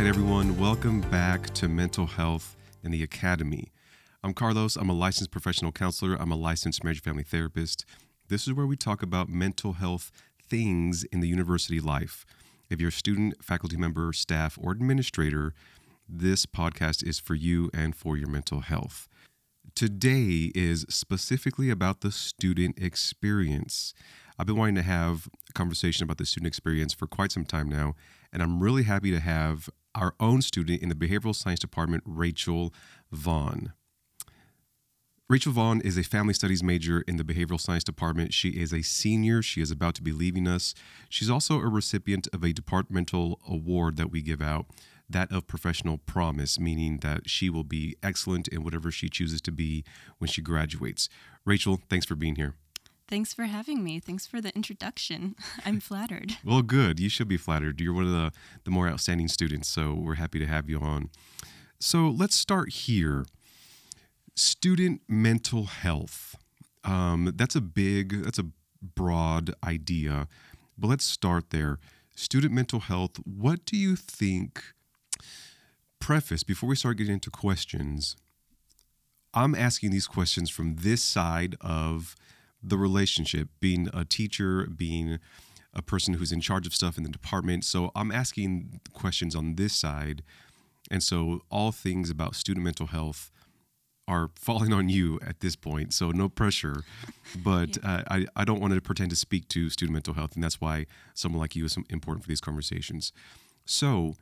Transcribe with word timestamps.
right, 0.00 0.08
everyone, 0.08 0.58
welcome 0.58 1.02
back 1.02 1.50
to 1.52 1.68
Mental 1.68 2.06
Health 2.06 2.56
in 2.82 2.90
the 2.90 3.02
Academy. 3.02 3.70
I'm 4.24 4.32
Carlos. 4.32 4.76
I'm 4.76 4.88
a 4.88 4.94
licensed 4.94 5.30
professional 5.30 5.72
counselor. 5.72 6.16
I'm 6.18 6.32
a 6.32 6.36
licensed 6.36 6.82
marriage 6.82 7.02
family 7.02 7.22
therapist. 7.22 7.84
This 8.28 8.46
is 8.46 8.54
where 8.54 8.64
we 8.64 8.76
talk 8.76 9.02
about 9.02 9.28
mental 9.28 9.74
health 9.74 10.10
things 10.42 11.04
in 11.04 11.20
the 11.20 11.28
university 11.28 11.80
life. 11.80 12.24
If 12.70 12.80
you're 12.80 12.88
a 12.88 12.92
student, 12.92 13.44
faculty 13.44 13.76
member, 13.76 14.14
staff, 14.14 14.58
or 14.58 14.72
administrator, 14.72 15.52
this 16.08 16.46
podcast 16.46 17.06
is 17.06 17.18
for 17.18 17.34
you 17.34 17.68
and 17.74 17.94
for 17.94 18.16
your 18.16 18.28
mental 18.30 18.60
health. 18.60 19.06
Today 19.74 20.50
is 20.54 20.86
specifically 20.88 21.68
about 21.68 22.00
the 22.00 22.10
student 22.10 22.78
experience. 22.82 23.92
I've 24.38 24.46
been 24.46 24.56
wanting 24.56 24.76
to 24.76 24.82
have 24.82 25.28
a 25.50 25.52
conversation 25.52 26.04
about 26.04 26.16
the 26.16 26.24
student 26.24 26.46
experience 26.46 26.94
for 26.94 27.06
quite 27.06 27.32
some 27.32 27.44
time 27.44 27.68
now, 27.68 27.96
and 28.32 28.42
I'm 28.42 28.62
really 28.62 28.84
happy 28.84 29.10
to 29.10 29.20
have 29.20 29.68
our 29.94 30.14
own 30.20 30.42
student 30.42 30.82
in 30.82 30.88
the 30.88 30.94
behavioral 30.94 31.34
science 31.34 31.60
department, 31.60 32.02
Rachel 32.06 32.72
Vaughn. 33.10 33.72
Rachel 35.28 35.52
Vaughn 35.52 35.80
is 35.82 35.96
a 35.96 36.02
family 36.02 36.34
studies 36.34 36.60
major 36.60 37.02
in 37.02 37.16
the 37.16 37.22
behavioral 37.22 37.60
science 37.60 37.84
department. 37.84 38.34
She 38.34 38.48
is 38.48 38.72
a 38.72 38.82
senior. 38.82 39.42
She 39.42 39.60
is 39.60 39.70
about 39.70 39.94
to 39.94 40.02
be 40.02 40.10
leaving 40.10 40.48
us. 40.48 40.74
She's 41.08 41.30
also 41.30 41.60
a 41.60 41.68
recipient 41.68 42.26
of 42.32 42.42
a 42.42 42.52
departmental 42.52 43.40
award 43.48 43.96
that 43.96 44.10
we 44.10 44.22
give 44.22 44.42
out, 44.42 44.66
that 45.08 45.30
of 45.30 45.46
professional 45.46 45.98
promise, 45.98 46.58
meaning 46.58 46.98
that 47.02 47.30
she 47.30 47.48
will 47.48 47.62
be 47.62 47.94
excellent 48.02 48.48
in 48.48 48.64
whatever 48.64 48.90
she 48.90 49.08
chooses 49.08 49.40
to 49.42 49.52
be 49.52 49.84
when 50.18 50.26
she 50.26 50.42
graduates. 50.42 51.08
Rachel, 51.44 51.80
thanks 51.88 52.06
for 52.06 52.16
being 52.16 52.34
here. 52.34 52.56
Thanks 53.10 53.34
for 53.34 53.42
having 53.46 53.82
me. 53.82 53.98
Thanks 53.98 54.24
for 54.24 54.40
the 54.40 54.54
introduction. 54.54 55.34
I'm 55.64 55.80
flattered. 55.80 56.36
Well, 56.44 56.62
good. 56.62 57.00
You 57.00 57.08
should 57.08 57.26
be 57.26 57.36
flattered. 57.36 57.80
You're 57.80 57.92
one 57.92 58.04
of 58.04 58.12
the, 58.12 58.30
the 58.62 58.70
more 58.70 58.88
outstanding 58.88 59.26
students, 59.26 59.68
so 59.68 59.94
we're 59.94 60.14
happy 60.14 60.38
to 60.38 60.46
have 60.46 60.70
you 60.70 60.78
on. 60.78 61.10
So 61.80 62.08
let's 62.08 62.36
start 62.36 62.70
here. 62.70 63.26
Student 64.36 65.00
mental 65.08 65.64
health. 65.64 66.36
Um, 66.84 67.32
that's 67.34 67.56
a 67.56 67.60
big, 67.60 68.22
that's 68.22 68.38
a 68.38 68.46
broad 68.80 69.52
idea, 69.64 70.28
but 70.78 70.86
let's 70.86 71.04
start 71.04 71.50
there. 71.50 71.80
Student 72.14 72.54
mental 72.54 72.78
health, 72.78 73.16
what 73.24 73.66
do 73.66 73.76
you 73.76 73.96
think? 73.96 74.62
Preface 75.98 76.44
before 76.44 76.68
we 76.68 76.76
start 76.76 76.96
getting 76.96 77.14
into 77.14 77.30
questions, 77.30 78.16
I'm 79.34 79.54
asking 79.54 79.90
these 79.90 80.06
questions 80.06 80.48
from 80.48 80.76
this 80.76 81.02
side 81.02 81.56
of 81.60 82.14
the 82.62 82.76
relationship, 82.76 83.48
being 83.60 83.88
a 83.92 84.04
teacher, 84.04 84.66
being 84.66 85.18
a 85.74 85.82
person 85.82 86.14
who's 86.14 86.32
in 86.32 86.40
charge 86.40 86.66
of 86.66 86.74
stuff 86.74 86.96
in 86.96 87.04
the 87.04 87.10
department. 87.10 87.64
So 87.64 87.90
I'm 87.94 88.10
asking 88.10 88.80
questions 88.92 89.34
on 89.34 89.54
this 89.54 89.74
side. 89.74 90.22
And 90.90 91.02
so 91.02 91.42
all 91.50 91.72
things 91.72 92.10
about 92.10 92.34
student 92.34 92.64
mental 92.64 92.88
health 92.88 93.30
are 94.08 94.30
falling 94.34 94.72
on 94.72 94.88
you 94.88 95.20
at 95.24 95.40
this 95.40 95.56
point. 95.56 95.94
So 95.94 96.10
no 96.10 96.28
pressure. 96.28 96.82
But 97.36 97.78
yeah. 97.82 97.96
uh, 97.96 98.02
I, 98.10 98.26
I 98.36 98.44
don't 98.44 98.60
want 98.60 98.74
to 98.74 98.80
pretend 98.80 99.10
to 99.10 99.16
speak 99.16 99.48
to 99.48 99.70
student 99.70 99.92
mental 99.92 100.14
health. 100.14 100.34
And 100.34 100.42
that's 100.42 100.60
why 100.60 100.86
someone 101.14 101.40
like 101.40 101.54
you 101.54 101.64
is 101.64 101.76
important 101.88 102.24
for 102.24 102.28
these 102.28 102.40
conversations. 102.40 103.12
So, 103.64 104.16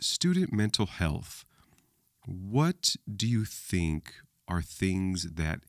student 0.00 0.52
mental 0.52 0.86
health, 0.86 1.44
what 2.24 2.96
do 3.12 3.26
you 3.26 3.44
think 3.44 4.14
are 4.46 4.62
things 4.62 5.34
that 5.34 5.60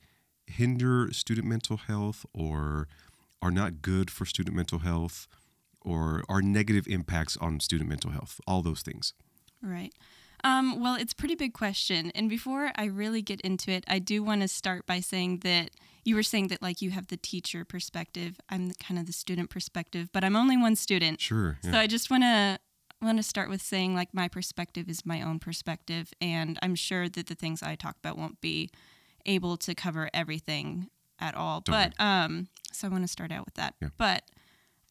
hinder 0.50 1.10
student 1.12 1.48
mental 1.48 1.78
health 1.78 2.26
or 2.34 2.88
are 3.42 3.52
not 3.52 3.82
good 3.82 4.12
for 4.12 4.26
student 4.26 4.56
mental 4.56 4.80
health 4.80 5.28
or 5.82 6.24
are 6.28 6.42
negative 6.42 6.88
impacts 6.88 7.38
on 7.38 7.60
student 7.60 7.90
mental 7.90 8.12
health? 8.12 8.40
All 8.46 8.62
those 8.62 8.82
things. 8.82 9.14
Right. 9.62 9.94
Um, 10.44 10.82
well, 10.82 10.96
it's 10.96 11.14
a 11.14 11.16
pretty 11.16 11.36
big 11.36 11.54
question. 11.54 12.12
And 12.16 12.30
before 12.30 12.72
I 12.76 12.86
really 12.86 13.22
get 13.22 13.42
into 13.42 13.72
it, 13.72 13.84
I 13.88 14.00
do 14.00 14.24
want 14.24 14.42
to 14.42 14.48
start 14.48 14.86
by 14.86 15.00
saying 15.00 15.40
that 15.40 15.72
you 16.06 16.16
were 16.16 16.24
saying 16.24 16.48
that 16.48 16.62
like 16.62 16.82
you 16.82 16.92
have 16.92 17.08
the 17.08 17.18
teacher 17.18 17.66
perspective. 17.66 18.40
I'm 18.50 18.72
kind 18.82 19.00
of 19.00 19.06
the 19.06 19.14
student 19.14 19.50
perspective, 19.50 20.10
but 20.14 20.24
I'm 20.24 20.36
only 20.36 20.58
one 20.58 20.76
student. 20.76 21.20
Sure. 21.20 21.58
Yeah. 21.64 21.72
So 21.72 21.78
I 21.78 21.88
just 21.88 22.10
want 22.10 22.24
to 22.24 22.60
want 23.02 23.18
to 23.18 23.24
start 23.24 23.50
with 23.50 23.62
saying 23.62 23.96
like 23.96 24.14
my 24.14 24.28
perspective 24.28 24.90
is 24.90 25.06
my 25.06 25.22
own 25.22 25.40
perspective, 25.40 26.12
and 26.20 26.58
I'm 26.62 26.76
sure 26.76 27.08
that 27.08 27.28
the 27.28 27.36
things 27.36 27.64
I 27.64 27.76
talk 27.76 27.96
about 27.98 28.18
won't 28.18 28.42
be 28.42 28.70
able 29.30 29.56
to 29.58 29.76
cover 29.76 30.10
everything 30.14 30.90
at 31.20 31.36
all. 31.36 31.62
Don't 31.62 31.74
but 31.74 32.04
um, 32.04 32.48
so 32.72 32.88
I 32.88 32.92
want 32.92 33.04
to 33.04 33.08
start 33.08 33.32
out 33.32 33.46
with 33.46 33.54
that. 33.56 33.76
Yeah. 33.82 33.90
But 33.98 34.24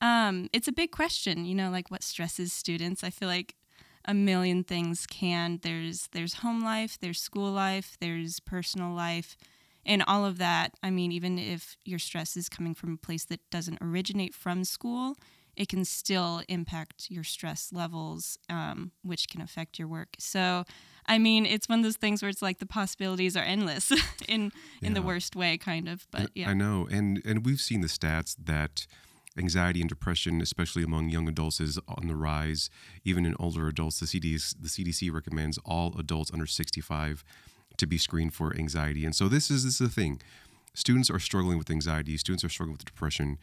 um, 0.00 0.48
it's 0.52 0.68
a 0.68 0.72
big 0.72 0.92
question, 0.92 1.44
you 1.44 1.54
know, 1.54 1.70
like 1.70 1.90
what 1.90 2.02
stresses 2.02 2.52
students. 2.52 3.02
I 3.02 3.10
feel 3.10 3.28
like 3.28 3.56
a 4.04 4.14
million 4.14 4.64
things 4.64 5.06
can. 5.06 5.60
There's 5.62 6.08
there's 6.12 6.34
home 6.34 6.60
life, 6.60 6.98
there's 7.00 7.20
school 7.20 7.50
life, 7.50 7.96
there's 8.00 8.40
personal 8.40 8.94
life, 8.94 9.36
and 9.84 10.02
all 10.06 10.24
of 10.24 10.38
that. 10.38 10.72
I 10.82 10.90
mean, 10.90 11.12
even 11.12 11.38
if 11.38 11.76
your 11.84 11.98
stress 11.98 12.36
is 12.36 12.48
coming 12.48 12.74
from 12.74 12.94
a 12.94 13.06
place 13.06 13.24
that 13.26 13.40
doesn't 13.50 13.78
originate 13.80 14.34
from 14.34 14.64
school, 14.64 15.16
it 15.56 15.68
can 15.68 15.84
still 15.84 16.42
impact 16.48 17.10
your 17.10 17.24
stress 17.24 17.70
levels, 17.72 18.38
um, 18.48 18.92
which 19.02 19.28
can 19.28 19.40
affect 19.40 19.78
your 19.78 19.88
work. 19.88 20.14
So, 20.18 20.64
I 21.08 21.18
mean, 21.18 21.46
it's 21.46 21.68
one 21.68 21.80
of 21.80 21.84
those 21.84 21.96
things 21.96 22.22
where 22.22 22.28
it's 22.28 22.42
like 22.42 22.58
the 22.58 22.66
possibilities 22.66 23.36
are 23.36 23.42
endless 23.42 23.92
in 24.28 24.52
in 24.82 24.94
the 24.94 25.02
worst 25.02 25.34
way, 25.34 25.58
kind 25.58 25.88
of. 25.88 26.06
But 26.10 26.30
yeah, 26.34 26.50
I 26.50 26.54
know, 26.54 26.86
and 26.90 27.22
and 27.24 27.44
we've 27.44 27.60
seen 27.60 27.80
the 27.80 27.88
stats 27.88 28.36
that 28.44 28.86
anxiety 29.36 29.80
and 29.80 29.88
depression, 29.88 30.40
especially 30.40 30.82
among 30.82 31.08
young 31.08 31.28
adults, 31.28 31.60
is 31.60 31.78
on 31.88 32.08
the 32.08 32.16
rise. 32.16 32.70
Even 33.04 33.24
in 33.24 33.34
older 33.40 33.66
adults, 33.66 34.00
the 34.00 34.06
CDC 34.06 34.54
the 34.60 34.68
CDC 34.68 35.12
recommends 35.12 35.58
all 35.64 35.94
adults 35.98 36.30
under 36.32 36.46
65 36.46 37.24
to 37.76 37.86
be 37.86 37.98
screened 37.98 38.34
for 38.34 38.54
anxiety. 38.56 39.04
And 39.04 39.14
so 39.14 39.28
this 39.28 39.50
is 39.50 39.64
this 39.64 39.80
is 39.80 39.88
the 39.88 39.94
thing: 39.94 40.20
students 40.74 41.10
are 41.10 41.18
struggling 41.18 41.58
with 41.58 41.70
anxiety, 41.70 42.16
students 42.16 42.44
are 42.44 42.48
struggling 42.48 42.74
with 42.74 42.84
depression 42.84 43.38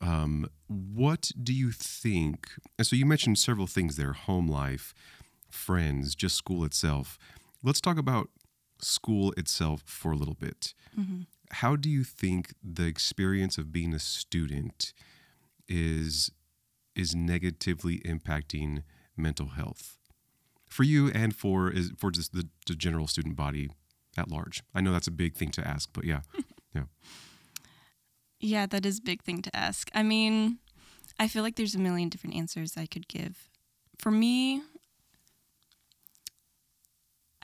um, 0.00 0.48
what 0.66 1.30
do 1.42 1.52
you 1.52 1.70
think? 1.70 2.48
And 2.78 2.86
so 2.86 2.96
you 2.96 3.06
mentioned 3.06 3.38
several 3.38 3.66
things 3.66 3.96
there 3.96 4.12
home 4.12 4.48
life, 4.48 4.94
friends, 5.54 6.14
just 6.14 6.36
school 6.36 6.64
itself. 6.64 7.18
Let's 7.62 7.80
talk 7.80 7.96
about 7.96 8.28
school 8.80 9.32
itself 9.36 9.82
for 9.86 10.12
a 10.12 10.16
little 10.16 10.34
bit. 10.34 10.74
Mm-hmm. 10.98 11.22
How 11.50 11.76
do 11.76 11.88
you 11.88 12.04
think 12.04 12.52
the 12.62 12.86
experience 12.86 13.58
of 13.58 13.72
being 13.72 13.94
a 13.94 13.98
student 13.98 14.92
is 15.68 16.30
is 16.94 17.14
negatively 17.14 17.98
impacting 18.00 18.82
mental 19.16 19.48
health 19.48 19.98
for 20.68 20.84
you 20.84 21.08
and 21.10 21.34
for 21.34 21.70
is 21.70 21.92
for 21.96 22.10
just 22.10 22.32
the, 22.32 22.48
the 22.66 22.74
general 22.74 23.06
student 23.06 23.36
body 23.36 23.70
at 24.16 24.30
large? 24.30 24.62
I 24.74 24.80
know 24.80 24.92
that's 24.92 25.06
a 25.06 25.12
big 25.12 25.34
thing 25.34 25.50
to 25.52 25.66
ask, 25.66 25.88
but 25.92 26.04
yeah, 26.04 26.20
yeah. 26.74 26.84
Yeah, 28.40 28.66
that 28.66 28.84
is 28.84 28.98
a 28.98 29.02
big 29.02 29.22
thing 29.22 29.40
to 29.42 29.56
ask. 29.56 29.88
I 29.94 30.02
mean, 30.02 30.58
I 31.18 31.28
feel 31.28 31.42
like 31.42 31.56
there's 31.56 31.74
a 31.74 31.78
million 31.78 32.08
different 32.08 32.36
answers 32.36 32.76
I 32.76 32.86
could 32.86 33.08
give. 33.08 33.48
For 33.98 34.10
me, 34.10 34.62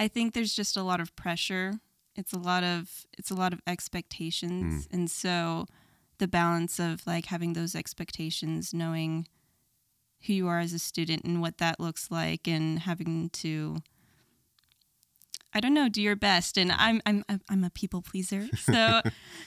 I 0.00 0.08
think 0.08 0.32
there's 0.32 0.54
just 0.54 0.78
a 0.78 0.82
lot 0.82 0.98
of 0.98 1.14
pressure. 1.14 1.74
It's 2.16 2.32
a 2.32 2.38
lot 2.38 2.64
of 2.64 3.04
it's 3.18 3.30
a 3.30 3.34
lot 3.34 3.52
of 3.52 3.60
expectations. 3.66 4.86
Mm. 4.86 4.94
And 4.94 5.10
so 5.10 5.66
the 6.16 6.26
balance 6.26 6.80
of 6.80 7.06
like 7.06 7.26
having 7.26 7.52
those 7.52 7.74
expectations, 7.74 8.72
knowing 8.72 9.28
who 10.26 10.32
you 10.32 10.48
are 10.48 10.58
as 10.58 10.72
a 10.72 10.78
student 10.78 11.24
and 11.24 11.42
what 11.42 11.58
that 11.58 11.78
looks 11.78 12.10
like 12.10 12.48
and 12.48 12.78
having 12.80 13.28
to 13.30 13.82
I 15.52 15.60
don't 15.60 15.74
know, 15.74 15.88
do 15.90 16.00
your 16.00 16.16
best. 16.16 16.56
And 16.56 16.72
I'm 16.72 17.02
I'm 17.04 17.22
I'm 17.50 17.62
a 17.62 17.70
people 17.70 18.00
pleaser, 18.00 18.48
so 18.56 19.02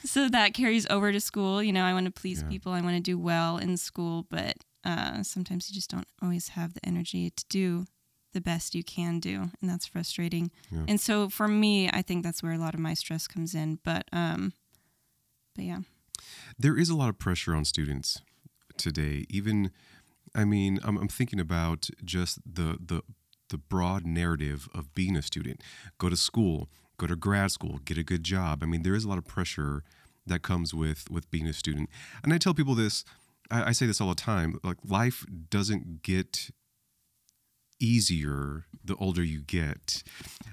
so 0.06 0.30
that 0.30 0.54
carries 0.54 0.86
over 0.88 1.12
to 1.12 1.20
school. 1.20 1.64
You 1.64 1.74
know, 1.74 1.84
I 1.84 1.94
want 1.94 2.06
to 2.06 2.12
please 2.12 2.44
yeah. 2.44 2.50
people. 2.50 2.74
I 2.74 2.82
want 2.82 2.96
to 2.96 3.02
do 3.02 3.18
well 3.18 3.58
in 3.58 3.76
school, 3.78 4.28
but 4.30 4.58
uh, 4.86 5.24
sometimes 5.24 5.68
you 5.68 5.74
just 5.74 5.90
don't 5.90 6.08
always 6.22 6.50
have 6.50 6.76
the 6.76 6.86
energy 6.86 7.32
to 7.32 7.46
do 7.50 7.88
the 8.34 8.42
best 8.42 8.76
you 8.76 8.84
can 8.84 9.20
do, 9.20 9.50
and 9.62 9.70
that's 9.70 9.86
frustrating. 9.86 10.52
Yeah. 10.72 10.86
And 10.88 11.00
so 11.00 11.30
for 11.30 11.48
me, 11.48 11.90
I 11.90 12.02
think 12.02 12.24
that's 12.24 12.44
where 12.44 12.54
a 12.54 12.58
lot 12.58 12.74
of 12.74 12.80
my 12.80 12.94
stress 12.94 13.28
comes 13.28 13.56
in. 13.56 13.80
But 13.84 14.06
um, 14.12 14.54
but 15.56 15.66
yeah, 15.66 15.80
there 16.58 16.78
is 16.78 16.90
a 16.90 16.96
lot 16.96 17.10
of 17.10 17.18
pressure 17.18 17.56
on 17.56 17.66
students 17.66 18.22
today. 18.78 19.26
Even, 19.30 19.72
I 20.36 20.46
mean, 20.46 20.80
I'm, 20.84 20.98
I'm 20.98 21.08
thinking 21.08 21.40
about 21.40 21.90
just 22.04 22.40
the 22.46 22.78
the 22.84 23.02
the 23.50 23.58
broad 23.58 24.06
narrative 24.06 24.68
of 24.74 24.94
being 24.94 25.16
a 25.16 25.22
student. 25.22 25.62
Go 25.98 26.10
to 26.10 26.18
school, 26.18 26.70
go 26.98 27.08
to 27.08 27.16
grad 27.16 27.52
school, 27.52 27.80
get 27.86 27.98
a 27.98 28.04
good 28.04 28.24
job. 28.24 28.64
I 28.64 28.66
mean, 28.66 28.84
there 28.84 28.96
is 28.96 29.04
a 29.04 29.10
lot 29.10 29.18
of 29.18 29.26
pressure 29.26 29.84
that 30.26 30.42
comes 30.42 30.74
with 30.74 31.10
with 31.12 31.30
being 31.30 31.48
a 31.48 31.54
student. 31.54 31.90
And 32.24 32.34
I 32.34 32.38
tell 32.38 32.54
people 32.54 32.76
this, 32.76 33.06
I, 33.52 33.70
I 33.70 33.72
say 33.72 33.86
this 33.86 34.02
all 34.02 34.10
the 34.10 34.16
time, 34.16 34.60
like 34.64 34.78
life 34.84 35.26
doesn't 35.50 36.02
get 36.02 36.50
easier 37.84 38.66
the 38.86 38.96
older 38.96 39.24
you 39.24 39.42
get. 39.42 40.04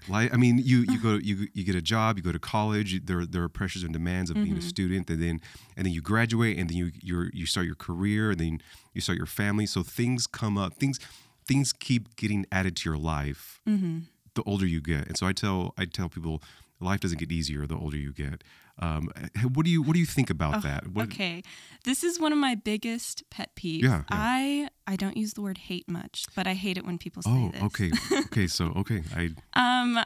Like 0.09 0.33
I 0.33 0.37
mean, 0.37 0.59
you 0.59 0.85
you 0.89 1.01
go 1.01 1.15
you 1.15 1.49
you 1.53 1.65
get 1.65 1.75
a 1.75 1.83
job, 1.83 2.17
you 2.17 2.23
go 2.23 2.33
to 2.33 2.39
college. 2.39 3.05
There 3.07 3.25
there 3.27 3.43
are 3.43 3.49
pressures 3.49 3.83
and 3.83 3.93
demands 3.93 4.31
of 4.31 4.37
mm-hmm. 4.37 4.45
being 4.45 4.57
a 4.57 4.61
mm-hmm. 4.61 4.69
student, 4.69 5.11
and 5.11 5.23
then 5.23 5.41
and 5.77 5.87
then 5.87 5.93
you 5.93 6.03
graduate, 6.03 6.59
and 6.59 6.69
then 6.69 6.77
you 6.77 6.91
you 7.01 7.31
you 7.33 7.47
start 7.47 7.67
your 7.67 7.77
career, 7.77 8.31
and 8.31 8.41
then 8.41 8.61
you 8.95 9.01
start 9.01 9.19
your 9.19 9.27
family. 9.27 9.67
So 9.67 9.83
things 9.83 10.27
come 10.27 10.59
up. 10.59 10.75
Things 10.75 10.99
things 11.47 11.73
keep 11.73 12.17
getting 12.17 12.47
added 12.53 12.77
to 12.77 12.89
your 12.89 12.99
life 12.99 13.61
Mm-hmm. 13.69 13.99
the 14.35 14.43
older 14.45 14.67
you 14.67 14.81
get. 14.81 15.07
And 15.09 15.17
so 15.17 15.27
I 15.27 15.33
tell 15.33 15.75
I 15.79 15.85
tell 15.85 16.09
people 16.09 16.43
life 16.81 17.01
doesn't 17.01 17.19
get 17.19 17.31
easier 17.31 17.67
the 17.67 17.77
older 17.77 17.97
you 17.97 18.13
get. 18.13 18.43
Um, 18.79 19.11
what 19.53 19.65
do 19.67 19.71
you 19.71 19.83
what 19.83 19.93
do 19.95 20.01
you 20.01 20.07
think 20.07 20.31
about 20.31 20.57
Oh, 20.57 20.61
that? 20.61 20.89
What, 20.89 21.05
Okay, 21.09 21.43
this 21.85 22.03
is 22.03 22.19
one 22.19 22.33
of 22.33 22.39
my 22.39 22.55
biggest 22.55 23.23
pet 23.31 23.51
peeves. 23.57 23.83
Yeah, 23.83 23.99
yeah. 23.99 24.03
I 24.11 24.69
I 24.87 24.97
don't 24.97 25.17
use 25.17 25.35
the 25.35 25.43
word 25.43 25.59
hate 25.59 25.89
much, 25.89 26.25
but 26.35 26.47
I 26.47 26.55
hate 26.55 26.79
it 26.79 26.85
when 26.87 26.99
people 26.99 27.23
say 27.23 27.31
Oh, 27.31 27.51
this. 27.53 27.63
okay, 27.63 27.91
okay. 28.27 28.47
So 28.47 28.67
okay, 28.77 29.03
I 29.15 29.31
Um, 29.55 29.99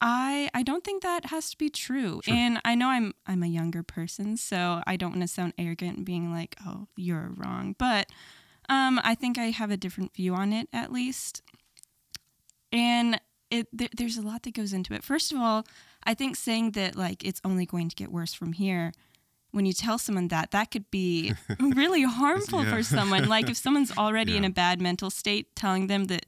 I 0.00 0.50
I 0.54 0.62
don't 0.62 0.84
think 0.84 1.02
that 1.02 1.26
has 1.26 1.50
to 1.50 1.56
be 1.58 1.70
true, 1.70 2.20
Sure. 2.24 2.34
and 2.34 2.60
I 2.64 2.74
know 2.74 2.88
I'm 2.88 3.14
I'm 3.26 3.42
a 3.42 3.46
younger 3.48 3.82
person, 3.82 4.36
so 4.36 4.82
I 4.86 4.96
don't 4.96 5.10
want 5.10 5.22
to 5.22 5.28
sound 5.28 5.54
arrogant 5.58 5.96
and 5.98 6.06
being 6.06 6.30
like, 6.32 6.56
oh, 6.66 6.88
you're 6.96 7.32
wrong, 7.36 7.74
but 7.78 8.06
um, 8.68 9.00
I 9.02 9.14
think 9.14 9.38
I 9.38 9.46
have 9.50 9.70
a 9.70 9.76
different 9.76 10.14
view 10.14 10.34
on 10.34 10.52
it 10.52 10.68
at 10.72 10.92
least, 10.92 11.42
and 12.72 13.20
it 13.50 13.68
there, 13.72 13.88
there's 13.96 14.16
a 14.16 14.22
lot 14.22 14.42
that 14.44 14.54
goes 14.54 14.72
into 14.72 14.94
it. 14.94 15.04
First 15.04 15.32
of 15.32 15.38
all, 15.38 15.66
I 16.06 16.14
think 16.14 16.36
saying 16.36 16.72
that 16.72 16.96
like 16.96 17.24
it's 17.24 17.40
only 17.44 17.66
going 17.66 17.88
to 17.88 17.96
get 17.96 18.10
worse 18.12 18.34
from 18.34 18.52
here. 18.52 18.92
When 19.52 19.66
you 19.66 19.72
tell 19.72 19.98
someone 19.98 20.28
that, 20.28 20.50
that 20.50 20.70
could 20.72 20.90
be 20.90 21.32
really 21.60 22.02
harmful 22.02 22.64
Yeah. 22.64 22.74
for 22.76 22.82
someone. 22.82 23.28
Like 23.28 23.48
if 23.48 23.56
someone's 23.56 23.92
already 23.98 24.36
in 24.36 24.44
a 24.44 24.50
bad 24.50 24.80
mental 24.80 25.10
state, 25.10 25.54
telling 25.54 25.86
them 25.86 26.06
that 26.06 26.26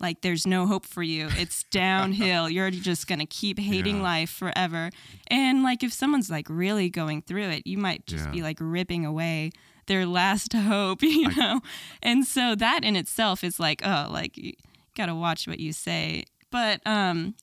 like 0.00 0.20
there's 0.20 0.46
no 0.46 0.64
hope 0.68 0.86
for 0.86 1.02
you. 1.02 1.28
It's 1.36 1.64
downhill. 1.70 2.48
You're 2.48 2.70
just 2.70 3.08
going 3.08 3.18
to 3.18 3.26
keep 3.26 3.58
hating 3.58 3.96
Yeah. 3.96 4.02
life 4.02 4.30
forever. 4.30 4.90
And 5.26 5.64
like 5.64 5.82
if 5.82 5.92
someone's 5.92 6.30
like 6.30 6.46
really 6.48 6.88
going 6.88 7.22
through 7.22 7.48
it, 7.50 7.66
you 7.66 7.78
might 7.78 8.06
just 8.06 8.26
Yeah. 8.26 8.30
be 8.30 8.42
like 8.42 8.58
ripping 8.60 9.04
away 9.04 9.50
their 9.86 10.06
last 10.06 10.52
hope, 10.52 11.02
you 11.02 11.30
I- 11.30 11.34
know. 11.34 11.60
and 12.02 12.24
so 12.26 12.54
that 12.54 12.84
in 12.84 12.94
itself 12.94 13.42
is 13.42 13.58
like, 13.58 13.82
oh, 13.84 14.06
like 14.10 14.36
you 14.36 14.52
got 14.96 15.06
to 15.06 15.14
watch 15.16 15.48
what 15.48 15.58
you 15.58 15.72
say. 15.72 16.24
But 16.52 16.80
um 16.86 17.34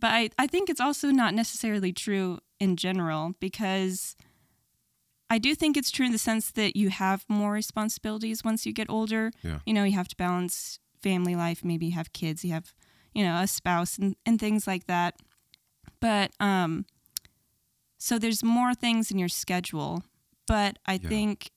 but 0.00 0.10
I 0.12 0.30
I 0.38 0.46
think 0.46 0.68
it's 0.70 0.80
also 0.80 1.10
not 1.10 1.34
necessarily 1.34 1.92
true 1.92 2.38
in 2.60 2.76
general 2.76 3.34
because 3.40 4.16
I 5.30 5.38
do 5.38 5.54
think 5.54 5.76
it's 5.76 5.90
true 5.90 6.06
in 6.06 6.12
the 6.12 6.18
sense 6.18 6.50
that 6.52 6.74
you 6.76 6.88
have 6.90 7.24
more 7.28 7.52
responsibilities 7.52 8.42
once 8.44 8.64
you 8.64 8.72
get 8.72 8.88
older. 8.88 9.30
Yeah. 9.42 9.58
You 9.66 9.74
know, 9.74 9.84
you 9.84 9.92
have 9.92 10.08
to 10.08 10.16
balance 10.16 10.78
family 11.02 11.36
life, 11.36 11.62
maybe 11.64 11.86
you 11.86 11.92
have 11.92 12.12
kids, 12.12 12.44
you 12.44 12.52
have, 12.52 12.72
you 13.14 13.22
know, 13.24 13.36
a 13.40 13.46
spouse 13.46 13.98
and, 13.98 14.16
and 14.24 14.40
things 14.40 14.66
like 14.66 14.86
that. 14.86 15.14
But 16.00 16.30
um 16.40 16.86
so 17.98 18.18
there's 18.18 18.42
more 18.44 18.74
things 18.74 19.10
in 19.10 19.18
your 19.18 19.28
schedule. 19.28 20.02
But 20.46 20.78
I 20.86 20.94
Yeah. 20.94 21.08
think 21.08 21.50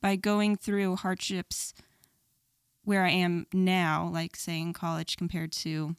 by 0.00 0.16
going 0.16 0.56
through 0.56 0.96
hardships 0.96 1.74
where 2.84 3.04
I 3.04 3.10
am 3.10 3.46
now, 3.52 4.08
like 4.08 4.36
say 4.36 4.60
in 4.60 4.72
college 4.72 5.16
compared 5.16 5.52
to, 5.52 5.96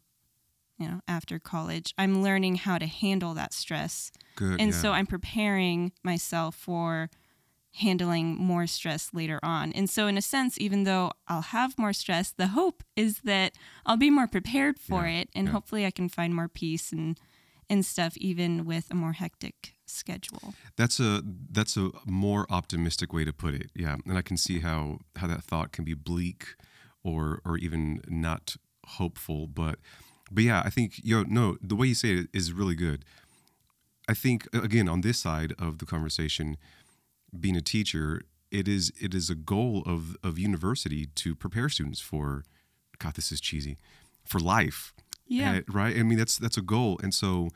you 0.77 0.87
know, 0.87 1.01
after 1.07 1.39
college, 1.39 1.93
I'm 1.97 2.23
learning 2.23 2.55
how 2.55 2.77
to 2.77 2.85
handle 2.87 3.33
that 3.35 3.53
stress 3.53 4.11
good. 4.35 4.59
and 4.59 4.71
yeah. 4.71 4.77
so 4.77 4.91
I'm 4.91 5.05
preparing 5.05 5.91
myself 6.03 6.55
for 6.55 7.09
handling 7.77 8.35
more 8.35 8.67
stress 8.67 9.09
later 9.13 9.39
on. 9.41 9.71
And 9.73 9.89
so, 9.89 10.07
in 10.07 10.17
a 10.17 10.21
sense, 10.21 10.59
even 10.59 10.83
though 10.83 11.11
I'll 11.27 11.41
have 11.41 11.77
more 11.77 11.93
stress, 11.93 12.31
the 12.31 12.47
hope 12.47 12.83
is 12.95 13.19
that 13.23 13.53
I'll 13.85 13.97
be 13.97 14.09
more 14.09 14.27
prepared 14.27 14.79
for 14.79 15.05
Yeah, 15.05 15.21
it, 15.21 15.29
and 15.35 15.47
yeah. 15.47 15.53
hopefully, 15.53 15.85
I 15.85 15.91
can 15.91 16.09
find 16.09 16.35
more 16.35 16.47
peace 16.47 16.91
and 16.91 17.19
and 17.69 17.85
stuff, 17.85 18.17
even 18.17 18.65
with 18.65 18.91
a 18.91 18.95
more 18.95 19.13
hectic 19.13 19.73
schedule. 19.85 20.53
That's 20.75 20.99
a 20.99 21.23
that's 21.51 21.77
a 21.77 21.91
more 22.05 22.45
optimistic 22.49 23.13
way 23.13 23.25
to 23.25 23.33
put 23.33 23.53
it. 23.53 23.71
Yeah, 23.75 23.95
and 24.05 24.17
I 24.17 24.21
can 24.21 24.37
see 24.37 24.59
how 24.59 24.99
how 25.15 25.27
that 25.27 25.43
thought 25.43 25.71
can 25.71 25.83
be 25.85 25.93
bleak, 25.93 26.55
or 27.03 27.41
or 27.45 27.57
even 27.57 28.01
not 28.07 28.55
hopeful. 28.85 29.47
But 29.47 29.79
but 30.31 30.43
yeah, 30.43 30.61
I 30.65 30.69
think 30.69 30.93
yo 31.03 31.23
no, 31.23 31.57
the 31.61 31.75
way 31.75 31.87
you 31.87 31.95
say 31.95 32.13
it 32.13 32.27
is 32.33 32.51
really 32.51 32.75
good. 32.75 33.05
I 34.07 34.13
think 34.13 34.47
again 34.53 34.89
on 34.89 35.01
this 35.01 35.19
side 35.19 35.53
of 35.59 35.79
the 35.79 35.85
conversation, 35.85 36.57
being 37.37 37.55
a 37.55 37.61
teacher, 37.61 38.23
it 38.51 38.67
is 38.67 38.91
it 39.01 39.13
is 39.13 39.29
a 39.29 39.35
goal 39.35 39.83
of 39.85 40.15
of 40.23 40.37
university 40.39 41.07
to 41.15 41.35
prepare 41.35 41.69
students 41.69 41.99
for. 41.99 42.43
God, 42.99 43.15
this 43.15 43.31
is 43.31 43.41
cheesy, 43.41 43.77
for 44.23 44.39
life. 44.39 44.93
Yeah. 45.27 45.57
Uh, 45.57 45.61
right. 45.67 45.97
I 45.97 46.03
mean, 46.03 46.17
that's 46.17 46.37
that's 46.37 46.57
a 46.57 46.61
goal, 46.61 46.99
and 47.01 47.13
so 47.13 47.49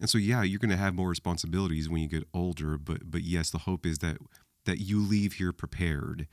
and 0.00 0.08
so 0.08 0.18
yeah, 0.18 0.42
you're 0.42 0.58
going 0.58 0.70
to 0.70 0.76
have 0.76 0.94
more 0.94 1.08
responsibilities 1.08 1.88
when 1.88 2.00
you 2.00 2.08
get 2.08 2.24
older. 2.32 2.78
But 2.78 3.10
but 3.10 3.22
yes, 3.22 3.50
the 3.50 3.58
hope 3.58 3.84
is 3.84 3.98
that 3.98 4.16
that 4.64 4.78
you 4.78 5.00
leave 5.00 5.34
here 5.34 5.52
prepared 5.52 6.26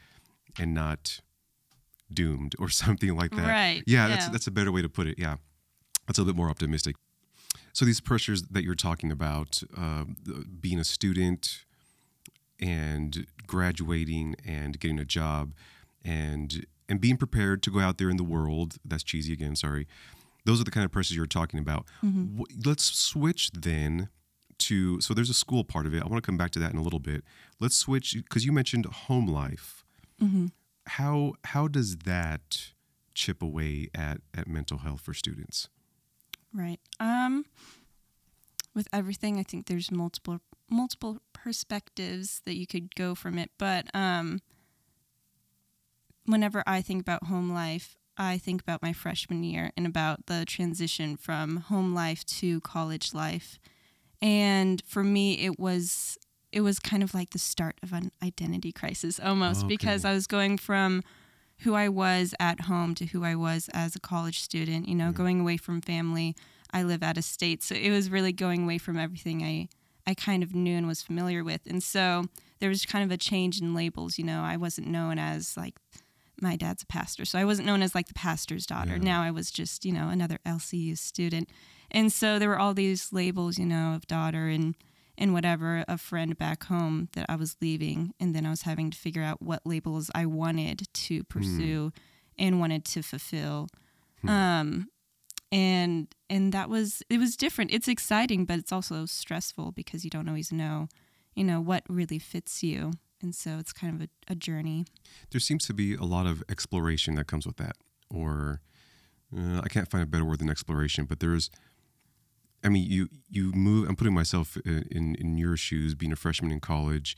and 0.57 0.73
not 0.73 1.19
doomed 2.11 2.55
or 2.57 2.69
something 2.83 3.15
like 3.15 3.31
that. 3.31 3.47
Right, 3.47 3.83
Yeah, 3.85 4.07
that's 4.07 4.25
yeah. 4.25 4.31
that's 4.31 4.47
a 4.47 4.51
better 4.51 4.71
way 4.71 4.81
to 4.81 4.89
put 4.89 5.07
it. 5.07 5.19
Yeah, 5.19 5.35
that's 6.07 6.17
a 6.17 6.21
little 6.21 6.33
bit 6.33 6.37
more 6.37 6.49
optimistic. 6.49 6.95
So 7.73 7.85
these 7.85 8.01
pressures 8.01 8.43
that 8.43 8.63
you're 8.63 8.75
talking 8.75 9.11
about, 9.11 9.61
uh, 9.77 10.05
being 10.59 10.79
a 10.79 10.83
student 10.83 11.65
and 12.59 13.27
graduating 13.45 14.35
and 14.45 14.79
getting 14.79 14.99
a 14.99 15.05
job 15.05 15.53
and 16.03 16.65
and 16.89 17.01
being 17.01 17.17
prepared 17.17 17.61
to 17.63 17.69
go 17.69 17.79
out 17.79 17.97
there 17.97 18.09
in 18.09 18.17
the 18.17 18.23
world. 18.23 18.77
That's 18.83 19.03
cheesy 19.03 19.33
again. 19.33 19.55
Sorry. 19.55 19.87
Those 20.45 20.61
are 20.61 20.63
the 20.63 20.71
kind 20.71 20.85
of 20.85 20.91
pressures 20.91 21.17
you're 21.17 21.25
talking 21.25 21.59
about. 21.59 21.85
Mm-hmm. 22.03 22.43
Let's 22.65 22.85
switch 22.85 23.51
then 23.51 24.09
to 24.59 24.99
so 25.01 25.13
there's 25.13 25.29
a 25.29 25.33
school 25.35 25.63
part 25.63 25.85
of 25.85 25.93
it. 25.93 26.01
I 26.01 26.07
want 26.07 26.23
to 26.23 26.25
come 26.25 26.37
back 26.37 26.51
to 26.51 26.59
that 26.59 26.71
in 26.71 26.79
a 26.79 26.81
little 26.81 26.99
bit. 26.99 27.23
Let's 27.59 27.75
switch 27.75 28.15
because 28.15 28.45
you 28.45 28.51
mentioned 28.51 28.85
home 28.85 29.27
life. 29.27 29.83
Mm-hmm. 30.21 30.47
How 30.87 31.33
how 31.45 31.67
does 31.67 31.97
that 31.97 32.71
chip 33.13 33.41
away 33.41 33.89
at 33.93 34.21
at 34.33 34.47
mental 34.47 34.79
health 34.79 35.01
for 35.01 35.13
students? 35.13 35.69
Right. 36.53 36.79
Um 36.99 37.45
with 38.73 38.87
everything, 38.93 39.39
I 39.39 39.43
think 39.43 39.65
there's 39.67 39.91
multiple 39.91 40.39
multiple 40.69 41.19
perspectives 41.33 42.41
that 42.45 42.55
you 42.55 42.67
could 42.67 42.95
go 42.95 43.15
from 43.15 43.37
it, 43.37 43.51
but 43.57 43.85
um 43.93 44.41
whenever 46.25 46.63
I 46.67 46.81
think 46.81 47.01
about 47.01 47.23
home 47.25 47.51
life, 47.51 47.95
I 48.17 48.37
think 48.37 48.61
about 48.61 48.81
my 48.81 48.93
freshman 48.93 49.43
year 49.43 49.71
and 49.77 49.85
about 49.85 50.25
the 50.25 50.43
transition 50.45 51.17
from 51.17 51.57
home 51.57 51.93
life 51.93 52.25
to 52.25 52.59
college 52.61 53.13
life. 53.13 53.59
And 54.21 54.81
for 54.85 55.03
me, 55.03 55.45
it 55.45 55.59
was 55.59 56.17
it 56.51 56.61
was 56.61 56.79
kind 56.79 57.03
of 57.03 57.13
like 57.13 57.31
the 57.31 57.39
start 57.39 57.75
of 57.83 57.93
an 57.93 58.11
identity 58.23 58.71
crisis 58.71 59.19
almost 59.19 59.67
because 59.67 60.05
I 60.05 60.13
was 60.13 60.27
going 60.27 60.57
from 60.57 61.03
who 61.59 61.73
I 61.73 61.89
was 61.89 62.33
at 62.39 62.61
home 62.61 62.95
to 62.95 63.05
who 63.05 63.23
I 63.23 63.35
was 63.35 63.69
as 63.73 63.95
a 63.95 63.99
college 63.99 64.41
student, 64.41 64.87
you 64.87 64.95
know, 64.95 65.11
mm. 65.11 65.15
going 65.15 65.39
away 65.39 65.57
from 65.57 65.81
family. 65.81 66.35
I 66.71 66.83
live 66.83 67.01
out 67.01 67.17
of 67.17 67.23
state, 67.23 67.63
so 67.63 67.75
it 67.75 67.89
was 67.89 68.09
really 68.09 68.33
going 68.33 68.63
away 68.63 68.77
from 68.77 68.97
everything 68.97 69.43
I 69.43 69.69
I 70.05 70.13
kind 70.13 70.41
of 70.41 70.55
knew 70.55 70.77
and 70.77 70.87
was 70.87 71.01
familiar 71.01 71.43
with. 71.43 71.61
And 71.67 71.83
so 71.83 72.25
there 72.59 72.69
was 72.69 72.85
kind 72.85 73.03
of 73.03 73.11
a 73.11 73.17
change 73.17 73.59
in 73.59 73.75
labels, 73.75 74.17
you 74.17 74.23
know. 74.23 74.41
I 74.41 74.55
wasn't 74.55 74.87
known 74.87 75.19
as 75.19 75.57
like 75.57 75.75
my 76.41 76.55
dad's 76.55 76.83
a 76.83 76.85
pastor, 76.85 77.25
so 77.25 77.37
I 77.37 77.43
wasn't 77.43 77.67
known 77.67 77.81
as 77.81 77.93
like 77.93 78.07
the 78.07 78.13
pastor's 78.13 78.65
daughter. 78.65 78.91
Yeah. 78.91 79.03
Now 79.03 79.21
I 79.21 79.31
was 79.31 79.51
just, 79.51 79.83
you 79.83 79.91
know, 79.91 80.07
another 80.07 80.39
LCU 80.45 80.97
student. 80.97 81.49
And 81.91 82.11
so 82.11 82.39
there 82.39 82.47
were 82.47 82.59
all 82.59 82.73
these 82.73 83.11
labels, 83.11 83.57
you 83.57 83.65
know, 83.65 83.95
of 83.95 84.07
daughter 84.07 84.47
and 84.47 84.75
and 85.17 85.33
whatever, 85.33 85.83
a 85.87 85.97
friend 85.97 86.37
back 86.37 86.65
home 86.65 87.09
that 87.13 87.25
I 87.27 87.35
was 87.35 87.57
leaving, 87.61 88.13
and 88.19 88.35
then 88.35 88.45
I 88.45 88.49
was 88.51 88.61
having 88.63 88.91
to 88.91 88.97
figure 88.97 89.23
out 89.23 89.41
what 89.41 89.65
labels 89.65 90.11
I 90.13 90.25
wanted 90.25 90.87
to 90.93 91.23
pursue 91.23 91.91
and 92.37 92.59
wanted 92.59 92.85
to 92.85 93.01
fulfill. 93.01 93.67
Um, 94.27 94.89
and 95.51 96.07
and 96.29 96.51
that 96.53 96.69
was 96.69 97.01
it 97.09 97.19
was 97.19 97.35
different. 97.35 97.71
It's 97.71 97.87
exciting, 97.87 98.45
but 98.45 98.59
it's 98.59 98.71
also 98.71 99.05
stressful 99.05 99.71
because 99.71 100.03
you 100.03 100.09
don't 100.09 100.27
always 100.27 100.51
know, 100.51 100.87
you 101.35 101.43
know, 101.43 101.61
what 101.61 101.83
really 101.89 102.19
fits 102.19 102.61
you, 102.63 102.91
and 103.21 103.33
so 103.33 103.57
it's 103.57 103.73
kind 103.73 103.95
of 103.95 104.07
a, 104.07 104.33
a 104.33 104.35
journey. 104.35 104.85
There 105.31 105.39
seems 105.39 105.65
to 105.67 105.73
be 105.73 105.95
a 105.95 106.03
lot 106.03 106.27
of 106.27 106.43
exploration 106.49 107.15
that 107.15 107.27
comes 107.27 107.47
with 107.47 107.57
that, 107.57 107.77
or 108.13 108.61
uh, 109.35 109.61
I 109.63 109.67
can't 109.69 109.89
find 109.89 110.03
a 110.03 110.07
better 110.07 110.25
word 110.25 110.39
than 110.39 110.49
exploration, 110.49 111.05
but 111.05 111.19
there's. 111.19 111.49
I 112.63 112.69
mean, 112.69 112.89
you 112.89 113.09
you 113.29 113.51
move. 113.53 113.87
I'm 113.87 113.95
putting 113.95 114.13
myself 114.13 114.57
in, 114.65 114.85
in 114.91 115.15
in 115.15 115.37
your 115.37 115.57
shoes, 115.57 115.95
being 115.95 116.11
a 116.11 116.15
freshman 116.15 116.51
in 116.51 116.59
college, 116.59 117.15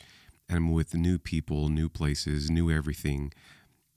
and 0.48 0.58
I'm 0.58 0.72
with 0.72 0.94
new 0.94 1.18
people, 1.18 1.70
new 1.70 1.90
places, 1.90 2.50
new 2.50 2.72
everything, 2.72 3.32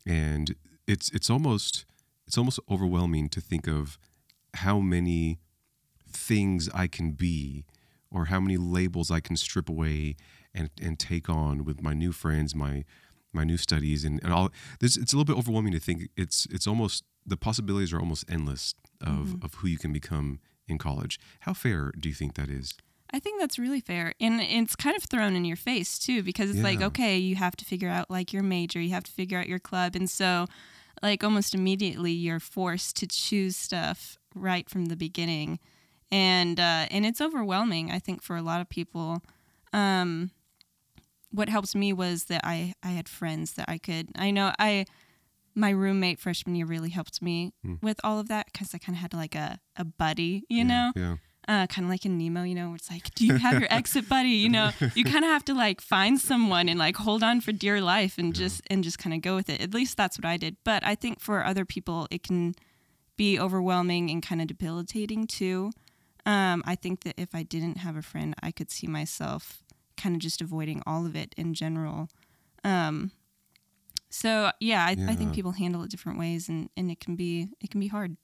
and 0.07 0.55
it's 0.87 1.11
it's 1.11 1.29
almost 1.31 1.85
it's 2.27 2.39
almost 2.39 2.61
overwhelming 2.71 3.29
to 3.31 3.41
think 3.41 3.67
of 3.67 3.99
how 4.55 4.79
many 4.79 5.39
things 6.09 6.69
I 6.75 6.87
can 6.87 7.13
be, 7.13 7.65
or 8.11 8.27
how 8.27 8.41
many 8.41 8.57
labels 8.57 9.11
I 9.11 9.21
can 9.21 9.37
strip 9.37 9.69
away 9.69 10.17
and 10.55 10.71
and 10.81 10.99
take 10.99 11.29
on 11.29 11.65
with 11.65 11.83
my 11.83 11.93
new 11.93 12.13
friends, 12.13 12.55
my 12.55 12.85
my 13.33 13.45
new 13.45 13.57
studies, 13.57 14.05
and 14.05 14.23
and 14.23 14.33
all. 14.33 14.51
This 14.81 14.97
it's 14.97 15.13
a 15.13 15.17
little 15.17 15.35
bit 15.35 15.39
overwhelming 15.39 15.73
to 15.73 15.81
think. 15.81 16.09
It's 16.17 16.47
it's 16.51 16.67
almost 16.67 17.05
the 17.27 17.37
possibilities 17.37 17.93
are 17.93 18.01
almost 18.01 18.25
endless 18.29 18.75
of 19.01 19.09
mm-hmm. 19.09 19.45
of 19.45 19.55
who 19.55 19.69
you 19.69 19.79
can 19.79 19.93
become 19.93 20.41
in 20.73 20.79
college. 20.79 21.21
How 21.41 21.53
fair 21.55 21.93
do 21.99 22.09
you 22.09 22.15
think 22.15 22.35
that 22.35 22.49
is? 22.51 22.75
I 23.15 23.19
think 23.21 23.41
that's 23.41 23.59
really 23.59 23.81
fair. 23.81 24.15
And 24.21 24.41
it's 24.41 24.75
kind 24.75 24.97
of 24.97 25.05
thrown 25.05 25.37
in 25.37 25.45
your 25.45 25.57
face 25.57 25.99
too, 25.99 26.23
because 26.23 26.51
it's 26.51 26.63
like, 26.63 26.81
okay, 26.81 27.19
you 27.19 27.37
have 27.37 27.55
to 27.57 27.65
figure 27.65 27.91
out 27.91 28.11
like 28.11 28.33
your 28.33 28.43
major, 28.43 28.81
you 28.81 28.91
have 28.91 29.05
to 29.05 29.13
figure 29.13 29.39
out 29.39 29.49
your 29.49 29.59
club. 29.59 29.95
And 29.95 30.09
so, 30.09 30.47
like 31.03 31.25
almost 31.25 31.55
immediately 31.55 32.13
you're 32.13 32.41
forced 32.41 32.97
to 32.97 33.07
choose 33.07 33.57
stuff 33.57 34.17
right 34.35 34.71
from 34.71 34.87
the 34.87 34.97
beginning 34.97 35.59
and 36.11 36.61
uh, 36.61 36.87
and 36.91 37.05
it's 37.05 37.21
overwhelming 37.21 37.91
i 37.91 37.99
think 37.99 38.23
for 38.23 38.37
a 38.37 38.43
lot 38.43 38.61
of 38.61 38.69
people 38.69 39.23
um, 39.73 40.31
what 41.31 41.49
helped 41.49 41.75
me 41.75 41.93
was 41.93 42.25
that 42.25 42.41
i 42.45 42.73
i 42.83 42.89
had 42.91 43.09
friends 43.09 43.55
that 43.55 43.69
i 43.69 43.79
could 43.79 44.09
i 44.17 44.31
know 44.31 44.53
i 44.59 44.87
my 45.55 45.71
roommate 45.71 46.19
freshman 46.19 46.55
year 46.57 46.67
really 46.67 46.91
helped 46.91 47.21
me 47.23 47.53
Hmm. 47.65 47.75
with 47.83 48.01
all 48.05 48.19
of 48.19 48.29
that 48.29 48.47
because 48.53 48.75
i 48.75 48.79
kind 48.79 48.97
of 48.97 49.01
had 49.03 49.15
like 49.15 49.35
a, 49.35 49.59
a 49.77 49.85
buddy 49.85 50.45
you 50.49 50.59
Yeah, 50.59 50.65
know 50.65 50.93
Yeah. 50.97 51.17
uh, 51.49 51.67
kind 51.67 51.85
of 51.87 51.91
like 51.91 52.07
in 52.07 52.17
Nemo, 52.19 52.45
you 52.45 52.55
know, 52.55 52.69
where 52.69 52.77
it's 52.77 52.89
like, 52.91 53.13
do 53.17 53.27
you 53.27 53.37
have 53.37 53.59
your 53.59 53.67
exit 53.79 54.09
buddy? 54.09 54.29
You 54.31 54.49
know, 54.49 54.71
you 54.95 55.03
kind 55.05 55.25
of 55.25 55.31
have 55.33 55.45
to 55.47 55.55
like 55.55 55.81
find 55.81 56.21
someone 56.21 56.69
and 56.69 56.79
like 56.79 56.97
hold 56.97 57.23
on 57.25 57.41
for 57.41 57.51
dear 57.51 57.81
life 57.81 58.17
and 58.17 58.29
Yeah. 58.29 58.45
just 58.45 58.63
and 58.71 58.85
just 58.85 58.99
kind 58.99 59.13
of 59.13 59.23
go 59.23 59.35
with 59.35 59.51
it. 59.51 59.61
At 59.61 59.75
least 59.75 59.97
that's 59.97 60.17
what 60.17 60.25
I 60.25 60.37
did. 60.37 60.57
But 60.65 60.87
I 60.87 60.95
think 60.95 61.19
for 61.21 61.45
other 61.45 61.65
people, 61.65 62.07
it 62.13 62.23
can 62.23 62.55
be 63.17 63.41
overwhelming 63.41 64.09
and 64.09 64.23
kind 64.23 64.41
of 64.41 64.47
debilitating 64.47 65.27
too. 65.27 65.73
Um, 66.25 66.63
I 66.65 66.77
think 66.77 67.03
that 67.03 67.15
if 67.19 67.35
I 67.35 67.43
didn't 67.43 67.79
have 67.79 67.97
a 67.97 68.03
friend, 68.03 68.35
I 68.41 68.53
could 68.53 68.71
see 68.71 68.87
myself 68.87 69.65
kind 69.97 70.15
of 70.15 70.21
just 70.23 70.41
avoiding 70.41 70.81
all 70.87 71.05
of 71.07 71.17
it 71.17 71.35
in 71.37 71.55
general. 71.55 72.09
Um, 72.63 73.11
so 74.13 74.53
yeah, 74.61 74.85
I, 74.85 74.91
I 75.09 75.15
think 75.15 75.35
people 75.35 75.53
handle 75.53 75.83
it 75.83 75.91
different 75.91 76.19
ways, 76.19 76.49
and, 76.49 76.69
and 76.77 76.91
it 76.91 77.01
can 77.01 77.17
be 77.17 77.49
it 77.61 77.71
can 77.71 77.81
be 77.81 77.89
hard. 77.89 78.17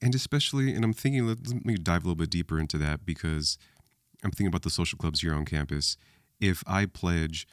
And 0.00 0.14
especially, 0.14 0.72
and 0.74 0.84
I'm 0.84 0.92
thinking, 0.92 1.26
let, 1.26 1.46
let 1.46 1.64
me 1.64 1.76
dive 1.76 2.02
a 2.02 2.06
little 2.06 2.16
bit 2.16 2.30
deeper 2.30 2.58
into 2.58 2.78
that 2.78 3.04
because 3.04 3.58
I'm 4.22 4.30
thinking 4.30 4.46
about 4.46 4.62
the 4.62 4.70
social 4.70 4.96
clubs 4.96 5.20
here 5.20 5.34
on 5.34 5.44
campus. 5.44 5.96
If 6.40 6.62
I 6.66 6.86
pledge 6.86 7.46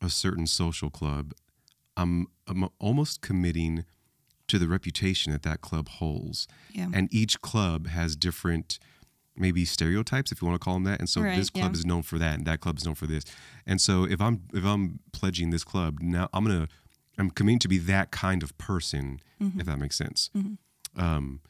a 0.00 0.08
certain 0.08 0.46
social 0.46 0.88
club, 0.88 1.32
I'm, 1.96 2.28
I'm 2.46 2.68
almost 2.78 3.20
committing 3.22 3.84
to 4.46 4.58
the 4.58 4.68
reputation 4.68 5.32
that 5.32 5.42
that 5.42 5.62
club 5.62 5.88
holds. 5.88 6.46
Yeah. 6.72 6.86
And 6.94 7.12
each 7.12 7.40
club 7.40 7.88
has 7.88 8.14
different, 8.14 8.78
maybe 9.36 9.64
stereotypes, 9.64 10.30
if 10.30 10.40
you 10.40 10.46
want 10.46 10.60
to 10.60 10.64
call 10.64 10.74
them 10.74 10.84
that. 10.84 11.00
And 11.00 11.08
so 11.08 11.22
Right, 11.22 11.36
this 11.36 11.50
club 11.50 11.72
yeah. 11.72 11.78
is 11.78 11.84
known 11.84 12.02
for 12.02 12.18
that, 12.18 12.34
and 12.34 12.46
that 12.46 12.60
club 12.60 12.78
is 12.78 12.84
known 12.84 12.94
for 12.94 13.06
this. 13.06 13.24
And 13.66 13.80
so 13.80 14.04
if 14.04 14.20
I'm 14.20 14.42
if 14.52 14.64
I'm 14.64 15.00
pledging 15.12 15.50
this 15.50 15.64
club 15.64 15.98
now, 16.00 16.28
I'm 16.32 16.44
gonna 16.44 16.68
I'm 17.18 17.30
committing 17.30 17.58
to 17.60 17.68
be 17.68 17.78
that 17.78 18.10
kind 18.10 18.42
of 18.42 18.56
person, 18.58 19.20
Mm-hmm. 19.42 19.60
if 19.60 19.66
that 19.66 19.78
makes 19.78 19.96
sense. 19.96 20.30
Um, 20.96 21.40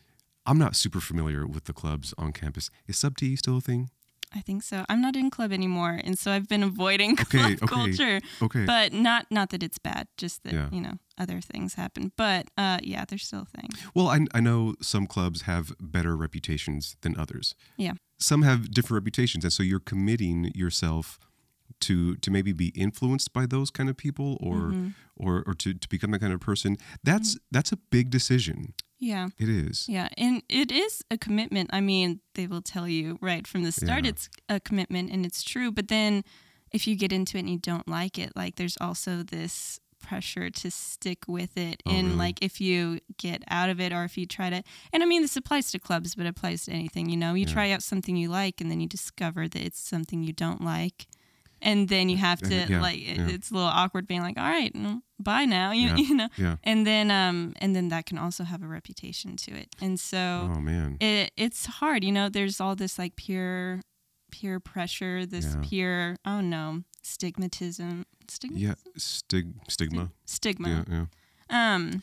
I'm 0.47 0.59
not 0.59 0.75
super 0.77 1.01
familiar 1.01 1.47
with 1.47 1.65
the 1.65 1.73
clubs 1.73 2.13
on 2.19 2.33
campus. 2.33 2.71
Is 2.87 2.99
sub 2.99 3.17
T 3.17 3.37
still 3.37 3.59
a 3.59 3.61
thing? 3.61 3.91
I 4.37 4.41
think 4.41 4.65
so. 4.65 4.85
I'm 4.89 5.01
not 5.01 5.15
in 5.15 5.31
club 5.31 5.53
anymore, 5.53 6.01
and 6.03 6.19
so 6.19 6.33
I've 6.33 6.49
been 6.49 6.65
avoiding 6.65 7.13
Okay, 7.21 7.39
club 7.39 7.53
okay, 7.63 7.67
culture. 7.67 8.21
Okay. 8.43 8.65
But 8.65 8.93
not 8.93 9.27
not 9.31 9.51
that 9.51 9.63
it's 9.63 9.79
bad, 9.79 10.09
just 10.17 10.43
that 10.43 10.53
Yeah. 10.55 10.69
you 10.73 10.81
know 10.81 10.95
other 11.17 11.41
things 11.41 11.75
happen. 11.75 12.11
But 12.17 12.49
uh, 12.59 12.79
yeah, 12.83 13.05
there's 13.07 13.25
still 13.27 13.43
a 13.43 13.61
thing. 13.61 13.71
well, 13.95 14.09
I, 14.09 14.27
I 14.35 14.41
know 14.41 14.75
some 14.83 15.07
clubs 15.07 15.43
have 15.43 15.73
better 15.81 16.17
reputations 16.17 16.97
than 17.03 17.17
others. 17.17 17.55
Yeah. 17.77 17.93
Some 18.19 18.43
have 18.43 18.71
different 18.73 18.95
reputations, 19.05 19.45
and 19.45 19.53
so 19.53 19.63
you're 19.63 19.79
committing 19.81 20.51
yourself 20.55 21.19
to 21.89 22.17
to 22.17 22.31
maybe 22.31 22.53
be 22.53 22.69
influenced 22.75 23.33
by 23.33 23.47
those 23.47 23.71
kind 23.71 23.89
of 23.91 23.97
people, 23.97 24.37
or 24.41 24.57
Mm-hmm. 24.73 24.89
or 25.17 25.43
or 25.47 25.55
to, 25.55 25.75
to 25.75 25.89
become 25.89 26.11
that 26.13 26.21
kind 26.21 26.33
of 26.33 26.41
person. 26.41 26.77
That's 27.03 27.39
that's 27.53 27.73
a 27.73 27.77
big 27.91 28.11
decision. 28.11 28.75
Yeah, 29.01 29.29
It 29.39 29.49
is. 29.49 29.87
yeah, 29.89 30.09
and 30.17 30.43
it 30.49 30.71
is 30.73 31.03
a 31.11 31.19
commitment. 31.19 31.69
I 31.73 31.81
mean, 31.83 32.21
they 32.35 32.47
will 32.47 32.63
tell 32.63 32.89
you 32.89 33.19
right 33.21 33.47
from 33.47 33.63
the 33.65 33.73
start 33.73 34.05
Yeah. 34.05 34.11
it's 34.13 34.29
a 34.49 34.61
commitment, 34.61 35.11
and 35.13 35.27
it's 35.27 35.43
true. 35.43 35.71
But 35.73 35.89
then, 35.89 36.23
if 36.73 36.87
you 36.87 36.97
get 36.97 37.13
into 37.13 37.37
it 37.37 37.41
and 37.41 37.51
you 37.51 37.59
don't 37.59 37.87
like 37.89 38.19
it, 38.19 38.33
like 38.35 38.55
there's 38.57 38.79
also 38.81 39.23
this 39.23 39.79
pressure 40.01 40.51
to 40.51 40.71
stick 40.71 41.21
with 41.27 41.57
it 41.57 41.83
Oh, 41.87 41.91
and 41.91 42.07
really? 42.09 42.19
like 42.19 42.39
if 42.45 42.61
you 42.61 43.01
get 43.17 43.43
out 43.49 43.71
of 43.71 43.81
it 43.81 43.91
or 43.93 44.05
if 44.05 44.19
you 44.19 44.27
try 44.27 44.51
to 44.51 44.63
and 44.93 45.03
i 45.03 45.07
mean 45.07 45.23
this 45.23 45.35
applies 45.35 45.71
to 45.73 45.79
clubs 45.79 46.15
but 46.15 46.27
it 46.27 46.29
applies 46.29 46.67
to 46.67 46.73
anything 46.73 47.09
you 47.09 47.17
know 47.17 47.33
you 47.33 47.47
Yeah. 47.47 47.53
try 47.55 47.71
out 47.71 47.83
something 47.83 48.15
you 48.15 48.29
like 48.29 48.61
and 48.61 48.71
then 48.71 48.81
you 48.81 48.87
discover 48.87 49.49
that 49.49 49.63
it's 49.65 49.81
something 49.81 50.23
you 50.23 50.35
don't 50.35 50.61
like 50.63 51.07
and 51.65 51.89
then 51.89 52.09
you 52.09 52.17
have 52.19 52.41
to 52.41 52.55
yeah, 52.55 52.81
like 52.81 52.99
it- 52.99 53.17
yeah. 53.19 53.29
it's 53.35 53.51
a 53.51 53.55
little 53.55 53.69
awkward 53.69 54.07
being 54.07 54.21
like 54.23 54.37
all 54.39 54.45
right 54.59 54.73
mm, 54.75 55.01
bye 55.19 55.45
now 55.47 55.73
you, 55.73 55.89
Yeah. 55.89 55.97
you 56.09 56.15
know 56.15 56.29
Yeah. 56.37 56.57
and 56.63 56.87
then 56.87 57.11
um 57.11 57.55
and 57.63 57.75
then 57.75 57.89
that 57.89 58.07
can 58.07 58.19
also 58.19 58.45
have 58.45 58.63
a 58.63 58.67
reputation 58.69 59.37
to 59.45 59.51
it 59.53 59.69
and 59.81 59.99
so 59.99 60.51
Oh 60.55 60.61
man. 60.61 60.97
it 61.01 61.33
it's 61.37 61.67
hard 61.81 62.05
you 62.05 62.13
know 62.13 62.29
there's 62.29 62.61
all 62.61 62.77
this 62.77 62.99
like 62.99 63.17
peer 63.17 63.81
peer 64.31 64.61
pressure 64.61 65.27
this 65.27 65.57
peer 65.63 66.17
oh 66.25 66.41
no 66.41 66.83
stigmatism 67.03 68.05
stigma 68.29 68.59
Yeah. 68.59 68.75
Stig 68.97 69.55
stigma. 69.69 70.11
stigma 70.27 70.69
Yeah. 70.69 70.85
Yeah. 71.51 71.75
um 71.75 72.03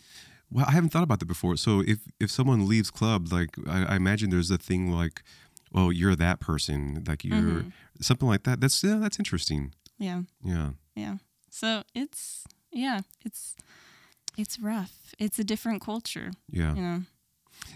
Well, 0.53 0.65
I 0.67 0.71
haven't 0.71 0.89
thought 0.91 1.03
about 1.03 1.19
that 1.19 1.27
before. 1.27 1.55
So 1.57 1.79
if 1.81 1.99
if 2.19 2.29
someone 2.29 2.67
leaves 2.67 2.91
club, 2.91 3.31
like 3.31 3.51
I, 3.67 3.93
I 3.93 3.95
imagine 3.95 4.29
there's 4.31 4.51
a 4.51 4.57
thing 4.57 4.91
like, 4.91 5.23
well, 5.71 5.91
you're 5.93 6.15
that 6.17 6.39
person, 6.41 7.03
like 7.07 7.23
you're 7.23 7.37
Mhm. 7.63 7.71
Something 8.01 8.27
like 8.27 8.43
that. 8.43 8.60
That's 8.62 8.84
yeah, 8.84 8.98
that's 9.01 9.20
interesting. 9.20 9.74
yeah 9.98 10.22
Yeah. 10.43 10.72
yeah 10.96 11.17
so 11.50 11.84
it's 11.93 12.46
yeah 12.72 13.01
it's 13.25 13.55
it's 14.38 14.60
rough 14.60 15.13
it's 15.20 15.38
a 15.39 15.43
different 15.43 15.81
culture 15.84 16.31
Yeah. 16.50 16.75
you 16.75 16.81
know 16.81 17.01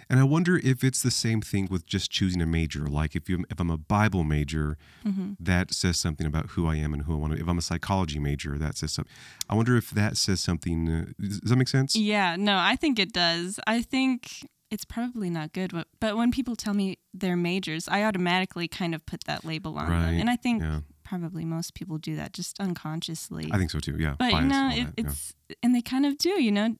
And 0.09 0.19
I 0.19 0.23
wonder 0.23 0.55
if 0.71 0.83
it's 0.83 1.01
the 1.01 1.11
same 1.11 1.41
thing 1.41 1.67
with 1.69 1.83
just 1.85 2.09
choosing 2.17 2.41
a 2.41 2.45
major. 2.45 2.87
Like 2.87 3.15
if 3.19 3.29
you 3.29 3.43
if 3.51 3.59
I'm 3.59 3.69
a 3.71 3.77
Bible 3.77 4.23
major, 4.23 4.77
hmm 5.03 5.33
that 5.39 5.73
says 5.73 5.99
something 5.99 6.25
about 6.27 6.45
who 6.53 6.65
I 6.73 6.75
am 6.85 6.93
and 6.93 7.03
who 7.05 7.13
I 7.15 7.17
want 7.21 7.33
to. 7.33 7.39
If 7.43 7.47
I'm 7.49 7.57
a 7.57 7.61
psychology 7.71 8.19
major, 8.19 8.57
that 8.57 8.77
says 8.77 8.91
something. 8.93 9.13
I 9.49 9.53
wonder 9.59 9.75
if 9.77 9.87
that 9.91 10.17
says 10.17 10.39
something. 10.39 10.79
Uh, 10.89 11.05
does 11.19 11.49
that 11.51 11.57
make 11.57 11.67
sense? 11.67 11.95
Yeah, 11.95 12.35
no, 12.37 12.55
I 12.71 12.75
think 12.81 12.99
it 12.99 13.11
does. 13.13 13.59
I 13.75 13.81
think 13.93 14.47
it's 14.71 14.85
probably 14.85 15.29
not 15.29 15.53
good, 15.53 15.71
but, 15.71 15.87
but 15.99 16.17
when 16.17 16.31
people 16.31 16.55
tell 16.55 16.73
me 16.73 16.97
they're 17.13 17.37
majors, 17.37 17.87
I 17.87 18.03
automatically 18.03 18.67
kind 18.67 18.95
of 18.95 19.05
put 19.05 19.23
that 19.25 19.45
label 19.45 19.77
on 19.77 19.89
them. 19.89 20.19
And 20.19 20.29
I 20.29 20.35
think 20.35 20.61
Yeah, 20.61 20.81
probably 21.03 21.45
most 21.45 21.73
people 21.75 21.97
do 21.97 22.15
that 22.15 22.33
just 22.33 22.59
unconsciously. 22.59 23.49
I 23.51 23.57
think 23.57 23.71
so 23.71 23.79
too. 23.79 23.95
Yeah, 23.99 24.15
but 24.17 24.31
you 24.33 24.41
know, 24.41 24.69
and 24.71 24.73
it, 24.79 24.95
that, 24.95 25.03
yeah. 25.03 25.09
it's 25.09 25.35
and 25.61 25.75
they 25.75 25.81
kind 25.81 26.05
of 26.05 26.17
do, 26.17 26.41
you 26.41 26.51
know, 26.51 26.75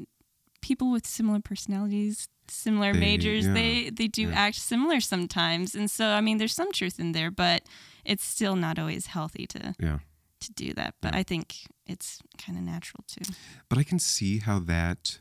people 0.62 0.92
with 0.92 1.06
similar 1.06 1.39
personalities, 1.39 2.27
similar 2.50 2.92
They- 2.92 3.00
majors, 3.00 3.46
yeah, 3.46 3.54
they 3.54 3.89
they 3.92 4.08
do 4.08 4.32
act 4.32 4.58
similar 4.58 5.00
sometimes. 5.00 5.75
And 5.75 5.89
so 5.89 6.08
I 6.08 6.22
mean, 6.22 6.38
there's 6.38 6.56
some 6.56 6.72
truth 6.72 7.00
in 7.00 7.12
there, 7.12 7.32
but 7.32 7.63
it's 8.04 8.25
still 8.25 8.56
not 8.56 8.80
always 8.80 9.08
healthy 9.08 9.46
to 9.48 9.75
yeah. 9.80 10.00
to 10.42 10.54
do 10.54 10.74
that. 10.74 10.96
But. 11.01 11.15
I 11.15 11.24
think 11.24 11.56
it's 11.86 12.20
kind 12.38 12.58
of 12.58 12.63
natural 12.63 13.04
too. 13.08 13.32
But 13.70 13.77
I 13.77 13.84
can 13.84 14.00
see 14.00 14.39
how 14.39 14.60
that. 14.60 15.20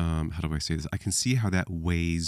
Um, 0.00 0.24
how 0.34 0.40
do 0.46 0.54
I 0.54 0.58
say 0.66 0.74
this? 0.76 0.86
I 0.92 0.98
can 1.04 1.12
see 1.12 1.34
how 1.42 1.50
that 1.56 1.68
weighs 1.88 2.26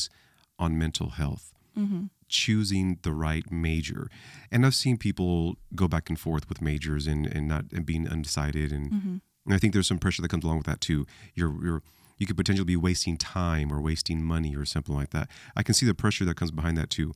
on 0.58 0.70
mental 0.84 1.10
health. 1.20 1.44
hmm 1.74 2.04
choosing 2.46 2.86
the 3.06 3.12
right 3.26 3.46
major. 3.52 4.02
And 4.50 4.64
I've 4.64 4.74
seen 4.84 4.96
people 4.96 5.56
go 5.74 5.86
back 5.94 6.08
and 6.10 6.18
forth 6.26 6.44
with 6.48 6.62
majors 6.62 7.06
and, 7.06 7.26
and 7.26 7.44
not 7.52 7.64
and 7.76 7.84
being 7.84 8.04
undecided 8.08 8.72
and, 8.76 8.86
hmm 8.92 9.16
and 9.44 9.54
I 9.56 9.58
think 9.58 9.72
there's 9.74 9.88
some 9.92 9.98
pressure 9.98 10.22
that 10.22 10.30
comes 10.30 10.44
along 10.44 10.58
with 10.62 10.66
that 10.72 10.80
too. 10.88 11.00
You're 11.38 11.54
you're 11.66 11.82
you 12.18 12.26
could 12.26 12.38
potentially 12.42 12.64
be 12.76 12.80
wasting 12.88 13.16
time 13.18 13.68
or 13.72 13.78
wasting 13.90 14.18
money 14.34 14.52
or 14.60 14.64
something 14.64 14.96
like 15.00 15.10
that. 15.10 15.26
I 15.58 15.62
can 15.66 15.74
see 15.74 15.84
the 15.86 15.94
pressure 16.02 16.24
that 16.28 16.36
comes 16.40 16.52
behind 16.52 16.76
that 16.78 16.90
too. 16.98 17.08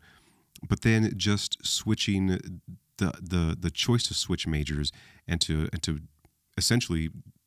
But 0.71 0.79
then 0.87 1.01
just 1.17 1.51
switching 1.65 2.23
the 3.01 3.09
the 3.33 3.43
the 3.65 3.71
choice 3.85 4.05
to 4.09 4.15
switch 4.25 4.45
majors 4.57 4.89
and 5.31 5.39
to 5.47 5.55
and 5.73 5.81
to 5.89 5.93
essentially 6.63 7.05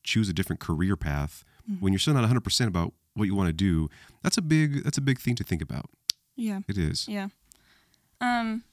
choose 0.09 0.27
a 0.29 0.33
different 0.33 0.59
career 0.59 0.95
path 0.95 1.43
Mhm. 1.69 1.79
when 1.81 1.93
you're 1.93 1.99
still 1.99 2.13
not 2.13 2.23
100% 2.23 2.67
about 2.67 2.93
what 3.13 3.25
you 3.25 3.35
want 3.35 3.47
to 3.49 3.53
do, 3.53 3.89
that's 4.23 4.37
a 4.37 4.41
big 4.41 4.83
that's 4.83 4.97
a 4.97 5.01
big 5.01 5.19
thing 5.19 5.35
to 5.35 5.43
think 5.43 5.61
about. 5.61 5.89
Yeah. 6.35 6.61
It 6.67 6.77
is. 6.77 7.07
Yeah. 7.07 7.29
Um 8.21 8.63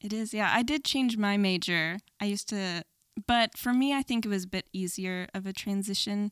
it 0.00 0.12
is. 0.12 0.34
Yeah, 0.34 0.50
I 0.52 0.62
did 0.62 0.84
change 0.84 1.16
my 1.16 1.36
major. 1.36 1.98
I 2.20 2.26
used 2.26 2.48
to 2.50 2.84
but 3.26 3.56
for 3.56 3.72
me 3.72 3.92
I 3.94 4.02
think 4.02 4.24
it 4.24 4.28
was 4.28 4.44
a 4.44 4.48
bit 4.48 4.68
easier 4.72 5.28
of 5.34 5.46
a 5.46 5.52
transition. 5.52 6.30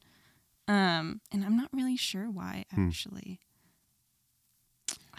Um 0.68 1.20
and 1.32 1.44
I'm 1.44 1.56
not 1.56 1.70
really 1.72 1.96
sure 1.96 2.30
why 2.30 2.64
Hmm. 2.70 2.88
actually. 2.88 3.40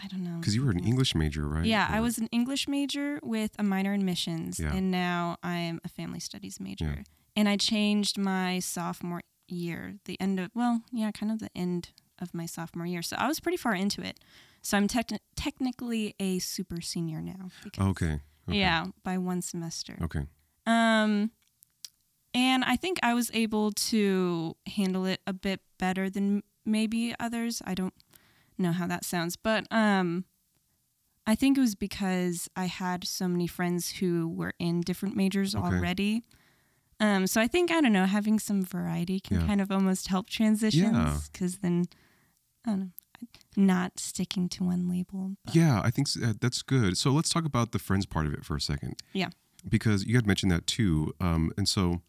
I 0.02 0.08
don't 0.08 0.22
know. 0.24 0.38
Because 0.38 0.54
you 0.54 0.64
were 0.64 0.70
an 0.70 0.84
English 0.84 1.14
major, 1.14 1.48
right? 1.48 1.64
Yeah, 1.64 1.86
I 1.90 2.00
was 2.00 2.18
an 2.18 2.28
English 2.30 2.68
major 2.68 3.20
with 3.22 3.52
a 3.58 3.62
minor 3.62 3.92
in 3.94 4.04
missions, 4.04 4.58
Yeah. 4.60 4.74
and 4.74 4.90
now 4.90 5.36
I'm 5.42 5.80
a 5.84 5.88
family 5.88 6.20
studies 6.20 6.60
major. 6.60 6.84
yeah. 6.96 7.02
And 7.36 7.48
I 7.48 7.56
changed 7.56 8.18
my 8.18 8.58
sophomore 8.60 9.22
year, 9.48 9.96
the 10.04 10.20
end 10.20 10.40
of, 10.40 10.50
well, 10.54 10.82
yeah, 10.92 11.10
kind 11.10 11.30
of 11.32 11.38
the 11.38 11.50
end 11.54 11.90
of 12.18 12.32
my 12.34 12.46
sophomore 12.46 12.86
year. 12.86 13.02
So 13.02 13.16
I 13.18 13.26
was 13.26 13.40
pretty 13.40 13.56
far 13.58 13.74
into 13.74 14.02
it. 14.02 14.20
So 14.62 14.76
I'm 14.76 14.88
techni- 14.88 15.18
technically 15.36 16.14
a 16.18 16.38
super 16.38 16.80
senior 16.80 17.20
now. 17.20 17.50
Okay. 17.66 17.82
okay. 17.82 18.20
Yeah, 18.46 18.86
by 19.02 19.18
one 19.18 19.42
semester. 19.42 19.98
Okay. 20.02 20.26
Um, 20.66 21.30
and 22.32 22.64
I 22.64 22.76
think 22.76 22.98
I 23.02 23.14
was 23.14 23.30
able 23.32 23.72
to 23.72 24.56
handle 24.66 25.04
it 25.06 25.20
a 25.26 25.32
bit 25.32 25.60
better 25.78 26.10
than 26.10 26.42
maybe 26.64 27.14
others. 27.20 27.62
I 27.64 27.74
don't 27.74 27.94
know 28.58 28.72
how 28.72 28.86
that 28.86 29.04
sounds, 29.04 29.36
but 29.36 29.66
um, 29.70 30.24
I 31.26 31.34
think 31.34 31.56
it 31.56 31.60
was 31.60 31.74
because 31.74 32.48
I 32.56 32.66
had 32.66 33.06
so 33.06 33.28
many 33.28 33.46
friends 33.46 33.90
who 33.92 34.28
were 34.28 34.54
in 34.58 34.80
different 34.80 35.16
majors 35.16 35.54
Okay. 35.54 35.64
already. 35.64 36.22
Um, 37.00 37.26
so 37.26 37.40
I 37.40 37.48
think 37.48 37.70
I 37.70 37.80
don't 37.80 37.92
know, 37.92 38.06
having 38.06 38.38
some 38.38 38.62
variety 38.64 39.20
can 39.20 39.40
Yeah. 39.40 39.46
kind 39.46 39.60
of 39.60 39.70
almost 39.70 40.08
help 40.08 40.28
transitions 40.30 41.28
because 41.28 41.58
then 41.58 41.86
I 42.64 42.70
don't 42.70 42.80
know, 42.80 42.90
not 43.56 43.98
sticking 44.00 44.48
to 44.50 44.64
one 44.64 44.88
label. 44.88 45.36
but- 45.44 45.54
Yeah, 45.54 45.80
I 45.82 45.90
think 45.90 46.08
s- 46.08 46.16
uh, 46.22 46.34
that's 46.40 46.62
good. 46.62 46.96
So 46.96 47.10
let's 47.10 47.28
talk 47.30 47.44
about 47.44 47.72
the 47.72 47.78
friends 47.78 48.06
part 48.06 48.26
of 48.26 48.32
it 48.34 48.44
for 48.44 48.56
a 48.56 48.60
second. 48.60 48.96
Yeah. 49.12 49.30
Because 49.68 50.04
you 50.06 50.14
had 50.16 50.26
mentioned 50.26 50.50
that 50.52 50.66
too. 50.66 51.14
Um, 51.20 51.52
and 51.56 51.68
so 51.68 52.00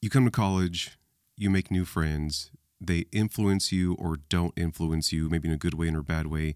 you 0.00 0.10
come 0.10 0.24
to 0.24 0.30
college, 0.30 0.98
you 1.36 1.50
make 1.50 1.70
new 1.70 1.84
friends, 1.84 2.50
they 2.80 3.06
influence 3.12 3.70
you 3.72 3.94
or 3.94 4.16
don't 4.28 4.52
influence 4.56 5.12
you, 5.12 5.28
maybe 5.28 5.48
in 5.48 5.54
a 5.54 5.58
good 5.58 5.74
way 5.74 5.88
or 5.90 5.98
a 5.98 6.02
bad 6.04 6.26
way. 6.26 6.54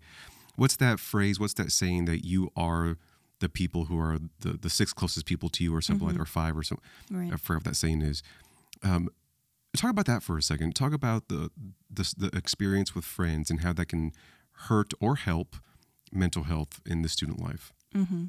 What's 0.56 0.76
that 0.76 1.00
phrase? 1.00 1.38
What's 1.40 1.54
that 1.54 1.72
saying 1.72 2.04
that 2.06 2.24
you 2.24 2.50
are 2.56 2.96
the 3.40 3.48
people 3.48 3.86
who 3.86 3.98
are 3.98 4.18
the, 4.40 4.52
the 4.52 4.70
six 4.70 4.92
closest 4.92 5.26
people 5.26 5.48
to 5.50 5.64
you 5.64 5.74
or 5.74 5.80
something 5.82 6.06
like 6.06 6.16
that, 6.16 6.22
or 6.22 6.26
five 6.26 6.56
or 6.56 6.62
so. 6.62 6.78
Right. 7.10 7.32
I 7.32 7.36
forgot 7.36 7.58
what 7.60 7.64
that 7.64 7.76
saying 7.76 8.02
is. 8.02 8.22
Um, 8.82 9.08
talk 9.76 9.90
about 9.90 10.06
that 10.06 10.22
for 10.22 10.38
a 10.38 10.42
second. 10.42 10.74
Talk 10.76 10.92
about 10.92 11.28
the, 11.28 11.50
the 11.92 12.14
the 12.16 12.36
experience 12.36 12.94
with 12.94 13.04
friends 13.04 13.50
and 13.50 13.60
how 13.60 13.72
that 13.74 13.86
can 13.86 14.12
hurt 14.68 14.92
or 15.00 15.16
help 15.16 15.56
mental 16.12 16.44
health 16.44 16.80
in 16.86 17.02
the 17.02 17.08
student 17.08 17.40
life. 17.42 17.72
Mm-hmm. 17.94 18.24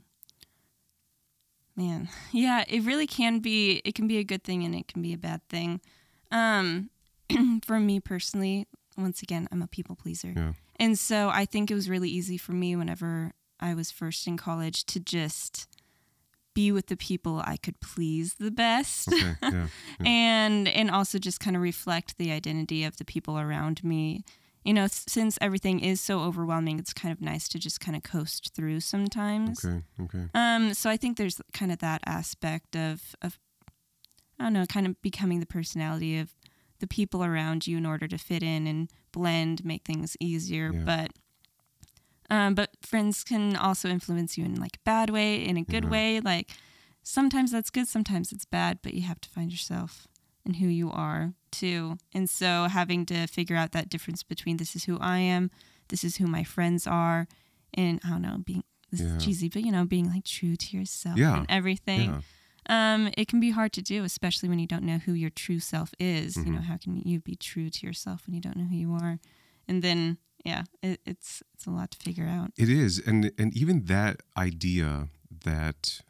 Man, 1.76 2.10
yeah, 2.32 2.64
it 2.68 2.84
really 2.84 3.08
can 3.08 3.40
be. 3.40 3.82
It 3.86 3.96
can 3.96 4.08
be 4.08 4.18
a 4.18 4.24
good 4.24 4.44
thing 4.44 4.64
and 4.64 4.74
it 4.76 4.88
can 4.88 5.02
be 5.02 5.14
a 5.14 5.18
bad 5.18 5.42
thing. 5.50 5.82
Um, 6.32 6.90
for 7.66 7.80
me 7.80 8.00
personally, 8.00 8.68
once 8.98 9.22
again, 9.22 9.48
I'm 9.52 9.62
a 9.62 9.68
people 9.68 9.96
pleaser, 9.96 10.34
Yeah. 10.36 10.54
and 10.80 10.98
so 10.98 11.30
I 11.30 11.46
think 11.46 11.70
it 11.70 11.76
was 11.76 11.90
really 11.90 12.10
easy 12.10 12.38
for 12.38 12.54
me 12.54 12.76
whenever 12.76 13.34
I 13.60 13.74
was 13.74 13.92
first 13.92 14.28
in 14.28 14.38
college 14.38 14.86
to 14.86 15.00
just 15.00 15.68
be 16.54 16.72
with 16.72 16.88
the 16.88 16.96
people 16.98 17.42
I 17.46 17.58
could 17.58 17.80
please 17.82 18.36
the 18.36 18.52
best. 18.52 19.08
Okay. 19.12 19.36
Yeah. 19.42 19.68
Yeah. 20.00 20.08
and 20.08 20.68
and 20.68 20.90
also 20.92 21.18
just 21.20 21.40
kind 21.40 21.56
of 21.56 21.62
reflect 21.62 22.18
the 22.18 22.32
identity 22.32 22.84
of 22.84 22.98
the 22.98 23.06
people 23.06 23.38
around 23.40 23.84
me 23.84 24.24
you 24.64 24.74
know 24.74 24.88
since 24.90 25.38
everything 25.42 25.80
is 25.80 26.02
so 26.02 26.20
overwhelming 26.22 26.80
it's 26.80 26.94
kind 26.94 27.12
of 27.12 27.22
nice 27.22 27.48
to 27.50 27.60
just 27.60 27.80
kind 27.80 27.96
of 27.96 28.04
coast 28.04 28.52
through 28.56 28.80
sometimes 28.82 29.64
Okay. 29.64 29.82
Okay. 30.02 30.26
um 30.34 30.74
so 30.74 30.90
i 30.90 30.98
think 30.98 31.18
there's 31.18 31.40
kind 31.54 31.72
of 31.72 31.78
that 31.80 32.02
aspect 32.06 32.76
of 32.76 33.16
of 33.22 33.38
i 34.40 34.44
don't 34.44 34.54
know 34.54 34.66
kind 34.66 34.88
of 34.88 35.02
becoming 35.02 35.40
the 35.40 35.46
personality 35.46 36.18
of 36.18 36.34
the 36.80 36.88
people 36.88 37.24
around 37.24 37.68
you 37.68 37.78
in 37.78 37.86
order 37.86 38.08
to 38.08 38.18
fit 38.18 38.44
in 38.44 38.66
and 38.68 38.90
blend 39.14 39.64
make 39.64 39.84
things 39.86 40.18
easier 40.20 40.72
Yeah. 40.74 40.82
but 40.84 41.12
um, 42.30 42.56
but 42.56 42.72
friends 42.82 43.24
can 43.24 43.56
also 43.56 43.90
influence 43.90 44.38
you 44.38 44.46
in 44.46 44.56
like 44.56 44.76
a 44.78 44.84
bad 44.86 45.10
way, 45.10 45.44
in 45.46 45.58
a 45.58 45.64
good 45.64 45.84
Yeah. 45.86 45.90
way. 45.90 46.20
Like 46.20 46.52
sometimes 47.04 47.52
that's 47.52 47.70
good, 47.70 47.88
sometimes 47.88 48.32
it's 48.32 48.46
bad, 48.46 48.80
but 48.82 48.94
you 48.94 49.02
have 49.04 49.22
to 49.22 49.30
find 49.30 49.52
yourself 49.52 50.08
and 50.46 50.58
who 50.58 50.68
you 50.68 50.92
are 50.92 51.34
too. 51.52 51.98
And 52.14 52.30
so 52.30 52.68
having 52.68 53.06
to 53.08 53.28
figure 53.28 53.56
out 53.56 53.72
that 53.72 53.90
difference 53.90 54.24
between 54.24 54.58
this 54.58 54.76
is 54.76 54.86
who 54.86 54.98
I 55.00 55.20
am, 55.20 55.50
this 55.90 56.04
is 56.04 56.18
who 56.18 56.28
my 56.28 56.44
friends 56.44 56.86
are, 56.88 57.28
and 57.74 58.00
I 58.04 58.10
don't 58.10 58.22
know, 58.22 58.38
being 58.44 58.64
this 58.92 59.02
Yeah. 59.02 59.18
is 59.18 59.24
cheesy, 59.26 59.50
but 59.50 59.64
you 59.64 59.72
know, 59.72 59.86
being 59.86 60.10
like 60.10 60.24
true 60.26 60.56
to 60.56 60.78
yourself 60.78 61.18
Yeah. 61.18 61.38
and 61.38 61.46
everything. 61.50 62.10
Yeah. 62.10 62.22
Um, 62.68 63.12
it 63.18 63.28
can 63.28 63.40
be 63.40 63.52
hard 63.52 63.74
to 63.74 63.82
do, 63.82 64.04
especially 64.04 64.50
when 64.50 64.58
you 64.60 64.66
don't 64.68 64.84
know 64.84 64.98
who 64.98 65.14
your 65.14 65.30
true 65.30 65.60
self 65.60 65.94
is. 66.00 66.36
You 66.36 66.46
know, 66.46 66.60
Mhm. 66.60 66.64
how 66.64 66.78
can 66.78 66.96
you 66.98 67.20
be 67.20 67.36
true 67.36 67.70
to 67.70 67.86
yourself 67.86 68.26
when 68.26 68.34
you 68.34 68.42
don't 68.42 68.58
know 68.58 68.66
who 68.66 68.76
you 68.76 68.92
are? 68.94 69.20
And 69.68 69.84
then, 69.84 70.18
yeah, 70.46 70.64
it, 70.82 71.02
it's 71.06 71.44
it's 71.54 71.66
a 71.66 71.72
lot 71.72 71.92
to 71.92 71.98
figure 71.98 72.28
out. 72.28 72.52
It 72.58 72.70
is, 72.70 73.00
and 73.06 73.32
and 73.38 73.56
even 73.58 73.86
that 73.86 74.22
idea 74.38 75.10
that 75.44 76.02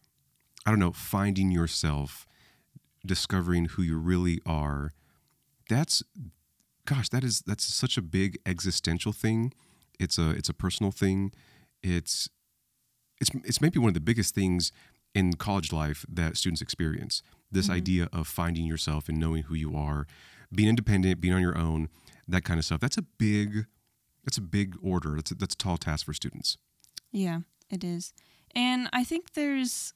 I 0.65 0.69
don't 0.71 0.79
know, 0.79 0.91
finding 0.91 1.51
yourself, 1.51 2.27
discovering 3.05 3.65
who 3.65 3.81
you 3.81 3.97
really 3.97 4.39
are. 4.45 4.91
That's, 5.69 6.03
gosh, 6.85 7.09
that 7.09 7.23
is 7.23 7.41
that's 7.45 7.63
such 7.65 7.97
a 7.97 8.01
big 8.01 8.37
existential 8.45 9.13
thing. 9.13 9.53
It's 9.99 10.17
a 10.17 10.29
it's 10.31 10.49
a 10.49 10.53
personal 10.53 10.91
thing. 10.91 11.31
It's 11.81 12.29
it's 13.21 13.31
it's 13.45 13.61
maybe 13.61 13.79
one 13.79 13.89
of 13.89 13.93
the 13.93 13.99
biggest 14.01 14.35
things 14.35 14.71
in 15.13 15.33
college 15.33 15.71
life 15.71 16.05
that 16.09 16.35
students 16.37 16.61
experience. 16.61 17.21
This 17.51 17.67
Mhm. 17.67 17.73
idea 17.73 18.09
of 18.11 18.27
finding 18.27 18.65
yourself 18.65 19.07
and 19.07 19.17
knowing 19.19 19.43
who 19.43 19.55
you 19.55 19.75
are, 19.75 20.05
being 20.53 20.67
independent, 20.69 21.21
being 21.21 21.33
on 21.33 21.41
your 21.41 21.57
own, 21.57 21.87
that 22.27 22.43
kind 22.43 22.59
of 22.59 22.65
stuff. 22.65 22.81
That's 22.81 22.97
a 22.97 23.01
big 23.17 23.65
that's 24.25 24.37
a 24.37 24.41
big 24.41 24.75
order. 24.81 25.15
That's 25.15 25.31
a, 25.31 25.35
that's 25.35 25.53
a 25.53 25.57
tall 25.57 25.77
task 25.77 26.05
for 26.05 26.13
students. 26.13 26.57
Yeah, 27.11 27.39
it 27.69 27.83
is. 27.83 28.13
And 28.55 28.89
I 28.93 29.03
think 29.03 29.33
there's 29.33 29.93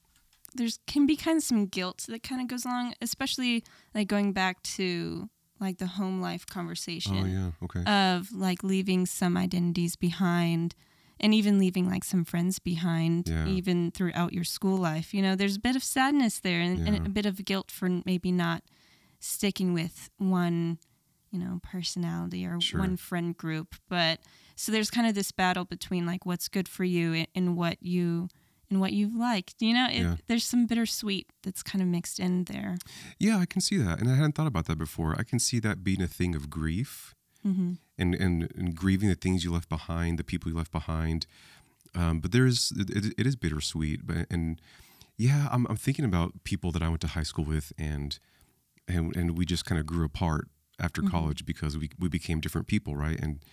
there's 0.54 0.78
can 0.86 1.06
be 1.06 1.16
kind 1.16 1.36
of 1.36 1.44
some 1.44 1.66
guilt 1.66 2.06
that 2.08 2.22
kind 2.22 2.40
of 2.40 2.48
goes 2.48 2.64
along, 2.64 2.94
especially 3.02 3.62
like 3.94 4.08
going 4.08 4.32
back 4.32 4.62
to 4.62 5.28
like 5.60 5.78
the 5.78 5.86
home 5.86 6.20
life 6.20 6.46
conversation 6.46 7.18
Oh 7.18 7.26
yeah, 7.26 7.50
okay. 7.62 7.84
of 7.90 8.32
like 8.32 8.64
leaving 8.64 9.04
some 9.06 9.36
identities 9.36 9.94
behind 9.94 10.74
and 11.20 11.34
even 11.34 11.58
leaving 11.58 11.86
like 11.88 12.02
some 12.02 12.24
friends 12.24 12.58
behind 12.58 13.28
Yeah. 13.28 13.46
even 13.46 13.90
throughout 13.90 14.32
your 14.32 14.44
school 14.44 14.78
life. 14.78 15.12
You 15.12 15.20
know, 15.22 15.36
there's 15.36 15.56
a 15.56 15.60
bit 15.60 15.76
of 15.76 15.84
sadness 15.84 16.40
there 16.40 16.60
and, 16.60 16.78
Yeah. 16.78 16.86
and 16.94 17.06
a 17.06 17.10
bit 17.10 17.26
of 17.26 17.44
guilt 17.44 17.70
for 17.70 17.88
maybe 18.06 18.32
not 18.32 18.62
sticking 19.20 19.74
with 19.74 20.08
one, 20.16 20.78
you 21.30 21.38
know, 21.38 21.60
personality 21.62 22.44
or 22.46 22.60
Sure. 22.60 22.80
one 22.80 22.96
friend 22.96 23.36
group. 23.36 23.74
But 23.88 24.20
so 24.56 24.72
there's 24.72 24.90
kind 24.90 25.06
of 25.06 25.14
this 25.14 25.32
battle 25.32 25.64
between 25.64 26.06
like 26.06 26.26
what's 26.26 26.48
good 26.48 26.68
for 26.68 26.84
you 26.84 27.12
and, 27.14 27.28
and 27.34 27.56
what 27.56 27.78
you 27.82 28.28
and 28.70 28.80
what 28.80 28.92
you've 28.92 29.14
liked. 29.14 29.54
You 29.60 29.74
know, 29.74 29.88
it, 29.90 30.02
Yeah. 30.02 30.16
there's 30.28 30.44
some 30.44 30.66
bittersweet 30.66 31.26
that's 31.42 31.62
kind 31.62 31.82
of 31.82 31.88
mixed 31.88 32.20
in 32.20 32.44
there. 32.44 32.78
yeah, 33.18 33.38
I 33.38 33.46
can 33.46 33.60
see 33.60 33.76
that, 33.78 33.98
and 34.00 34.08
I 34.08 34.14
hadn't 34.14 34.34
thought 34.36 34.46
about 34.46 34.66
that 34.66 34.78
before. 34.78 35.16
I 35.18 35.22
can 35.24 35.38
see 35.38 35.58
that 35.60 35.82
being 35.82 36.00
a 36.02 36.06
thing 36.08 36.34
of 36.34 36.48
grief 36.50 37.14
hmm 37.42 37.72
and 37.98 38.14
and, 38.14 38.50
and 38.54 38.74
grieving 38.76 39.08
the 39.08 39.14
things 39.14 39.44
you 39.44 39.50
left 39.52 39.68
behind, 39.68 40.18
the 40.18 40.24
people 40.24 40.50
you 40.50 40.56
left 40.56 40.70
behind. 40.72 41.26
Um, 41.94 42.20
but 42.20 42.32
there's 42.32 42.70
it, 42.76 43.14
it 43.18 43.26
is 43.26 43.34
bittersweet, 43.36 44.06
but 44.06 44.26
and 44.30 44.60
yeah, 45.16 45.48
I'm 45.50 45.66
I'm 45.68 45.76
thinking 45.76 46.04
about 46.04 46.44
people 46.44 46.70
that 46.72 46.82
I 46.82 46.88
went 46.88 47.00
to 47.02 47.08
high 47.08 47.24
school 47.24 47.44
with, 47.44 47.72
and 47.78 48.18
and 48.86 49.14
and 49.16 49.36
we 49.36 49.44
just 49.44 49.64
kind 49.64 49.78
of 49.80 49.86
grew 49.86 50.04
apart 50.04 50.48
after 50.80 51.02
Mhm. 51.02 51.10
college 51.10 51.44
because 51.44 51.76
we 51.78 51.90
we 51.98 52.08
became 52.08 52.40
different 52.40 52.66
people, 52.66 52.96
right? 52.96 53.18
And 53.20 53.44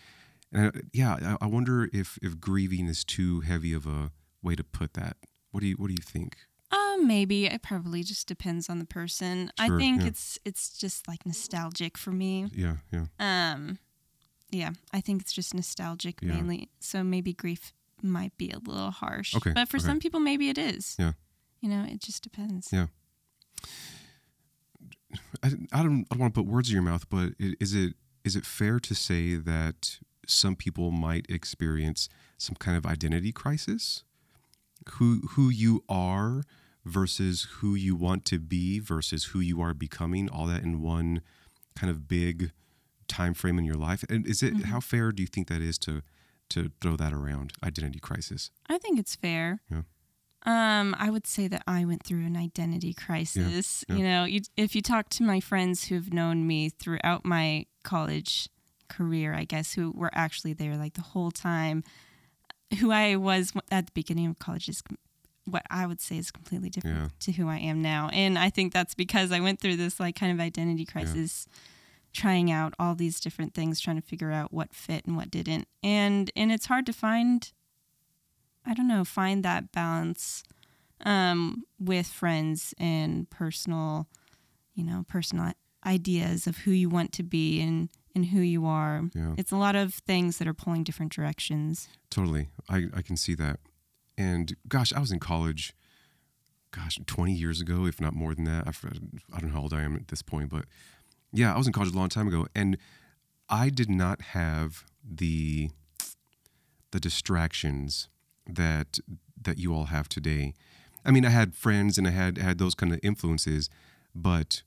and 0.51 0.67
I, 0.75 0.79
yeah, 0.93 1.35
I, 1.41 1.45
I 1.45 1.47
wonder 1.47 1.89
if 1.93 2.17
if 2.21 2.39
grieving 2.39 2.87
is 2.87 3.03
too 3.03 3.41
heavy 3.41 3.73
of 3.73 3.85
a 3.85 4.11
way 4.41 4.55
to 4.55 4.63
put 4.63 4.93
that. 4.93 5.17
What 5.51 5.61
do 5.61 5.67
you 5.67 5.75
what 5.75 5.87
do 5.87 5.93
you 5.93 6.03
think? 6.03 6.37
Um, 6.71 7.07
maybe 7.07 7.45
it 7.45 7.61
probably 7.61 8.03
just 8.03 8.27
depends 8.27 8.69
on 8.69 8.79
the 8.79 8.85
person. 8.85 9.51
I 9.57 9.69
think 9.69 10.01
yeah. 10.01 10.07
it's 10.07 10.39
it's 10.45 10.69
just 10.77 11.07
like 11.07 11.25
nostalgic 11.25 11.97
for 11.97 12.11
me. 12.11 12.47
Yeah, 12.53 12.77
yeah, 12.91 13.05
Um, 13.19 13.79
yeah, 14.51 14.71
I 14.93 15.01
think 15.01 15.21
it's 15.21 15.31
just 15.33 15.53
nostalgic 15.53 16.19
Yeah. 16.21 16.33
mainly. 16.33 16.69
So 16.79 17.03
maybe 17.03 17.33
grief 17.33 17.73
might 18.03 18.37
be 18.37 18.51
a 18.51 18.59
little 18.59 18.91
harsh. 18.91 19.33
Okay, 19.35 19.53
but 19.53 19.69
for 19.69 19.77
okay. 19.77 19.85
some 19.85 19.99
people, 19.99 20.19
maybe 20.19 20.49
it 20.49 20.57
is. 20.57 20.95
Yeah. 20.99 21.13
You 21.61 21.69
know, 21.69 21.83
it 21.83 22.01
just 22.01 22.21
depends. 22.21 22.69
Yeah. 22.71 22.87
I, 25.43 25.47
I 25.71 25.83
don't 25.83 26.05
I 26.11 26.15
don't 26.15 26.19
want 26.19 26.33
to 26.35 26.41
put 26.43 26.49
words 26.49 26.69
in 26.69 26.73
your 26.73 26.83
mouth, 26.83 27.09
but 27.09 27.33
is 27.39 27.73
it 27.73 27.93
is 28.23 28.35
it 28.35 28.45
fair 28.45 28.79
to 28.79 28.93
say 28.95 29.35
that 29.35 29.99
some 30.25 30.55
people 30.55 30.91
might 30.91 31.25
experience 31.29 32.09
some 32.37 32.55
kind 32.55 32.77
of 32.77 32.85
identity 32.85 33.31
crisis? 33.31 34.03
Who 34.93 35.21
who 35.31 35.49
you 35.49 35.83
are 35.89 36.43
versus 36.85 37.47
who 37.59 37.75
you 37.75 37.95
want 37.95 38.23
to 38.25 38.39
be 38.39 38.79
versus 38.79 39.25
who 39.25 39.39
you 39.39 39.59
are 39.61 39.73
becoming, 39.73 40.29
all 40.29 40.45
that 40.47 40.63
in 40.63 40.81
one 40.81 41.21
kind 41.75 41.91
of 41.91 42.07
big 42.07 42.51
time 43.07 43.33
frame 43.33 43.57
in 43.59 43.65
your 43.65 43.75
life. 43.75 44.03
And 44.09 44.25
is 44.25 44.41
it 44.43 44.53
Mhm. 44.53 44.63
how 44.65 44.79
fair 44.79 45.11
do 45.11 45.21
you 45.23 45.27
think 45.27 45.47
that 45.47 45.61
is 45.61 45.77
to 45.79 46.01
to 46.49 46.71
throw 46.81 46.95
that 46.95 47.11
around 47.11 47.51
identity 47.61 47.99
crisis? 47.99 48.51
I 48.69 48.77
think 48.77 48.97
it's 48.99 49.15
fair. 49.15 49.61
Yeah. 49.69 49.81
Um, 50.47 50.95
I 50.97 51.09
would 51.09 51.27
say 51.27 51.47
that 51.49 51.61
I 51.67 51.83
went 51.85 52.03
through 52.03 52.25
an 52.25 52.37
identity 52.37 52.93
crisis. 52.93 53.83
yeah. 53.89 53.95
You 53.95 54.03
know, 54.03 54.23
you, 54.23 54.41
if 54.55 54.75
you 54.75 54.81
talk 54.81 55.09
to 55.09 55.23
my 55.23 55.39
friends 55.41 55.85
who've 55.85 56.11
known 56.13 56.47
me 56.47 56.69
throughout 56.69 57.25
my 57.25 57.65
college 57.83 58.47
career, 58.87 59.33
I 59.33 59.43
guess, 59.43 59.73
who 59.73 59.91
were 59.91 60.09
actually 60.13 60.53
there 60.53 60.77
like 60.77 60.93
the 60.93 61.01
whole 61.01 61.31
time, 61.31 61.83
who 62.79 62.91
I 62.91 63.15
was 63.17 63.51
at 63.71 63.87
the 63.87 63.91
beginning 63.93 64.27
of 64.27 64.39
college 64.39 64.69
is 64.69 64.81
what 65.45 65.63
I 65.69 65.85
would 65.85 66.01
say 66.01 66.17
is 66.17 66.31
completely 66.31 66.69
different 66.69 66.97
Yeah. 66.97 67.07
to 67.21 67.31
who 67.33 67.47
I 67.49 67.57
am 67.57 67.81
now. 67.81 68.09
And 68.13 68.37
I 68.39 68.49
think 68.49 68.71
that's 68.73 68.93
because 68.95 69.31
I 69.31 69.39
went 69.41 69.59
through 69.59 69.75
this 69.77 69.99
like 69.99 70.15
kind 70.17 70.31
of 70.31 70.39
identity 70.39 70.85
crisis. 70.85 71.47
trying 72.13 72.49
out 72.49 72.73
all 72.79 72.95
these 72.95 73.19
different 73.19 73.53
things 73.53 73.79
trying 73.79 73.95
to 73.97 74.01
figure 74.01 74.31
out 74.31 74.51
what 74.51 74.73
fit 74.73 75.05
and 75.05 75.15
what 75.15 75.29
didn't 75.29 75.67
and 75.83 76.31
and 76.35 76.51
it's 76.51 76.65
hard 76.65 76.85
to 76.85 76.93
find 76.93 77.51
I 78.67 78.73
don't 78.73 78.87
know, 78.87 79.03
find 79.03 79.43
that 79.43 79.71
balance 79.71 80.43
um, 81.05 81.63
with 81.79 82.07
friends 82.07 82.73
and 82.77 83.29
personal, 83.29 84.07
you 84.75 84.83
know, 84.83 85.05
personal 85.07 85.53
ideas 85.85 86.47
of 86.47 86.57
who 86.57 86.71
you 86.71 86.89
want 86.89 87.13
to 87.13 87.23
be 87.23 87.61
and, 87.61 87.89
and 88.13 88.25
who 88.25 88.41
you 88.41 88.65
are. 88.65 89.03
Yeah. 89.13 89.33
It's 89.37 89.51
a 89.51 89.57
lot 89.57 89.75
of 89.75 89.93
things 89.93 90.37
that 90.37 90.47
are 90.47 90.53
pulling 90.53 90.83
different 90.83 91.13
directions. 91.13 91.87
Totally. 92.09 92.49
I, 92.69 92.87
I 92.93 93.01
can 93.01 93.15
see 93.15 93.35
that. 93.35 93.59
And 94.17 94.55
gosh, 94.67 94.91
I 94.91 94.99
was 94.99 95.11
in 95.11 95.19
college 95.19 95.73
gosh, 96.71 96.99
20 97.05 97.33
years 97.33 97.61
ago, 97.61 97.85
if 97.85 97.99
not 97.99 98.13
more 98.13 98.35
than 98.35 98.45
that. 98.45 98.67
I, 98.67 98.71
I 99.33 99.39
don't 99.39 99.49
know 99.49 99.55
how 99.55 99.61
old 99.61 99.73
I 99.73 99.81
am 99.81 99.95
at 99.95 100.09
this 100.09 100.21
point, 100.21 100.49
but 100.49 100.65
yeah, 101.31 101.53
I 101.53 101.57
was 101.57 101.67
in 101.67 101.73
college 101.73 101.93
a 101.93 101.97
long 101.97 102.09
time 102.09 102.27
ago, 102.27 102.47
and 102.55 102.77
I 103.49 103.69
did 103.69 103.89
not 103.89 104.21
have 104.21 104.85
the 105.03 105.69
the 106.91 106.99
distractions 106.99 108.07
that 108.47 108.99
that 109.41 109.57
you 109.57 109.73
all 109.73 109.85
have 109.85 110.09
today. 110.09 110.53
I 111.05 111.11
mean, 111.11 111.25
I 111.25 111.29
had 111.29 111.55
friends 111.55 111.97
and 111.97 112.07
I 112.07 112.11
had 112.11 112.37
had 112.37 112.57
those 112.57 112.75
kind 112.75 112.91
of 112.93 112.99
influences, 113.01 113.69
but 114.13 114.63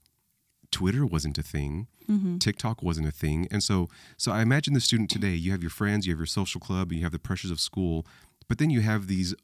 Twitter 0.71 1.05
wasn't 1.05 1.37
a 1.39 1.43
thing. 1.43 1.89
Mm-hmm. 2.09 2.39
TikTok 2.39 2.83
wasn't 2.83 3.09
a 3.09 3.13
thing. 3.13 3.47
And 3.51 3.63
so 3.63 3.89
so 4.17 4.33
I 4.33 4.43
imagine 4.43 4.75
the 4.75 4.81
student 4.81 5.11
today, 5.11 5.35
you 5.35 5.53
have 5.53 5.63
your 5.63 5.71
friends, 5.71 6.07
you 6.07 6.13
have 6.13 6.19
your 6.19 6.27
social 6.27 6.61
club, 6.61 6.93
you 6.93 7.03
have 7.03 7.13
the 7.13 7.19
pressures 7.19 7.51
of 7.51 7.61
school, 7.61 8.07
but 8.49 8.59
then 8.59 8.71
you 8.71 8.81
have 8.81 9.07
these 9.07 9.35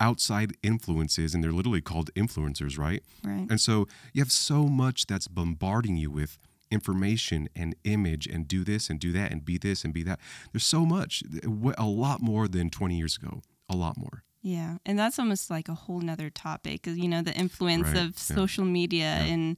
outside 0.00 0.52
influences 0.62 1.34
and 1.34 1.42
they're 1.42 1.52
literally 1.52 1.80
called 1.80 2.12
influencers, 2.14 2.78
right? 2.78 3.02
Right. 3.22 3.46
And 3.48 3.60
so 3.60 3.86
you 4.12 4.20
have 4.20 4.32
so 4.32 4.66
much 4.66 5.06
that's 5.06 5.28
bombarding 5.28 5.96
you 5.96 6.10
with 6.10 6.38
information 6.70 7.48
and 7.54 7.76
image 7.84 8.26
and 8.26 8.48
do 8.48 8.64
this 8.64 8.90
and 8.90 8.98
do 8.98 9.12
that 9.12 9.30
and 9.30 9.44
be 9.44 9.56
this 9.56 9.84
and 9.84 9.94
be 9.94 10.02
that. 10.02 10.18
There's 10.52 10.66
so 10.66 10.84
much, 10.84 11.22
a 11.78 11.86
lot 11.86 12.20
more 12.20 12.48
than 12.48 12.70
20 12.70 12.96
years 12.96 13.16
ago, 13.16 13.42
a 13.68 13.76
lot 13.76 13.96
more. 13.96 14.24
Yeah, 14.42 14.76
and 14.84 14.98
that's 14.98 15.18
almost 15.18 15.48
like 15.48 15.68
a 15.68 15.74
whole 15.74 16.00
nother 16.00 16.28
topic, 16.28 16.86
you 16.86 17.08
know, 17.08 17.22
the 17.22 17.32
influence 17.32 17.88
right. 17.88 17.96
of 17.96 18.08
yeah. 18.08 18.36
social 18.36 18.64
media 18.64 19.04
yeah. 19.04 19.24
and 19.24 19.56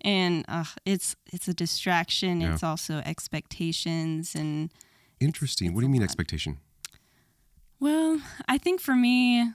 and 0.00 0.44
uh, 0.48 0.64
it's 0.84 1.16
it's 1.32 1.48
a 1.48 1.54
distraction. 1.54 2.40
Yeah. 2.40 2.52
It's 2.52 2.62
also 2.62 2.98
expectations 3.04 4.34
and. 4.34 4.70
Interesting. 5.20 5.66
It's, 5.66 5.70
it's 5.70 5.74
what 5.74 5.80
do 5.80 5.86
you 5.86 5.90
mean 5.90 6.00
lot. 6.00 6.06
expectation? 6.06 6.58
Well, 7.78 8.20
I 8.46 8.58
think 8.58 8.80
for 8.80 8.94
me, 8.94 9.50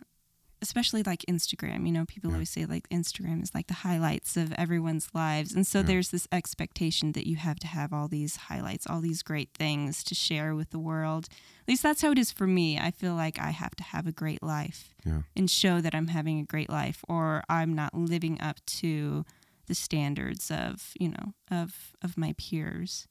especially 0.62 1.04
like 1.04 1.24
Instagram, 1.30 1.86
you 1.86 1.91
know, 1.91 2.06
people 2.06 2.30
yeah. 2.30 2.36
always 2.36 2.50
say 2.50 2.65
like 2.65 2.89
Instagram 2.89 3.43
is 3.43 3.54
like 3.54 3.67
the 3.67 3.76
highlights 3.76 4.36
of 4.36 4.52
everyone's 4.54 5.10
lives. 5.13 5.54
And 5.54 5.67
so 5.67 5.80
yeah. 5.80 5.86
there's 5.86 6.10
this 6.10 6.28
expectation 6.32 7.12
that 7.12 7.28
you 7.28 7.36
have 7.36 7.60
to 7.60 7.67
have 7.67 7.93
all 7.93 8.08
these 8.08 8.36
highlights, 8.36 8.88
all 8.88 9.00
these 9.00 9.22
great 9.22 9.50
things 9.54 10.04
to 10.06 10.15
share 10.15 10.56
with 10.56 10.72
the 10.72 10.80
world. 10.80 11.28
At 11.62 11.67
least 11.67 11.84
that's 11.84 12.02
how 12.02 12.12
it 12.12 12.17
is 12.17 12.32
for 12.32 12.48
me. 12.48 12.80
I 12.80 12.91
feel 12.91 13.13
like 13.13 13.39
I 13.39 13.52
have 13.52 13.76
to 13.76 13.84
have 13.84 14.08
a 14.08 14.12
great 14.12 14.41
life 14.41 14.96
yeah. 15.06 15.22
and 15.36 15.50
show 15.50 15.80
that 15.80 15.93
I'm 15.93 16.08
having 16.08 16.39
a 16.39 16.46
great 16.46 16.70
life 16.70 17.04
or 17.08 17.43
I'm 17.50 17.74
not 17.74 17.93
living 17.93 18.41
up 18.41 18.58
to 18.65 19.26
the 19.67 19.76
standards 19.76 20.50
of, 20.50 20.93
you 21.00 21.10
know, 21.10 21.34
of 21.52 21.93
of 22.02 22.17
my 22.17 22.34
peers. 22.38 23.06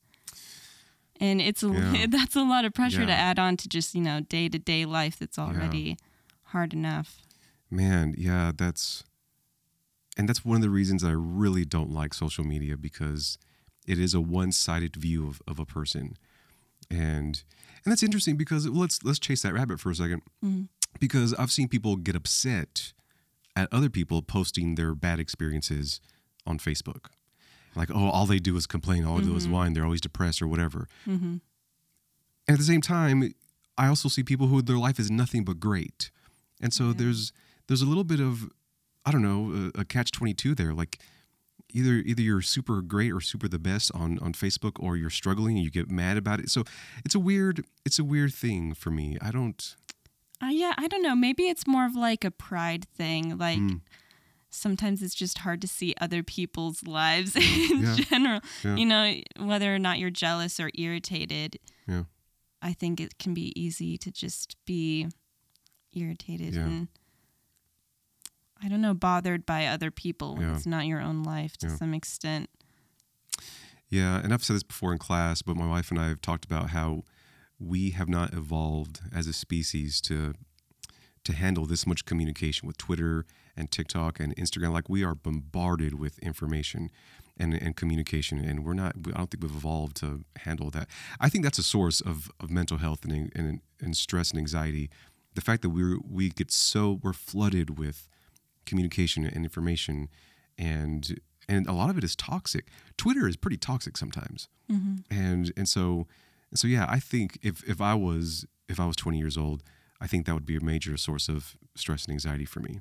And 1.21 1.41
it's 1.41 1.63
a, 1.63 1.69
that's 2.09 2.35
a 2.35 2.43
lot 2.43 2.65
of 2.65 2.75
pressure 2.75 3.07
to 3.07 3.13
add 3.13 3.39
on 3.39 3.57
to 3.59 3.69
just, 3.69 3.95
you 3.95 4.03
know, 4.03 4.21
day-to-day 4.21 4.85
life 4.85 5.19
that's 5.19 5.39
already 5.39 5.97
hard 6.47 6.73
enough. 6.73 7.26
Man, 7.71 8.15
yeah, 8.17 8.53
that's 8.57 9.05
and 10.17 10.29
that's 10.29 10.45
one 10.45 10.57
of 10.57 10.63
the 10.63 10.71
reasons 10.71 11.05
I 11.05 11.11
really 11.11 11.65
don't 11.65 11.91
like 11.91 12.15
social 12.15 12.45
media 12.45 12.77
because 12.77 13.39
it 13.87 13.99
is 13.99 14.15
a 14.15 14.21
one-sided 14.21 14.97
view 14.97 15.29
of, 15.29 15.43
of 15.47 15.59
a 15.59 15.67
person. 15.67 16.17
And 16.91 17.43
and 17.85 17.93
that's 17.93 18.03
interesting 18.03 18.37
because 18.37 18.67
let's 18.67 19.03
let's 19.05 19.19
chase 19.19 19.43
that 19.43 19.55
rabbit 19.55 19.81
for 19.81 19.91
a 19.91 19.95
2nd 19.95 20.21
mm-hmm. 20.45 20.63
Because 20.99 21.35
I've 21.35 21.53
seen 21.53 21.69
people 21.69 21.97
get 21.97 22.17
upset 22.17 22.93
at 23.55 23.69
other 23.73 23.91
people 23.91 24.23
posting 24.23 24.77
their 24.77 24.95
bad 24.95 25.21
experiences 25.21 26.01
on 26.47 26.59
Facebook. 26.59 27.07
Like, 27.75 27.91
oh, 27.95 28.09
all 28.09 28.25
they 28.25 28.39
do 28.39 28.57
is 28.57 28.67
complain, 28.67 29.05
all 29.05 29.17
they 29.17 29.23
mm-hmm. 29.23 29.33
do 29.33 29.37
is 29.37 29.45
mm-hmm. 29.45 29.53
whine, 29.53 29.73
they're 29.75 29.85
always 29.85 30.01
depressed 30.01 30.41
or 30.41 30.49
whatever. 30.49 30.89
Mm-hmm. 31.07 31.37
And 32.49 32.55
at 32.55 32.59
the 32.59 32.65
same 32.65 32.81
time, 32.81 33.35
I 33.77 33.89
also 33.89 34.09
see 34.09 34.23
people 34.23 34.47
who 34.47 34.63
their 34.63 34.79
life 34.79 34.99
is 34.99 35.11
nothing 35.11 35.45
but 35.45 35.61
great. 35.61 36.11
And 36.61 36.73
so 36.73 36.87
yeah. 36.87 36.95
there's 36.97 37.33
there's 37.69 37.83
a 37.83 37.87
little 37.87 38.05
bit 38.05 38.21
of 38.21 38.49
I 39.05 39.11
don't 39.11 39.23
know 39.23 39.71
a, 39.75 39.81
a 39.81 39.85
catch 39.85 40.11
twenty 40.11 40.35
two 40.35 40.55
there. 40.55 40.73
Like 40.73 40.99
either 41.73 41.95
either 41.95 42.23
you're 42.23 42.43
super 42.43 42.81
great 42.83 43.13
or 43.13 43.21
super 43.21 43.49
the 43.49 43.59
best 43.59 43.91
on 43.95 44.19
on 44.21 44.33
Facebook, 44.33 44.73
or 44.81 44.97
you're 44.97 45.11
struggling 45.11 45.57
and 45.57 45.65
you 45.65 45.71
get 45.71 45.91
mad 45.91 46.17
about 46.17 46.41
it. 46.41 46.51
So 46.51 46.65
it's 47.05 47.15
a 47.15 47.21
weird 47.21 47.65
it's 47.85 47.99
a 47.99 48.05
weird 48.05 48.33
thing 48.35 48.75
for 48.75 48.91
me. 48.91 49.17
I 49.21 49.31
don't. 49.31 49.77
Uh, 50.43 50.49
yeah, 50.49 50.75
I 50.77 50.87
don't 50.87 51.03
know. 51.03 51.17
Maybe 51.17 51.45
it's 51.45 51.67
more 51.67 51.87
of 51.87 51.95
like 51.95 52.25
a 52.25 52.31
pride 52.31 52.87
thing. 52.95 53.39
Like 53.39 53.59
mm. 53.59 53.81
sometimes 54.51 55.03
it's 55.03 55.15
just 55.15 55.39
hard 55.39 55.63
to 55.63 55.69
see 55.69 55.95
other 55.99 56.23
people's 56.23 56.87
lives 56.87 57.37
in 57.71 57.83
yeah. 57.83 57.97
general. 57.97 58.41
Yeah. 58.63 58.77
You 58.77 58.87
know, 58.87 59.15
whether 59.39 59.75
or 59.75 59.79
not 59.79 59.99
you're 59.99 60.11
jealous 60.11 60.61
or 60.61 60.71
irritated. 60.75 61.59
Yeah. 61.89 62.05
I 62.61 62.73
think 62.73 63.01
it 63.01 63.19
can 63.19 63.33
be 63.33 63.59
easy 63.59 63.97
to 63.99 64.11
just 64.11 64.57
be 64.67 65.09
irritated 65.95 66.55
yeah. 66.55 66.63
and 66.63 66.89
I 68.63 68.69
don't 68.69 68.81
know, 68.81 68.95
bothered 68.95 69.45
by 69.45 69.67
other 69.67 69.91
people 69.91 70.35
when 70.35 70.49
yeah. 70.49 70.55
it's 70.55 70.67
not 70.67 70.87
your 70.87 71.01
own 71.01 71.23
life 71.23 71.57
to 71.59 71.69
yeah. 71.69 71.77
some 71.77 71.95
extent. 71.95 72.49
Yeah, 73.89 74.21
and 74.23 74.33
I've 74.33 74.43
said 74.43 74.57
this 74.57 74.63
before 74.63 74.93
in 74.93 74.99
class, 74.99 75.43
but 75.43 75.57
my 75.57 75.67
wife 75.67 75.91
and 75.91 76.01
I 76.01 76.09
have 76.09 76.21
talked 76.21 76.45
about 76.45 76.71
how 76.71 77.05
we 77.59 77.91
have 77.91 78.09
not 78.09 78.33
evolved 78.33 79.01
as 79.15 79.27
a 79.27 79.33
species 79.33 80.01
to 80.03 80.35
to 81.25 81.33
handle 81.33 81.67
this 81.67 81.87
much 81.89 82.05
communication 82.05 82.69
with 82.69 82.77
Twitter 82.77 83.27
and 83.57 83.71
TikTok 83.71 84.21
and 84.21 84.35
Instagram. 84.37 84.73
Like 84.73 84.89
we 84.89 85.03
are 85.03 85.15
bombarded 85.15 85.99
with 85.99 86.21
information 86.21 86.89
and, 87.37 87.53
and 87.53 87.75
communication, 87.77 88.39
and 88.39 88.65
we're 88.65 88.75
not. 88.75 88.95
I 89.09 89.19
don't 89.19 89.31
think 89.31 89.43
we've 89.43 89.51
evolved 89.51 89.97
to 89.99 90.25
handle 90.37 90.71
that. 90.71 90.89
I 91.21 91.29
think 91.29 91.45
that's 91.45 91.59
a 91.59 91.65
source 91.65 92.01
of, 92.01 92.31
of 92.41 92.51
mental 92.51 92.79
health 92.79 93.05
and, 93.05 93.33
and 93.35 93.61
and 93.81 93.97
stress 93.97 94.31
and 94.31 94.39
anxiety. 94.39 94.89
The 95.35 95.41
fact 95.41 95.63
that 95.63 95.71
we 95.71 95.99
we 95.99 96.31
get 96.31 96.51
so 96.51 97.01
we're 97.03 97.13
flooded 97.13 97.79
with 97.79 98.09
communication 98.67 99.25
and 99.25 99.45
information 99.45 100.09
and 100.59 101.21
and 101.49 101.67
a 101.69 101.73
lot 101.73 101.91
of 101.91 101.97
it 101.99 102.03
is 102.05 102.17
toxic. 102.17 102.67
Twitter 102.97 103.29
is 103.29 103.37
pretty 103.37 103.57
toxic 103.57 103.97
sometimes. 103.97 104.49
Mm-hmm. 104.71 104.97
and 105.11 105.53
and 105.57 105.69
so 105.69 106.09
so 106.53 106.67
yeah 106.67 106.87
i 106.89 106.99
think 106.99 107.39
if 107.41 107.63
if 107.69 107.81
i 107.81 107.95
was 107.95 108.45
if 108.69 108.81
i 108.81 108.85
was 108.87 108.97
20 108.97 109.17
years 109.17 109.37
old 109.37 109.63
i 110.01 110.09
think 110.09 110.27
that 110.27 110.35
would 110.35 110.45
be 110.45 110.57
a 110.57 110.61
major 110.61 110.97
source 110.97 111.29
of 111.29 111.57
stress 111.77 112.05
and 112.07 112.13
anxiety 112.13 112.45
for 112.45 112.59
me. 112.59 112.81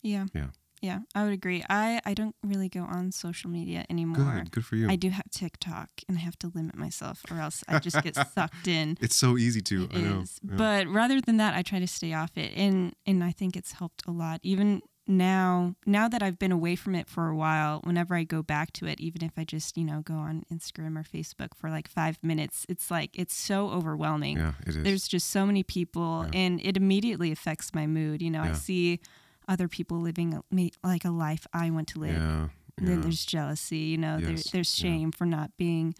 Yeah. 0.00 0.26
Yeah. 0.32 0.50
Yeah 0.80 1.00
i 1.16 1.24
would 1.24 1.32
agree. 1.32 1.64
I 1.68 2.00
i 2.04 2.14
don't 2.14 2.36
really 2.44 2.68
go 2.68 2.82
on 2.82 3.10
social 3.10 3.50
media 3.50 3.84
anymore. 3.90 4.32
Good 4.44 4.50
good 4.52 4.64
for 4.64 4.76
you. 4.76 4.88
I 4.88 4.94
do 4.94 5.10
have 5.10 5.28
tiktok 5.32 5.90
and 6.08 6.16
i 6.18 6.20
have 6.20 6.38
to 6.38 6.52
limit 6.54 6.76
myself 6.76 7.24
or 7.32 7.40
else 7.40 7.64
i 7.66 7.80
just 7.80 8.00
get 8.04 8.14
sucked 8.34 8.68
in. 8.68 8.96
It's 9.00 9.16
so 9.16 9.36
easy 9.36 9.60
to 9.62 9.76
it 9.84 9.96
I 9.96 10.00
know. 10.00 10.24
Yeah. 10.44 10.54
but 10.56 10.86
rather 10.86 11.20
than 11.20 11.38
that 11.38 11.54
i 11.58 11.62
try 11.62 11.80
to 11.80 11.88
stay 11.88 12.12
off 12.12 12.36
it 12.36 12.52
and 12.54 12.94
and 13.06 13.24
i 13.24 13.32
think 13.32 13.56
it's 13.56 13.72
helped 13.72 14.02
a 14.06 14.12
lot. 14.12 14.38
Even 14.44 14.82
now 15.08 15.74
now 15.86 16.06
that 16.08 16.22
I've 16.22 16.38
been 16.38 16.52
away 16.52 16.76
from 16.76 16.94
it 16.94 17.08
for 17.08 17.28
a 17.28 17.36
while, 17.36 17.80
whenever 17.82 18.14
I 18.14 18.24
go 18.24 18.42
back 18.42 18.72
to 18.74 18.86
it, 18.86 19.00
even 19.00 19.24
if 19.24 19.32
I 19.38 19.44
just, 19.44 19.76
you 19.78 19.84
know, 19.84 20.02
go 20.02 20.14
on 20.14 20.44
Instagram 20.52 20.98
or 20.98 21.02
Facebook 21.02 21.54
for 21.56 21.70
like 21.70 21.88
five 21.88 22.18
minutes, 22.22 22.66
it's 22.68 22.90
like 22.90 23.10
it's 23.14 23.34
so 23.34 23.70
overwhelming. 23.70 24.36
Yeah, 24.36 24.52
it 24.62 24.68
is. 24.68 24.82
There's 24.82 25.08
just 25.08 25.30
so 25.30 25.46
many 25.46 25.62
people 25.62 26.26
yeah. 26.26 26.38
and 26.38 26.60
it 26.62 26.76
immediately 26.76 27.32
affects 27.32 27.74
my 27.74 27.86
mood. 27.86 28.20
You 28.20 28.30
know, 28.30 28.44
yeah. 28.44 28.50
I 28.50 28.54
see 28.54 29.00
other 29.48 29.66
people 29.66 29.98
living 29.98 30.40
like 30.84 31.04
a 31.04 31.10
life 31.10 31.46
I 31.54 31.70
want 31.70 31.88
to 31.88 32.00
live. 32.00 32.12
Yeah. 32.12 32.48
yeah. 32.78 32.86
Then 32.86 33.00
there's 33.00 33.24
jealousy, 33.24 33.78
you 33.78 33.98
know, 33.98 34.18
yes. 34.18 34.28
there, 34.28 34.36
there's 34.52 34.74
shame 34.74 35.10
for 35.10 35.24
not 35.24 35.56
being 35.56 35.94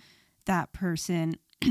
that 0.44 0.72
person. 0.74 1.36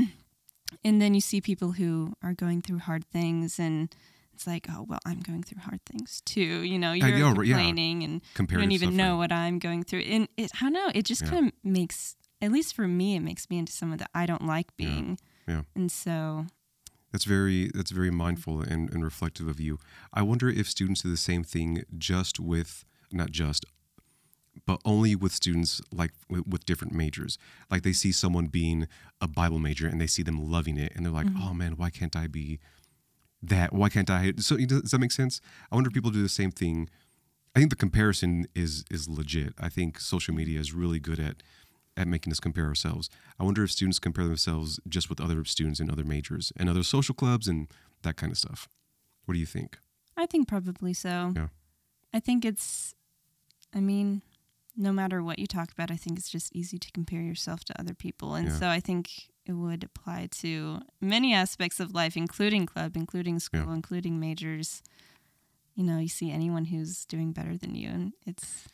and 0.84 1.00
then 1.00 1.14
you 1.14 1.20
see 1.20 1.40
people 1.40 1.72
who 1.72 2.14
are 2.22 2.34
going 2.34 2.62
through 2.62 2.80
hard 2.80 3.04
things 3.06 3.60
and 3.60 3.94
it's 4.38 4.46
like, 4.46 4.68
oh 4.70 4.84
well, 4.88 5.00
I'm 5.04 5.18
going 5.18 5.42
through 5.42 5.62
hard 5.62 5.84
things 5.84 6.22
too. 6.24 6.62
You 6.62 6.78
know, 6.78 6.92
you're 6.92 7.18
know, 7.18 7.34
complaining 7.34 8.02
yeah. 8.02 8.06
and 8.06 8.22
you 8.38 8.46
don't 8.46 8.70
even 8.70 8.96
know 8.96 9.16
what 9.16 9.32
I'm 9.32 9.58
going 9.58 9.82
through. 9.82 10.02
And 10.02 10.28
it, 10.36 10.52
I 10.54 10.66
don't 10.66 10.74
know, 10.74 10.92
it 10.94 11.04
just 11.04 11.22
yeah. 11.22 11.30
kind 11.30 11.46
of 11.48 11.52
makes, 11.64 12.14
at 12.40 12.52
least 12.52 12.76
for 12.76 12.86
me, 12.86 13.16
it 13.16 13.20
makes 13.20 13.50
me 13.50 13.58
into 13.58 13.72
someone 13.72 13.98
that 13.98 14.10
I 14.14 14.26
don't 14.26 14.46
like 14.46 14.76
being. 14.76 15.18
Yeah. 15.48 15.54
yeah. 15.54 15.62
And 15.74 15.90
so. 15.90 16.46
That's 17.10 17.24
very 17.24 17.72
that's 17.74 17.90
very 17.90 18.12
mindful 18.12 18.60
and, 18.60 18.92
and 18.92 19.02
reflective 19.02 19.48
of 19.48 19.58
you. 19.58 19.78
I 20.12 20.22
wonder 20.22 20.48
if 20.48 20.68
students 20.68 21.02
do 21.02 21.10
the 21.10 21.16
same 21.16 21.42
thing 21.42 21.82
just 21.96 22.38
with 22.38 22.84
not 23.10 23.32
just 23.32 23.64
but 24.66 24.80
only 24.84 25.16
with 25.16 25.32
students 25.32 25.80
like 25.92 26.10
with, 26.28 26.46
with, 26.46 26.66
different 26.66 26.92
majors. 26.92 27.38
Like 27.70 27.82
they 27.82 27.92
see 27.92 28.12
someone 28.12 28.46
being 28.46 28.86
a 29.20 29.26
Bible 29.26 29.58
major 29.58 29.86
and 29.86 30.00
they 30.00 30.06
see 30.06 30.22
them 30.22 30.50
loving 30.50 30.76
it 30.76 30.92
and 30.94 31.06
they're 31.06 31.12
like, 31.12 31.26
mm-hmm. 31.26 31.42
"Oh 31.42 31.54
man, 31.54 31.74
why 31.76 31.90
can't 31.90 32.14
I 32.14 32.26
be 32.26 32.58
that 33.42 33.72
why 33.72 33.88
can't 33.88 34.10
I? 34.10 34.32
So 34.38 34.56
does 34.56 34.90
that 34.90 34.98
make 34.98 35.12
sense? 35.12 35.40
I 35.70 35.74
wonder 35.74 35.88
if 35.88 35.94
people 35.94 36.10
do 36.10 36.22
the 36.22 36.28
same 36.28 36.50
thing. 36.50 36.88
I 37.54 37.60
think 37.60 37.70
the 37.70 37.76
comparison 37.76 38.46
is 38.54 38.84
is 38.90 39.08
legit. 39.08 39.54
I 39.58 39.68
think 39.68 40.00
social 40.00 40.34
media 40.34 40.60
is 40.60 40.72
really 40.72 40.98
good 41.00 41.18
at 41.20 41.42
at 41.96 42.06
making 42.06 42.32
us 42.32 42.40
compare 42.40 42.66
ourselves. 42.66 43.10
I 43.38 43.44
wonder 43.44 43.64
if 43.64 43.72
students 43.72 43.98
compare 43.98 44.26
themselves 44.26 44.78
just 44.88 45.08
with 45.10 45.20
other 45.20 45.44
students 45.44 45.80
in 45.80 45.90
other 45.90 46.04
majors 46.04 46.52
and 46.56 46.68
other 46.68 46.84
social 46.84 47.14
clubs 47.14 47.48
and 47.48 47.66
that 48.02 48.16
kind 48.16 48.30
of 48.30 48.38
stuff. 48.38 48.68
What 49.24 49.34
do 49.34 49.40
you 49.40 49.46
think? 49.46 49.78
I 50.16 50.26
think 50.26 50.46
probably 50.48 50.94
so. 50.94 51.32
Yeah. 51.34 51.48
I 52.12 52.20
think 52.20 52.44
it's 52.44 52.94
I 53.74 53.80
mean, 53.80 54.22
no 54.76 54.92
matter 54.92 55.22
what 55.22 55.38
you 55.38 55.46
talk 55.46 55.72
about, 55.72 55.90
I 55.90 55.96
think 55.96 56.18
it's 56.18 56.30
just 56.30 56.54
easy 56.54 56.78
to 56.78 56.90
compare 56.92 57.20
yourself 57.20 57.64
to 57.64 57.80
other 57.80 57.94
people. 57.94 58.34
And 58.34 58.48
yeah. 58.48 58.54
so 58.54 58.68
I 58.68 58.80
think 58.80 59.10
it 59.48 59.54
would 59.54 59.84
apply 59.84 60.28
to 60.30 60.80
many 61.00 61.32
aspects 61.32 61.80
of 61.80 61.94
life, 61.94 62.16
including 62.16 62.66
club, 62.66 62.96
including 62.96 63.38
school, 63.38 63.64
yeah. 63.66 63.74
including 63.74 64.20
majors. 64.20 64.82
you 65.74 65.84
know, 65.84 65.98
you 65.98 66.08
see 66.08 66.30
anyone 66.30 66.66
who's 66.66 67.04
doing 67.04 67.32
better 67.32 67.56
than 67.56 67.74
you, 67.74 67.88
and 67.88 68.12
it's 68.26 68.66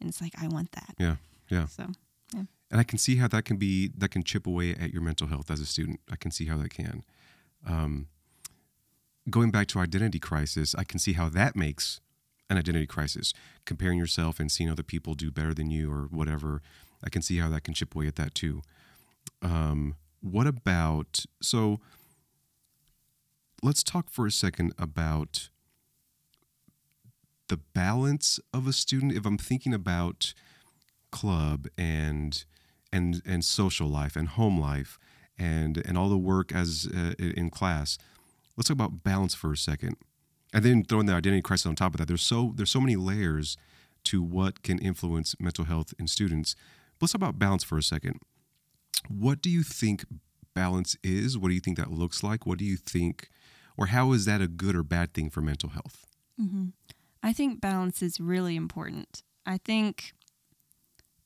and 0.00 0.08
it's 0.08 0.20
like 0.20 0.34
I 0.40 0.48
want 0.48 0.72
that. 0.72 0.94
Yeah, 0.98 1.16
yeah. 1.48 1.66
So 1.66 1.86
yeah. 2.34 2.42
and 2.70 2.80
I 2.80 2.84
can 2.84 2.98
see 2.98 3.16
how 3.16 3.28
that 3.28 3.44
can 3.44 3.56
be 3.56 3.90
that 3.96 4.10
can 4.10 4.22
chip 4.22 4.46
away 4.46 4.72
at 4.72 4.92
your 4.92 5.02
mental 5.02 5.28
health 5.28 5.50
as 5.50 5.60
a 5.60 5.66
student. 5.66 6.00
I 6.10 6.16
can 6.16 6.30
see 6.30 6.46
how 6.46 6.58
that 6.58 6.70
can. 6.70 7.04
Um, 7.66 8.08
going 9.30 9.50
back 9.50 9.66
to 9.68 9.78
identity 9.78 10.18
crisis, 10.18 10.74
I 10.74 10.84
can 10.84 10.98
see 10.98 11.14
how 11.14 11.28
that 11.30 11.56
makes 11.56 12.00
an 12.50 12.58
identity 12.58 12.86
crisis. 12.86 13.32
Comparing 13.64 13.98
yourself 13.98 14.40
and 14.40 14.50
seeing 14.50 14.70
other 14.70 14.82
people 14.82 15.14
do 15.14 15.30
better 15.30 15.54
than 15.54 15.70
you 15.70 15.92
or 15.92 16.08
whatever, 16.10 16.62
I 17.04 17.10
can 17.10 17.22
see 17.22 17.38
how 17.38 17.48
that 17.50 17.64
can 17.64 17.74
chip 17.74 17.94
away 17.94 18.06
at 18.06 18.16
that 18.16 18.34
too. 18.34 18.62
Um, 19.42 19.96
what 20.20 20.46
about 20.46 21.24
so? 21.42 21.80
Let's 23.62 23.82
talk 23.82 24.08
for 24.10 24.26
a 24.26 24.30
second 24.30 24.72
about 24.78 25.48
the 27.48 27.56
balance 27.56 28.38
of 28.52 28.66
a 28.68 28.72
student. 28.72 29.12
If 29.12 29.26
I'm 29.26 29.38
thinking 29.38 29.74
about 29.74 30.32
club 31.10 31.66
and 31.76 32.44
and 32.92 33.22
and 33.26 33.44
social 33.44 33.88
life 33.88 34.16
and 34.16 34.28
home 34.28 34.60
life 34.60 34.98
and 35.38 35.78
and 35.78 35.96
all 35.96 36.08
the 36.08 36.18
work 36.18 36.52
as 36.52 36.88
uh, 36.94 37.14
in 37.18 37.50
class. 37.50 37.98
Let's 38.56 38.68
talk 38.68 38.74
about 38.74 39.04
balance 39.04 39.34
for 39.34 39.52
a 39.52 39.56
second, 39.56 39.96
and 40.52 40.64
then 40.64 40.84
throwing 40.84 41.06
the 41.06 41.14
identity 41.14 41.42
crisis 41.42 41.66
on 41.66 41.76
top 41.76 41.94
of 41.94 41.98
that. 41.98 42.08
There's 42.08 42.22
so 42.22 42.52
there's 42.56 42.70
so 42.70 42.80
many 42.80 42.96
layers 42.96 43.56
to 44.04 44.22
what 44.22 44.62
can 44.62 44.78
influence 44.78 45.34
mental 45.38 45.64
health 45.64 45.94
in 45.98 46.06
students. 46.08 46.54
But 46.98 47.04
let's 47.04 47.12
talk 47.12 47.20
about 47.20 47.38
balance 47.38 47.62
for 47.62 47.78
a 47.78 47.82
second. 47.82 48.20
What 49.08 49.40
do 49.40 49.50
you 49.50 49.62
think 49.62 50.04
balance 50.54 50.96
is? 51.02 51.38
What 51.38 51.48
do 51.48 51.54
you 51.54 51.60
think 51.60 51.76
that 51.78 51.90
looks 51.90 52.22
like? 52.22 52.46
What 52.46 52.58
do 52.58 52.64
you 52.64 52.76
think, 52.76 53.28
or 53.76 53.86
how 53.86 54.12
is 54.12 54.24
that 54.24 54.40
a 54.40 54.48
good 54.48 54.74
or 54.74 54.82
bad 54.82 55.14
thing 55.14 55.30
for 55.30 55.40
mental 55.40 55.70
health? 55.70 56.04
Mm-hmm. 56.40 56.68
I 57.22 57.32
think 57.32 57.60
balance 57.60 58.02
is 58.02 58.20
really 58.20 58.56
important. 58.56 59.22
I 59.46 59.58
think 59.58 60.12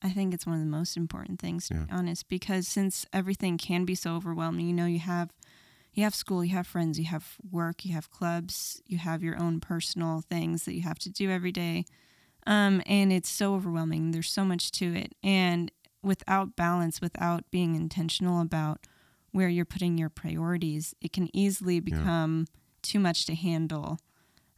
I 0.01 0.09
think 0.09 0.33
it's 0.33 0.45
one 0.45 0.55
of 0.55 0.61
the 0.61 0.69
most 0.69 0.97
important 0.97 1.39
things 1.39 1.67
to 1.69 1.75
yeah. 1.75 1.83
be 1.85 1.91
honest, 1.91 2.27
because 2.27 2.67
since 2.67 3.05
everything 3.13 3.57
can 3.57 3.85
be 3.85 3.95
so 3.95 4.15
overwhelming, 4.15 4.67
you 4.67 4.73
know, 4.73 4.85
you 4.85 4.99
have 4.99 5.31
you 5.93 6.03
have 6.03 6.15
school, 6.15 6.43
you 6.43 6.55
have 6.55 6.67
friends, 6.67 6.99
you 6.99 7.05
have 7.05 7.35
work, 7.51 7.85
you 7.85 7.93
have 7.93 8.09
clubs, 8.09 8.81
you 8.87 8.97
have 8.97 9.23
your 9.23 9.41
own 9.41 9.59
personal 9.59 10.21
things 10.21 10.65
that 10.65 10.73
you 10.73 10.81
have 10.81 10.99
to 10.99 11.09
do 11.09 11.29
every 11.29 11.51
day. 11.51 11.85
Um, 12.45 12.81
and 12.85 13.13
it's 13.13 13.29
so 13.29 13.53
overwhelming. 13.53 14.11
There's 14.11 14.29
so 14.29 14.43
much 14.43 14.71
to 14.71 14.93
it. 14.93 15.13
And 15.23 15.71
without 16.03 16.55
balance, 16.55 17.01
without 17.01 17.49
being 17.49 17.75
intentional 17.75 18.41
about 18.41 18.85
where 19.31 19.49
you're 19.49 19.65
putting 19.65 19.97
your 19.97 20.09
priorities, 20.09 20.93
it 21.01 21.11
can 21.11 21.29
easily 21.35 21.79
become 21.79 22.45
yeah. 22.47 22.59
too 22.83 22.99
much 22.99 23.25
to 23.25 23.35
handle 23.35 23.97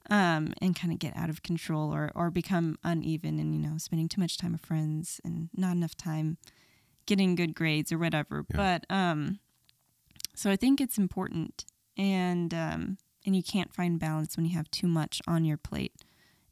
um, 0.10 0.54
and 0.62 0.76
kind 0.76 0.92
of 0.92 1.00
get 1.00 1.16
out 1.16 1.30
of 1.30 1.44
control 1.44 1.94
or, 1.94 2.12
or 2.14 2.30
become 2.30 2.78
uneven 2.84 3.40
and, 3.40 3.56
you 3.56 3.62
know, 3.62 3.78
spending 3.78 4.10
too 4.10 4.22
much 4.22 4.38
time 4.38 4.52
with 4.52 4.66
friends 4.66 5.22
and 5.24 5.50
not 5.56 5.76
enough 5.76 5.96
time 5.96 6.38
getting 7.06 7.36
good 7.36 7.56
grades 7.56 7.92
or 7.92 7.98
whatever. 7.98 8.46
Yeah. 8.52 8.58
But 8.58 8.96
um, 8.96 9.40
so 10.36 10.52
I 10.52 10.56
think 10.56 10.82
it's 10.82 10.98
important 10.98 11.66
and 11.98 12.54
um, 12.54 12.98
and 13.26 13.36
you 13.36 13.42
can't 13.42 13.74
find 13.74 14.00
balance 14.00 14.36
when 14.36 14.46
you 14.46 14.56
have 14.56 14.70
too 14.70 14.88
much 14.88 15.22
on 15.28 15.46
your 15.46 15.58
plate. 15.58 15.94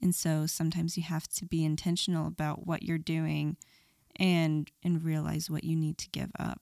And 0.02 0.16
so 0.16 0.46
sometimes 0.48 0.98
you 0.98 1.04
have 1.04 1.28
to 1.30 1.46
be 1.46 1.64
intentional 1.64 2.28
about 2.28 2.66
what 2.66 2.84
you're 2.84 2.98
doing 2.98 3.58
and 4.20 4.70
and 4.84 5.04
realize 5.04 5.50
what 5.50 5.64
you 5.64 5.76
need 5.76 5.98
to 6.00 6.10
give 6.10 6.32
up. 6.40 6.62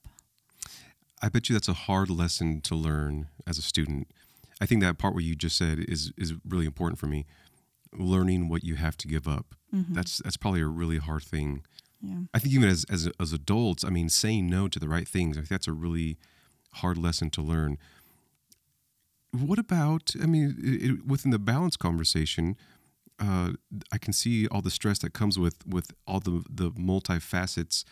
I 1.20 1.28
bet 1.28 1.48
you 1.48 1.54
that's 1.54 1.68
a 1.68 1.74
hard 1.74 2.10
lesson 2.10 2.60
to 2.62 2.74
learn 2.74 3.28
as 3.46 3.58
a 3.58 3.62
student 3.62 4.08
I 4.62 4.66
think 4.66 4.80
that 4.80 4.96
part 4.96 5.12
where 5.12 5.24
you 5.24 5.34
just 5.34 5.56
said 5.56 5.80
is 5.80 6.12
is 6.16 6.34
really 6.48 6.66
important 6.66 7.00
for 7.00 7.06
me. 7.06 7.26
Learning 7.92 8.48
what 8.48 8.62
you 8.62 8.76
have 8.76 8.96
to 8.98 9.08
give 9.08 9.26
up. 9.26 9.56
Mm-hmm. 9.74 9.92
That's 9.92 10.18
that's 10.18 10.36
probably 10.36 10.60
a 10.60 10.68
really 10.68 10.98
hard 10.98 11.24
thing. 11.24 11.64
Yeah. 12.00 12.20
I 12.32 12.38
think 12.38 12.54
even 12.54 12.68
as 12.68 12.86
as 12.88 13.10
as 13.18 13.32
adults, 13.32 13.84
I 13.84 13.90
mean, 13.90 14.08
saying 14.08 14.46
no 14.46 14.68
to 14.68 14.78
the 14.78 14.88
right 14.88 15.08
things. 15.08 15.36
I 15.36 15.40
think 15.40 15.48
that's 15.48 15.66
a 15.66 15.72
really 15.72 16.16
hard 16.74 16.96
lesson 16.96 17.28
to 17.30 17.42
learn. 17.42 17.76
What 19.32 19.58
about? 19.58 20.14
I 20.22 20.26
mean, 20.26 20.54
it, 20.62 20.90
it, 20.90 21.06
within 21.06 21.32
the 21.32 21.40
balance 21.40 21.76
conversation, 21.76 22.56
uh, 23.18 23.52
I 23.92 23.98
can 23.98 24.12
see 24.12 24.46
all 24.48 24.62
the 24.62 24.70
stress 24.70 24.98
that 25.00 25.12
comes 25.12 25.38
with 25.38 25.66
with 25.66 25.92
all 26.06 26.20
the 26.20 26.44
the 26.48 26.70
multifacets 26.72 27.84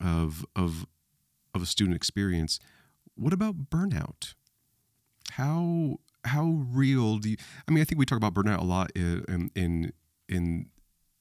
of 0.00 0.44
of 0.54 0.86
of 1.54 1.62
a 1.62 1.66
student 1.66 1.96
experience. 1.96 2.58
What 3.14 3.32
about 3.32 3.70
burnout? 3.70 4.34
How 5.32 5.98
how 6.24 6.64
real 6.70 7.18
do 7.18 7.30
you? 7.30 7.36
I 7.66 7.72
mean, 7.72 7.80
I 7.80 7.84
think 7.84 7.98
we 7.98 8.06
talk 8.06 8.18
about 8.18 8.34
burnout 8.34 8.60
a 8.60 8.64
lot 8.64 8.90
in 8.94 9.50
in 9.54 9.92
in, 10.28 10.66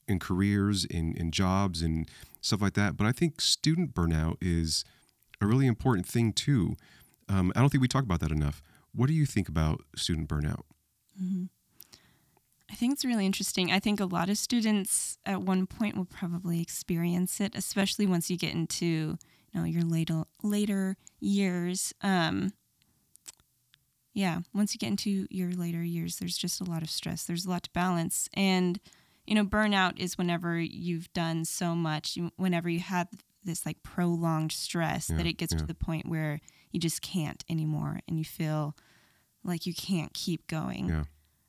in 0.07 0.19
careers, 0.19 0.85
in 0.85 1.13
in 1.15 1.31
jobs, 1.31 1.81
and 1.81 2.09
stuff 2.41 2.61
like 2.61 2.73
that. 2.73 2.97
But 2.97 3.07
I 3.07 3.11
think 3.11 3.41
student 3.41 3.93
burnout 3.93 4.37
is 4.41 4.83
a 5.41 5.45
really 5.45 5.67
important 5.67 6.05
thing 6.05 6.33
too. 6.33 6.75
Um, 7.27 7.51
I 7.55 7.59
don't 7.59 7.69
think 7.69 7.81
we 7.81 7.87
talk 7.87 8.03
about 8.03 8.19
that 8.19 8.31
enough. 8.31 8.61
What 8.93 9.07
do 9.07 9.13
you 9.13 9.25
think 9.25 9.49
about 9.49 9.81
student 9.95 10.29
burnout? 10.29 10.63
Mm-hmm. 11.21 11.45
I 12.69 12.75
think 12.75 12.93
it's 12.93 13.05
really 13.05 13.25
interesting. 13.25 13.71
I 13.71 13.79
think 13.79 13.99
a 13.99 14.05
lot 14.05 14.29
of 14.29 14.37
students 14.37 15.17
at 15.25 15.41
one 15.41 15.67
point 15.67 15.95
will 15.95 16.05
probably 16.05 16.61
experience 16.61 17.39
it, 17.39 17.55
especially 17.55 18.05
once 18.05 18.29
you 18.29 18.37
get 18.37 18.53
into 18.53 18.85
you 18.85 19.17
know 19.53 19.63
your 19.63 19.83
later 19.83 20.23
later 20.43 20.97
years. 21.19 21.93
Um, 22.01 22.53
yeah, 24.15 24.39
once 24.53 24.73
you 24.73 24.79
get 24.79 24.87
into 24.87 25.27
your 25.29 25.51
later 25.51 25.83
years, 25.83 26.17
there's 26.17 26.37
just 26.37 26.61
a 26.61 26.63
lot 26.63 26.81
of 26.81 26.89
stress. 26.89 27.25
There's 27.25 27.45
a 27.45 27.49
lot 27.49 27.63
to 27.63 27.69
balance. 27.71 28.29
And, 28.33 28.79
you 29.27 29.35
know, 29.35 29.43
burnout 29.43 29.99
is 29.99 30.17
whenever 30.17 30.57
you've 30.57 31.11
done 31.11 31.43
so 31.43 31.75
much, 31.75 32.17
whenever 32.37 32.69
you 32.69 32.79
have 32.79 33.09
this 33.43 33.65
like 33.65 33.83
prolonged 33.83 34.53
stress 34.53 35.09
yeah, 35.09 35.17
that 35.17 35.25
it 35.25 35.33
gets 35.33 35.51
yeah. 35.51 35.59
to 35.59 35.65
the 35.65 35.75
point 35.75 36.07
where 36.07 36.39
you 36.71 36.79
just 36.79 37.01
can't 37.01 37.43
anymore 37.49 37.99
and 38.07 38.17
you 38.17 38.23
feel 38.23 38.75
like 39.43 39.65
you 39.65 39.73
can't 39.73 40.13
keep 40.13 40.47
going. 40.47 40.87
Yeah. 40.87 41.03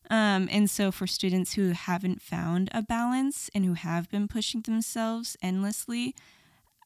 Um, 0.08 0.48
and 0.50 0.70
so 0.70 0.92
for 0.92 1.06
students 1.06 1.54
who 1.54 1.70
haven't 1.70 2.22
found 2.22 2.68
a 2.72 2.82
balance 2.82 3.50
and 3.54 3.64
who 3.64 3.74
have 3.74 4.08
been 4.08 4.28
pushing 4.28 4.60
themselves 4.60 5.36
endlessly, 5.42 6.14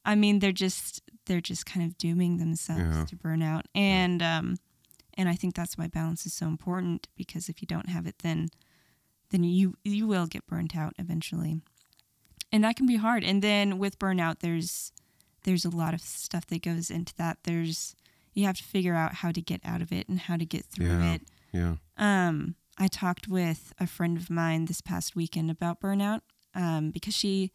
I 0.04 0.14
mean, 0.14 0.38
they're 0.38 0.52
just 0.52 1.02
they're 1.26 1.40
just 1.40 1.66
kind 1.66 1.86
of 1.86 1.98
dooming 1.98 2.38
themselves 2.38 2.96
yeah. 2.96 3.04
to 3.04 3.16
burnout. 3.16 3.62
And 3.74 4.22
um, 4.22 4.56
and 5.14 5.28
I 5.28 5.34
think 5.34 5.54
that's 5.54 5.76
why 5.76 5.86
balance 5.86 6.24
is 6.26 6.32
so 6.32 6.46
important 6.46 7.08
because 7.16 7.48
if 7.48 7.60
you 7.60 7.66
don't 7.66 7.88
have 7.88 8.06
it 8.06 8.18
then 8.22 8.48
then 9.30 9.44
you 9.44 9.74
you 9.84 10.06
will 10.06 10.26
get 10.26 10.46
burnt 10.46 10.76
out 10.76 10.94
eventually. 10.98 11.60
And 12.52 12.64
that 12.64 12.74
can 12.74 12.86
be 12.86 12.96
hard. 12.96 13.22
And 13.22 13.42
then 13.42 13.78
with 13.78 13.98
burnout 13.98 14.40
there's 14.40 14.92
there's 15.44 15.64
a 15.64 15.70
lot 15.70 15.94
of 15.94 16.00
stuff 16.00 16.46
that 16.46 16.62
goes 16.62 16.90
into 16.90 17.14
that. 17.16 17.38
There's 17.44 17.94
you 18.34 18.46
have 18.46 18.56
to 18.56 18.64
figure 18.64 18.94
out 18.94 19.14
how 19.16 19.32
to 19.32 19.40
get 19.40 19.60
out 19.64 19.82
of 19.82 19.92
it 19.92 20.08
and 20.08 20.18
how 20.18 20.36
to 20.36 20.44
get 20.44 20.64
through 20.64 20.86
yeah, 20.86 21.14
it. 21.14 21.22
Yeah. 21.52 21.74
Um 21.98 22.54
I 22.80 22.88
talked 22.88 23.28
with 23.28 23.74
a 23.78 23.86
friend 23.86 24.16
of 24.16 24.30
mine 24.30 24.64
this 24.64 24.80
past 24.80 25.14
weekend 25.14 25.50
about 25.50 25.80
burnout 25.80 26.22
um, 26.54 26.90
because 26.90 27.14
she 27.14 27.52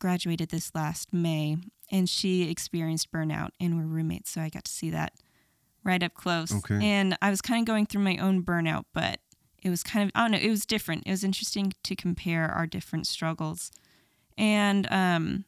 graduated 0.00 0.48
this 0.48 0.74
last 0.74 1.12
May 1.12 1.56
and 1.92 2.08
she 2.08 2.50
experienced 2.50 3.12
burnout 3.12 3.50
and 3.60 3.76
we're 3.76 3.86
roommates, 3.86 4.32
so 4.32 4.40
I 4.40 4.48
got 4.48 4.64
to 4.64 4.72
see 4.72 4.90
that 4.90 5.12
right 5.84 6.02
up 6.02 6.14
close. 6.14 6.52
Okay. 6.52 6.84
And 6.84 7.16
I 7.22 7.30
was 7.30 7.40
kind 7.40 7.60
of 7.62 7.66
going 7.66 7.86
through 7.86 8.02
my 8.02 8.16
own 8.16 8.42
burnout, 8.42 8.84
but 8.92 9.20
it 9.62 9.70
was 9.70 9.84
kind 9.84 10.04
of, 10.04 10.12
I 10.14 10.22
don't 10.22 10.32
know, 10.32 10.38
it 10.38 10.50
was 10.50 10.66
different. 10.66 11.04
It 11.06 11.10
was 11.12 11.22
interesting 11.22 11.72
to 11.84 11.94
compare 11.94 12.48
our 12.48 12.66
different 12.66 13.06
struggles. 13.06 13.70
And 14.36 14.86
um, 14.90 15.44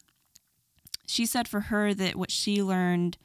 she 1.05 1.25
said 1.25 1.49
for 1.49 1.61
her 1.61 1.93
that 1.93 2.15
what 2.15 2.31
she 2.31 2.63
learned 2.63 3.17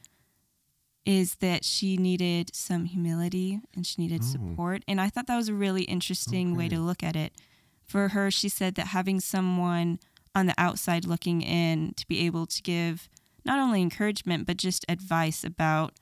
is 1.07 1.37
that 1.37 1.65
she 1.65 1.97
needed 1.97 2.55
some 2.55 2.85
humility 2.85 3.61
and 3.75 3.87
she 3.87 4.03
needed 4.03 4.21
oh. 4.23 4.27
support. 4.27 4.83
And 4.87 5.01
I 5.01 5.09
thought 5.09 5.27
that 5.29 5.37
was 5.37 5.49
a 5.49 5.55
really 5.55 5.85
interesting 5.85 6.51
okay. 6.51 6.59
way 6.59 6.69
to 6.69 6.81
look 6.81 7.03
at 7.03 7.17
it. 7.17 7.33
For 7.85 8.09
her, 8.09 8.31
she 8.31 8.49
said 8.49 8.75
that 8.75 8.89
having 8.89 9.21
someone 9.21 10.01
on 10.35 10.47
the 10.47 10.55
outside 10.59 11.07
looking 11.07 11.41
in 11.41 11.95
to 11.97 12.07
be 12.09 12.27
able 12.27 12.47
to 12.47 12.63
give 12.63 13.09
not 13.45 13.61
only 13.61 13.81
encouragement, 13.81 14.47
but 14.47 14.57
just 14.57 14.85
advice 14.89 15.45
about 15.45 15.95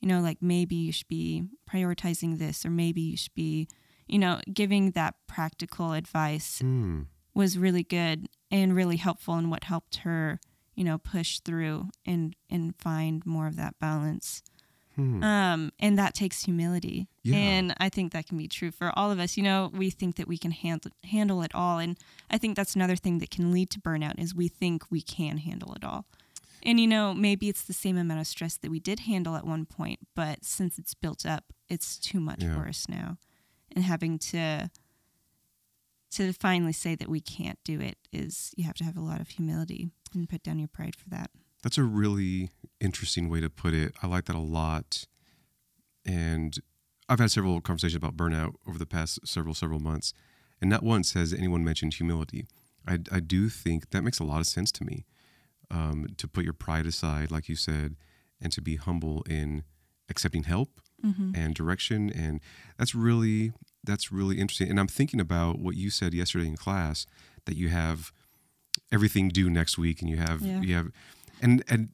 you 0.00 0.08
know, 0.08 0.20
like 0.20 0.38
maybe 0.40 0.74
you 0.74 0.92
should 0.92 1.08
be 1.08 1.44
prioritizing 1.70 2.38
this 2.38 2.64
or 2.64 2.70
maybe 2.70 3.00
you 3.00 3.16
should 3.16 3.34
be, 3.34 3.68
you 4.06 4.18
know, 4.18 4.40
giving 4.52 4.92
that 4.92 5.14
practical 5.28 5.92
advice 5.92 6.60
mm. 6.64 7.06
was 7.34 7.58
really 7.58 7.82
good 7.82 8.28
and 8.50 8.74
really 8.74 8.96
helpful 8.96 9.34
and 9.34 9.50
what 9.50 9.64
helped 9.64 9.98
her, 9.98 10.40
you 10.80 10.86
know, 10.86 10.96
push 10.96 11.40
through 11.40 11.90
and 12.06 12.34
and 12.48 12.74
find 12.74 13.26
more 13.26 13.46
of 13.46 13.56
that 13.56 13.78
balance. 13.78 14.42
Hmm. 14.96 15.22
Um, 15.22 15.72
and 15.78 15.98
that 15.98 16.14
takes 16.14 16.46
humility. 16.46 17.06
Yeah. 17.22 17.36
And 17.36 17.74
I 17.76 17.90
think 17.90 18.14
that 18.14 18.26
can 18.26 18.38
be 18.38 18.48
true 18.48 18.70
for 18.70 18.90
all 18.98 19.10
of 19.10 19.20
us. 19.20 19.36
You 19.36 19.42
know, 19.42 19.70
we 19.74 19.90
think 19.90 20.16
that 20.16 20.26
we 20.26 20.38
can 20.38 20.52
handle 20.52 20.90
handle 21.04 21.42
it 21.42 21.54
all. 21.54 21.80
And 21.80 21.98
I 22.30 22.38
think 22.38 22.56
that's 22.56 22.74
another 22.74 22.96
thing 22.96 23.18
that 23.18 23.30
can 23.30 23.52
lead 23.52 23.68
to 23.72 23.78
burnout 23.78 24.18
is 24.18 24.34
we 24.34 24.48
think 24.48 24.90
we 24.90 25.02
can 25.02 25.36
handle 25.36 25.74
it 25.74 25.84
all. 25.84 26.06
And 26.62 26.80
you 26.80 26.86
know, 26.86 27.12
maybe 27.12 27.50
it's 27.50 27.64
the 27.64 27.74
same 27.74 27.98
amount 27.98 28.20
of 28.22 28.26
stress 28.26 28.56
that 28.56 28.70
we 28.70 28.80
did 28.80 29.00
handle 29.00 29.36
at 29.36 29.46
one 29.46 29.66
point, 29.66 29.98
but 30.16 30.46
since 30.46 30.78
it's 30.78 30.94
built 30.94 31.26
up, 31.26 31.44
it's 31.68 31.98
too 31.98 32.20
much 32.20 32.42
yeah. 32.42 32.54
for 32.54 32.66
us 32.66 32.86
now. 32.88 33.18
And 33.76 33.84
having 33.84 34.18
to 34.30 34.70
to 36.12 36.32
finally 36.32 36.72
say 36.72 36.94
that 36.94 37.08
we 37.08 37.20
can't 37.20 37.58
do 37.64 37.80
it 37.80 37.98
is 38.12 38.52
you 38.56 38.64
have 38.64 38.74
to 38.74 38.84
have 38.84 38.96
a 38.96 39.00
lot 39.00 39.20
of 39.20 39.28
humility 39.28 39.90
and 40.14 40.28
put 40.28 40.42
down 40.42 40.58
your 40.58 40.68
pride 40.68 40.96
for 40.96 41.08
that. 41.10 41.30
That's 41.62 41.78
a 41.78 41.84
really 41.84 42.50
interesting 42.80 43.28
way 43.28 43.40
to 43.40 43.50
put 43.50 43.74
it. 43.74 43.92
I 44.02 44.06
like 44.06 44.24
that 44.24 44.36
a 44.36 44.40
lot. 44.40 45.06
And 46.04 46.58
I've 47.08 47.20
had 47.20 47.30
several 47.30 47.60
conversations 47.60 47.96
about 47.96 48.16
burnout 48.16 48.54
over 48.66 48.78
the 48.78 48.86
past 48.86 49.26
several, 49.26 49.54
several 49.54 49.78
months. 49.78 50.12
And 50.60 50.70
not 50.70 50.82
once 50.82 51.12
has 51.12 51.32
anyone 51.32 51.64
mentioned 51.64 51.94
humility. 51.94 52.46
I, 52.86 52.98
I 53.12 53.20
do 53.20 53.48
think 53.48 53.90
that 53.90 54.02
makes 54.02 54.18
a 54.18 54.24
lot 54.24 54.40
of 54.40 54.46
sense 54.46 54.72
to 54.72 54.84
me 54.84 55.04
um, 55.70 56.06
to 56.16 56.26
put 56.26 56.44
your 56.44 56.52
pride 56.54 56.86
aside, 56.86 57.30
like 57.30 57.48
you 57.48 57.56
said, 57.56 57.96
and 58.40 58.52
to 58.52 58.62
be 58.62 58.76
humble 58.76 59.22
in 59.28 59.64
accepting 60.08 60.44
help 60.44 60.80
mm-hmm. 61.04 61.32
and 61.34 61.54
direction. 61.54 62.10
And 62.10 62.40
that's 62.78 62.94
really, 62.94 63.52
that's 63.84 64.12
really 64.12 64.38
interesting. 64.38 64.70
And 64.70 64.78
I'm 64.78 64.88
thinking 64.88 65.20
about 65.20 65.58
what 65.58 65.76
you 65.76 65.90
said 65.90 66.14
yesterday 66.14 66.46
in 66.46 66.56
class 66.56 67.06
that 67.46 67.56
you 67.56 67.68
have 67.68 68.12
everything 68.92 69.28
due 69.28 69.48
next 69.48 69.78
week 69.78 70.00
and 70.00 70.10
you 70.10 70.16
have, 70.16 70.42
yeah. 70.42 70.60
you 70.60 70.74
have, 70.74 70.90
and, 71.40 71.64
and 71.68 71.88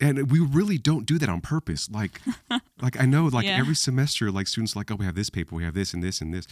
and 0.00 0.30
we 0.30 0.40
really 0.40 0.78
don't 0.78 1.04
do 1.04 1.18
that 1.18 1.28
on 1.28 1.40
purpose 1.40 1.90
like 1.90 2.20
like 2.80 2.98
i 3.00 3.04
know 3.04 3.26
like 3.26 3.44
yeah. 3.44 3.58
every 3.58 3.74
semester 3.74 4.30
like 4.30 4.48
students 4.48 4.74
like 4.74 4.90
oh 4.90 4.94
we 4.94 5.04
have 5.04 5.14
this 5.14 5.30
paper 5.30 5.54
we 5.54 5.62
have 5.62 5.74
this 5.74 5.92
and 5.92 6.02
this 6.02 6.20
and 6.20 6.32
this 6.32 6.46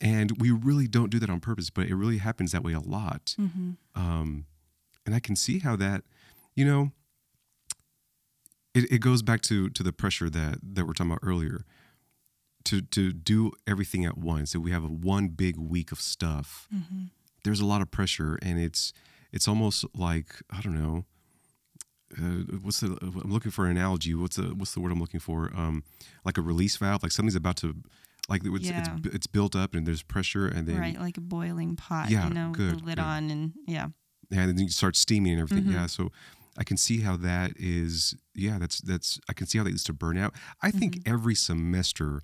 and 0.00 0.40
we 0.40 0.50
really 0.50 0.86
don't 0.86 1.10
do 1.10 1.18
that 1.18 1.30
on 1.30 1.40
purpose 1.40 1.70
but 1.70 1.86
it 1.86 1.94
really 1.94 2.18
happens 2.18 2.52
that 2.52 2.62
way 2.62 2.72
a 2.72 2.80
lot 2.80 3.34
mm-hmm. 3.40 3.70
um, 3.94 4.44
and 5.06 5.14
i 5.14 5.20
can 5.20 5.34
see 5.34 5.58
how 5.58 5.74
that 5.74 6.02
you 6.54 6.64
know 6.64 6.90
it, 8.74 8.90
it 8.90 8.98
goes 8.98 9.22
back 9.22 9.40
to 9.40 9.70
to 9.70 9.82
the 9.82 9.92
pressure 9.92 10.28
that 10.28 10.58
that 10.62 10.86
we're 10.86 10.92
talking 10.92 11.10
about 11.12 11.26
earlier 11.26 11.64
to 12.64 12.80
to 12.80 13.12
do 13.12 13.52
everything 13.66 14.04
at 14.04 14.18
once 14.18 14.54
if 14.54 14.60
we 14.60 14.70
have 14.70 14.84
a 14.84 14.88
one 14.88 15.28
big 15.28 15.56
week 15.56 15.92
of 15.92 16.00
stuff 16.00 16.68
mm-hmm. 16.74 17.04
there's 17.44 17.60
a 17.60 17.66
lot 17.66 17.80
of 17.82 17.90
pressure 17.90 18.38
and 18.42 18.58
it's 18.58 18.92
it's 19.32 19.48
almost 19.48 19.84
like 19.94 20.36
i 20.50 20.60
don't 20.60 20.74
know 20.74 21.04
uh, 22.18 22.58
what's 22.62 22.80
the 22.80 22.98
I'm 23.02 23.32
looking 23.32 23.50
for 23.50 23.64
an 23.64 23.72
analogy. 23.72 24.14
What's 24.14 24.36
the 24.36 24.54
what's 24.54 24.74
the 24.74 24.80
word 24.80 24.92
I'm 24.92 25.00
looking 25.00 25.20
for? 25.20 25.50
Um, 25.54 25.84
like 26.24 26.38
a 26.38 26.42
release 26.42 26.76
valve, 26.76 27.02
like 27.02 27.12
something's 27.12 27.36
about 27.36 27.56
to, 27.58 27.74
like 28.28 28.42
it's, 28.44 28.68
yeah. 28.68 28.96
it's, 29.04 29.14
it's 29.14 29.26
built 29.26 29.56
up 29.56 29.74
and 29.74 29.86
there's 29.86 30.02
pressure 30.02 30.46
and 30.46 30.66
then 30.66 30.78
right, 30.78 30.98
like 30.98 31.16
a 31.16 31.20
boiling 31.20 31.76
pot. 31.76 32.10
Yeah, 32.10 32.28
you 32.28 32.34
know, 32.34 32.52
good, 32.52 32.80
the 32.80 32.84
lid 32.84 32.96
good. 32.96 32.98
on 32.98 33.30
and 33.30 33.52
yeah. 33.66 33.88
Yeah, 34.30 34.42
and 34.42 34.58
then 34.58 34.64
you 34.64 34.70
start 34.70 34.96
steaming 34.96 35.32
and 35.32 35.42
everything. 35.42 35.64
Mm-hmm. 35.64 35.74
Yeah, 35.74 35.86
so 35.86 36.10
I 36.56 36.64
can 36.64 36.76
see 36.76 37.00
how 37.00 37.16
that 37.18 37.52
is. 37.56 38.14
Yeah, 38.34 38.58
that's 38.58 38.80
that's 38.80 39.20
I 39.28 39.32
can 39.32 39.46
see 39.46 39.58
how 39.58 39.64
that 39.64 39.70
leads 39.70 39.84
to 39.84 39.94
burnout. 39.94 40.34
I 40.62 40.70
think 40.70 40.96
mm-hmm. 40.96 41.12
every 41.12 41.34
semester, 41.34 42.22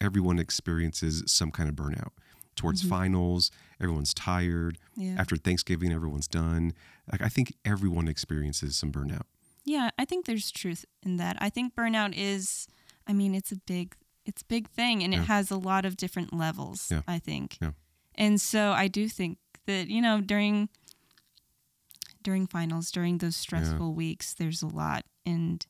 everyone 0.00 0.38
experiences 0.38 1.22
some 1.26 1.50
kind 1.50 1.68
of 1.68 1.74
burnout 1.74 2.10
towards 2.56 2.82
mm-hmm. 2.82 2.90
finals. 2.90 3.50
Everyone's 3.80 4.14
tired. 4.14 4.78
Yeah. 4.96 5.16
After 5.18 5.36
Thanksgiving, 5.36 5.92
everyone's 5.92 6.28
done. 6.28 6.72
Like 7.10 7.22
I 7.22 7.28
think 7.28 7.54
everyone 7.64 8.08
experiences 8.08 8.76
some 8.76 8.92
burnout. 8.92 9.22
Yeah, 9.64 9.90
I 9.98 10.04
think 10.04 10.26
there's 10.26 10.50
truth 10.50 10.84
in 11.02 11.16
that. 11.18 11.36
I 11.40 11.50
think 11.50 11.74
burnout 11.74 12.14
is 12.16 12.66
I 13.06 13.12
mean, 13.12 13.34
it's 13.34 13.52
a 13.52 13.56
big 13.56 13.94
it's 14.26 14.42
a 14.42 14.46
big 14.46 14.68
thing 14.68 15.02
and 15.02 15.12
yeah. 15.12 15.20
it 15.20 15.24
has 15.26 15.50
a 15.50 15.56
lot 15.56 15.84
of 15.84 15.96
different 15.96 16.32
levels, 16.32 16.88
yeah. 16.90 17.02
I 17.08 17.18
think. 17.18 17.58
Yeah. 17.60 17.72
And 18.14 18.40
so 18.40 18.72
I 18.72 18.88
do 18.88 19.08
think 19.08 19.38
that, 19.66 19.88
you 19.88 20.02
know, 20.02 20.20
during 20.20 20.68
during 22.22 22.46
finals, 22.46 22.90
during 22.90 23.18
those 23.18 23.36
stressful 23.36 23.94
weeks, 23.94 24.34
there's 24.34 24.62
a 24.62 24.66
lot 24.66 25.04
and 25.24 25.66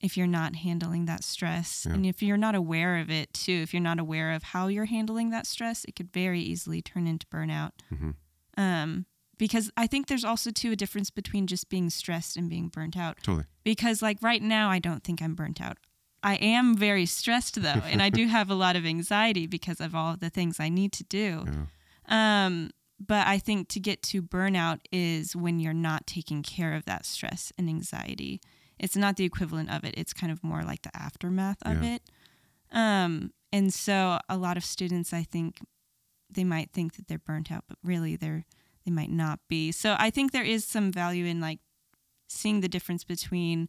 if 0.00 0.16
you're 0.16 0.26
not 0.26 0.56
handling 0.56 1.04
that 1.06 1.22
stress. 1.24 1.84
Yeah. 1.86 1.94
and 1.94 2.06
if 2.06 2.22
you're 2.22 2.36
not 2.38 2.54
aware 2.54 2.98
of 2.98 3.10
it 3.10 3.32
too 3.34 3.52
if 3.62 3.72
you're 3.74 3.82
not 3.82 3.98
aware 3.98 4.32
of 4.32 4.42
how 4.42 4.68
you're 4.68 4.86
handling 4.86 5.30
that 5.30 5.46
stress 5.46 5.84
it 5.84 5.94
could 5.96 6.12
very 6.12 6.40
easily 6.40 6.80
turn 6.82 7.06
into 7.06 7.26
burnout. 7.26 7.72
Mm-hmm. 7.92 8.10
um, 8.56 9.06
because 9.38 9.70
i 9.76 9.86
think 9.86 10.06
there's 10.06 10.24
also 10.24 10.50
too 10.50 10.72
a 10.72 10.76
difference 10.76 11.10
between 11.10 11.46
just 11.46 11.68
being 11.68 11.88
stressed 11.90 12.36
and 12.36 12.48
being 12.50 12.68
burnt 12.68 12.96
out. 12.96 13.16
Totally. 13.22 13.44
Because 13.64 14.02
like 14.02 14.18
right 14.22 14.42
now 14.42 14.70
i 14.70 14.78
don't 14.78 15.02
think 15.04 15.20
i'm 15.22 15.34
burnt 15.34 15.60
out. 15.60 15.76
I 16.22 16.34
am 16.34 16.76
very 16.76 17.06
stressed 17.06 17.60
though 17.62 17.82
and 17.90 18.02
i 18.02 18.10
do 18.10 18.26
have 18.26 18.50
a 18.50 18.54
lot 18.54 18.76
of 18.76 18.84
anxiety 18.84 19.46
because 19.46 19.80
of 19.80 19.94
all 19.94 20.14
of 20.14 20.20
the 20.20 20.30
things 20.30 20.60
i 20.60 20.68
need 20.68 20.92
to 20.92 21.04
do. 21.04 21.44
Yeah. 22.08 22.46
um, 22.46 22.70
but 22.98 23.26
i 23.26 23.38
think 23.38 23.68
to 23.68 23.80
get 23.80 24.02
to 24.02 24.20
burnout 24.20 24.80
is 24.92 25.34
when 25.34 25.58
you're 25.60 25.72
not 25.72 26.06
taking 26.06 26.42
care 26.42 26.74
of 26.74 26.84
that 26.84 27.06
stress 27.06 27.52
and 27.56 27.68
anxiety 27.68 28.40
it's 28.80 28.96
not 28.96 29.16
the 29.16 29.24
equivalent 29.24 29.70
of 29.70 29.84
it. 29.84 29.94
It's 29.96 30.12
kind 30.12 30.32
of 30.32 30.42
more 30.42 30.62
like 30.62 30.82
the 30.82 30.96
aftermath 30.96 31.58
of 31.62 31.84
yeah. 31.84 31.96
it. 31.96 32.02
Um, 32.72 33.32
and 33.52 33.72
so 33.72 34.18
a 34.28 34.36
lot 34.36 34.56
of 34.56 34.64
students, 34.64 35.12
I 35.12 35.22
think, 35.22 35.58
they 36.30 36.44
might 36.44 36.70
think 36.72 36.94
that 36.94 37.06
they're 37.06 37.18
burnt 37.18 37.52
out, 37.52 37.64
but 37.68 37.76
really 37.84 38.16
they're 38.16 38.44
they 38.86 38.90
might 38.90 39.10
not 39.10 39.40
be. 39.48 39.72
So 39.72 39.96
I 39.98 40.10
think 40.10 40.32
there 40.32 40.44
is 40.44 40.64
some 40.64 40.90
value 40.90 41.26
in 41.26 41.40
like 41.40 41.58
seeing 42.28 42.60
the 42.60 42.68
difference 42.68 43.04
between 43.04 43.68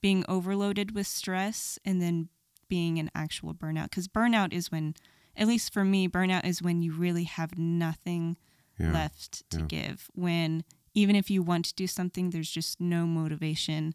being 0.00 0.24
overloaded 0.28 0.94
with 0.94 1.06
stress 1.06 1.78
and 1.84 2.02
then 2.02 2.28
being 2.68 2.98
an 2.98 3.10
actual 3.14 3.54
burnout. 3.54 3.84
Because 3.84 4.08
burnout 4.08 4.52
is 4.52 4.72
when, 4.72 4.94
at 5.36 5.46
least 5.46 5.72
for 5.72 5.84
me, 5.84 6.08
burnout 6.08 6.44
is 6.44 6.60
when 6.60 6.82
you 6.82 6.92
really 6.92 7.24
have 7.24 7.56
nothing 7.56 8.36
yeah. 8.78 8.92
left 8.92 9.48
to 9.50 9.58
yeah. 9.58 9.66
give. 9.66 10.08
When 10.14 10.64
even 10.94 11.14
if 11.14 11.30
you 11.30 11.42
want 11.42 11.66
to 11.66 11.74
do 11.74 11.86
something, 11.86 12.30
there's 12.30 12.50
just 12.50 12.80
no 12.80 13.06
motivation 13.06 13.94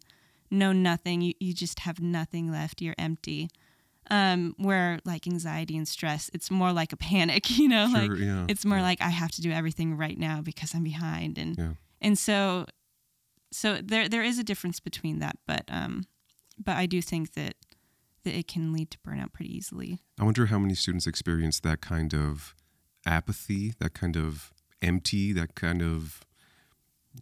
know 0.50 0.72
nothing. 0.72 1.20
You, 1.20 1.34
you 1.40 1.54
just 1.54 1.80
have 1.80 2.00
nothing 2.00 2.50
left. 2.50 2.80
You're 2.80 2.94
empty. 2.98 3.50
Um, 4.10 4.54
where 4.58 5.00
like 5.06 5.26
anxiety 5.26 5.78
and 5.78 5.88
stress, 5.88 6.30
it's 6.34 6.50
more 6.50 6.72
like 6.72 6.92
a 6.92 6.96
panic, 6.96 7.50
you 7.58 7.68
know, 7.68 7.88
sure, 7.88 8.08
like 8.08 8.18
yeah, 8.18 8.44
it's 8.48 8.64
more 8.64 8.78
yeah. 8.78 8.84
like 8.84 9.00
I 9.00 9.08
have 9.08 9.30
to 9.32 9.40
do 9.40 9.50
everything 9.50 9.96
right 9.96 10.18
now 10.18 10.42
because 10.42 10.74
I'm 10.74 10.84
behind. 10.84 11.38
And, 11.38 11.56
yeah. 11.56 11.72
and 12.02 12.18
so, 12.18 12.66
so 13.50 13.78
there, 13.82 14.06
there 14.08 14.22
is 14.22 14.38
a 14.38 14.44
difference 14.44 14.78
between 14.78 15.20
that, 15.20 15.38
but, 15.46 15.64
um, 15.68 16.04
but 16.62 16.76
I 16.76 16.84
do 16.84 17.00
think 17.00 17.32
that, 17.32 17.54
that 18.24 18.38
it 18.38 18.46
can 18.46 18.74
lead 18.74 18.90
to 18.90 18.98
burnout 18.98 19.32
pretty 19.32 19.56
easily. 19.56 20.00
I 20.20 20.24
wonder 20.24 20.46
how 20.46 20.58
many 20.58 20.74
students 20.74 21.06
experience 21.06 21.60
that 21.60 21.80
kind 21.80 22.12
of 22.12 22.54
apathy, 23.06 23.72
that 23.80 23.94
kind 23.94 24.18
of 24.18 24.52
empty, 24.82 25.32
that 25.32 25.54
kind 25.54 25.80
of 25.80 26.24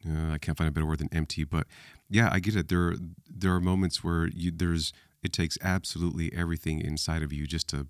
uh, 0.06 0.32
I 0.32 0.38
can't 0.38 0.56
find 0.56 0.68
a 0.68 0.72
better 0.72 0.86
word 0.86 0.98
than 0.98 1.08
empty, 1.12 1.44
but 1.44 1.66
yeah, 2.12 2.28
I 2.30 2.40
get 2.40 2.54
it. 2.54 2.68
There, 2.68 2.94
there 3.28 3.54
are 3.54 3.60
moments 3.60 4.04
where 4.04 4.28
you 4.28 4.52
there's 4.54 4.92
it 5.22 5.32
takes 5.32 5.56
absolutely 5.62 6.32
everything 6.34 6.80
inside 6.80 7.22
of 7.22 7.32
you 7.32 7.46
just 7.46 7.68
to 7.68 7.86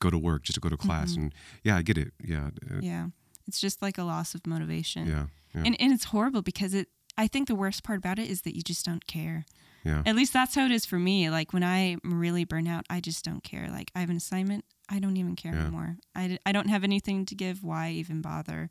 go 0.00 0.10
to 0.10 0.18
work, 0.18 0.42
just 0.42 0.54
to 0.54 0.60
go 0.60 0.68
to 0.68 0.76
class, 0.76 1.12
mm-hmm. 1.12 1.22
and 1.22 1.34
yeah, 1.64 1.76
I 1.76 1.82
get 1.82 1.96
it. 1.96 2.12
Yeah, 2.22 2.50
uh, 2.70 2.80
yeah, 2.80 3.06
it's 3.46 3.60
just 3.60 3.80
like 3.80 3.96
a 3.98 4.04
loss 4.04 4.34
of 4.34 4.46
motivation. 4.46 5.06
Yeah, 5.06 5.26
yeah, 5.54 5.62
and 5.64 5.80
and 5.80 5.92
it's 5.92 6.04
horrible 6.04 6.42
because 6.42 6.74
it. 6.74 6.88
I 7.16 7.26
think 7.26 7.48
the 7.48 7.56
worst 7.56 7.82
part 7.82 7.98
about 7.98 8.20
it 8.20 8.30
is 8.30 8.42
that 8.42 8.54
you 8.54 8.62
just 8.62 8.86
don't 8.86 9.04
care. 9.08 9.44
Yeah. 9.84 10.02
At 10.06 10.14
least 10.14 10.32
that's 10.32 10.54
how 10.54 10.66
it 10.66 10.70
is 10.70 10.86
for 10.86 10.98
me. 11.00 11.30
Like 11.30 11.52
when 11.52 11.64
I'm 11.64 12.00
really 12.04 12.44
burnt 12.44 12.68
out, 12.68 12.84
I 12.88 13.00
just 13.00 13.24
don't 13.24 13.42
care. 13.42 13.68
Like 13.70 13.90
I 13.96 14.00
have 14.00 14.10
an 14.10 14.16
assignment, 14.16 14.64
I 14.88 15.00
don't 15.00 15.16
even 15.16 15.34
care 15.34 15.52
yeah. 15.52 15.62
anymore. 15.62 15.96
I, 16.14 16.38
I 16.46 16.52
don't 16.52 16.68
have 16.68 16.84
anything 16.84 17.26
to 17.26 17.34
give. 17.34 17.64
Why 17.64 17.90
even 17.90 18.20
bother? 18.20 18.68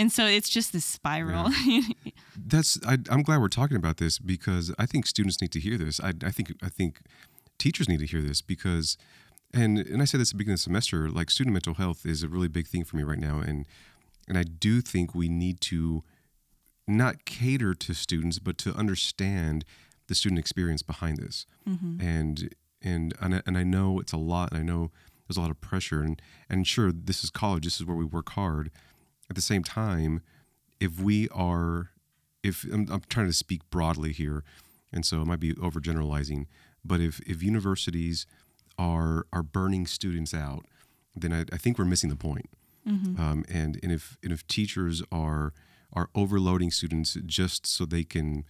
And 0.00 0.10
so 0.10 0.24
it's 0.24 0.48
just 0.48 0.72
this 0.72 0.84
spiral. 0.84 1.50
Yeah. 1.66 1.82
That's 2.46 2.80
I, 2.86 2.96
am 3.10 3.22
glad 3.22 3.38
we're 3.42 3.48
talking 3.48 3.76
about 3.76 3.98
this 3.98 4.18
because 4.18 4.72
I 4.78 4.86
think 4.86 5.06
students 5.06 5.42
need 5.42 5.52
to 5.52 5.60
hear 5.60 5.76
this. 5.76 6.00
I, 6.00 6.14
I 6.24 6.30
think 6.30 6.54
I 6.62 6.70
think 6.70 7.02
teachers 7.58 7.86
need 7.86 8.00
to 8.00 8.06
hear 8.06 8.22
this 8.22 8.40
because, 8.40 8.96
and 9.52 9.78
and 9.78 10.00
I 10.00 10.06
said 10.06 10.20
this 10.20 10.30
at 10.30 10.32
the 10.32 10.38
beginning 10.38 10.54
of 10.54 10.60
the 10.60 10.62
semester. 10.62 11.10
Like 11.10 11.30
student 11.30 11.52
mental 11.52 11.74
health 11.74 12.06
is 12.06 12.22
a 12.22 12.28
really 12.28 12.48
big 12.48 12.66
thing 12.66 12.82
for 12.82 12.96
me 12.96 13.02
right 13.02 13.18
now, 13.18 13.40
and 13.40 13.66
and 14.26 14.38
I 14.38 14.42
do 14.44 14.80
think 14.80 15.14
we 15.14 15.28
need 15.28 15.60
to 15.62 16.02
not 16.88 17.26
cater 17.26 17.74
to 17.74 17.92
students, 17.92 18.38
but 18.38 18.56
to 18.58 18.72
understand 18.74 19.66
the 20.06 20.14
student 20.14 20.38
experience 20.38 20.82
behind 20.82 21.18
this. 21.18 21.44
Mm-hmm. 21.68 22.00
And 22.00 22.54
and 22.80 23.14
and 23.20 23.34
I, 23.34 23.42
and 23.44 23.58
I 23.58 23.64
know 23.64 24.00
it's 24.00 24.14
a 24.14 24.18
lot. 24.18 24.52
And 24.52 24.60
I 24.60 24.62
know 24.62 24.92
there's 25.28 25.36
a 25.36 25.42
lot 25.42 25.50
of 25.50 25.60
pressure, 25.60 26.00
and 26.00 26.22
and 26.48 26.66
sure, 26.66 26.90
this 26.90 27.22
is 27.22 27.28
college. 27.28 27.64
This 27.64 27.78
is 27.80 27.84
where 27.84 27.96
we 27.96 28.06
work 28.06 28.30
hard 28.30 28.70
at 29.30 29.36
the 29.36 29.42
same 29.42 29.62
time, 29.62 30.20
if 30.80 31.00
we 31.00 31.28
are, 31.30 31.90
if 32.42 32.64
I'm, 32.64 32.86
I'm 32.90 33.02
trying 33.08 33.26
to 33.26 33.32
speak 33.32 33.62
broadly 33.70 34.12
here, 34.12 34.42
and 34.92 35.06
so 35.06 35.22
it 35.22 35.26
might 35.26 35.40
be 35.40 35.54
overgeneralizing, 35.54 36.46
but 36.84 37.00
if 37.00 37.20
if 37.20 37.42
universities 37.42 38.26
are 38.76 39.26
are 39.32 39.42
burning 39.42 39.86
students 39.86 40.34
out, 40.34 40.66
then 41.14 41.32
I, 41.32 41.44
I 41.52 41.56
think 41.56 41.78
we're 41.78 41.84
missing 41.84 42.10
the 42.10 42.16
point. 42.16 42.50
Mm-hmm. 42.86 43.20
Um, 43.20 43.44
and 43.48 43.78
and 43.82 43.92
if 43.92 44.18
and 44.22 44.32
if 44.32 44.46
teachers 44.46 45.02
are 45.12 45.52
are 45.92 46.08
overloading 46.14 46.70
students 46.70 47.16
just 47.26 47.66
so 47.66 47.84
they 47.84 48.04
can 48.04 48.44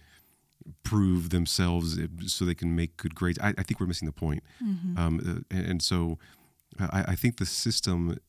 prove 0.83 1.29
themselves, 1.31 1.97
so 2.27 2.45
they 2.45 2.55
can 2.55 2.75
make 2.75 2.97
good 2.97 3.15
grades, 3.15 3.39
I, 3.39 3.49
I 3.57 3.63
think 3.63 3.79
we're 3.79 3.87
missing 3.87 4.05
the 4.05 4.11
point. 4.11 4.43
Mm-hmm. 4.63 4.97
Um, 4.97 5.43
and, 5.49 5.65
and, 5.65 5.81
so 5.81 6.19
I, 6.79 7.05
I 7.09 7.15
think 7.15 7.37
the 7.37 7.47
system 7.47 8.19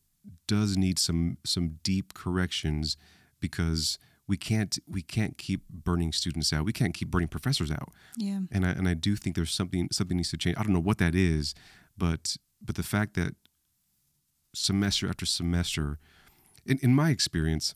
does 0.46 0.76
need 0.76 0.98
some 0.98 1.38
some 1.44 1.78
deep 1.82 2.14
corrections 2.14 2.96
because 3.40 3.98
we 4.28 4.36
can't 4.36 4.78
we 4.88 5.02
can't 5.02 5.36
keep 5.36 5.68
burning 5.68 6.12
students 6.12 6.52
out. 6.52 6.64
We 6.64 6.72
can't 6.72 6.94
keep 6.94 7.10
burning 7.10 7.28
professors 7.28 7.70
out. 7.70 7.90
Yeah. 8.16 8.40
And 8.50 8.64
I 8.64 8.70
and 8.70 8.88
I 8.88 8.94
do 8.94 9.16
think 9.16 9.36
there's 9.36 9.52
something 9.52 9.88
something 9.92 10.16
needs 10.16 10.30
to 10.30 10.36
change. 10.36 10.56
I 10.56 10.62
don't 10.62 10.72
know 10.72 10.80
what 10.80 10.98
that 10.98 11.14
is, 11.14 11.54
but 11.96 12.36
but 12.64 12.76
the 12.76 12.82
fact 12.82 13.14
that 13.14 13.34
semester 14.54 15.08
after 15.08 15.26
semester 15.26 15.98
in, 16.64 16.78
in 16.82 16.94
my 16.94 17.10
experience, 17.10 17.74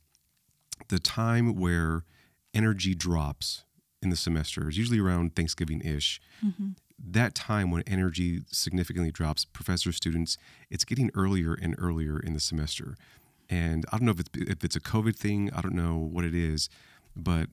the 0.89 0.99
time 0.99 1.57
where 1.57 2.05
energy 2.55 2.95
drops 2.95 3.65
in 4.03 4.11
the 4.11 4.17
semester 4.17 4.69
is 4.69 4.79
usually 4.79 5.01
around 5.01 5.35
Thanksgiving 5.35 5.81
ish. 5.81 6.21
Mm-hmm. 6.45 6.71
That 6.99 7.35
time 7.35 7.71
when 7.71 7.83
energy 7.87 8.41
significantly 8.51 9.11
drops, 9.11 9.45
professor 9.45 9.93
students, 9.93 10.39
it's 10.71 10.85
getting 10.85 11.11
earlier 11.15 11.55
and 11.55 11.75
earlier 11.79 12.19
in 12.19 12.33
the 12.33 12.41
semester. 12.41 12.97
And 13.51 13.85
I 13.93 13.99
don't 13.99 14.07
know 14.07 14.13
if 14.13 14.21
it's 14.21 14.31
if 14.35 14.65
it's 14.65 14.77
a 14.77 14.81
COVID 14.81 15.17
thing. 15.17 15.51
I 15.55 15.61
don't 15.61 15.75
know 15.75 15.97
what 15.97 16.25
it 16.25 16.35
is, 16.35 16.69
but 17.15 17.49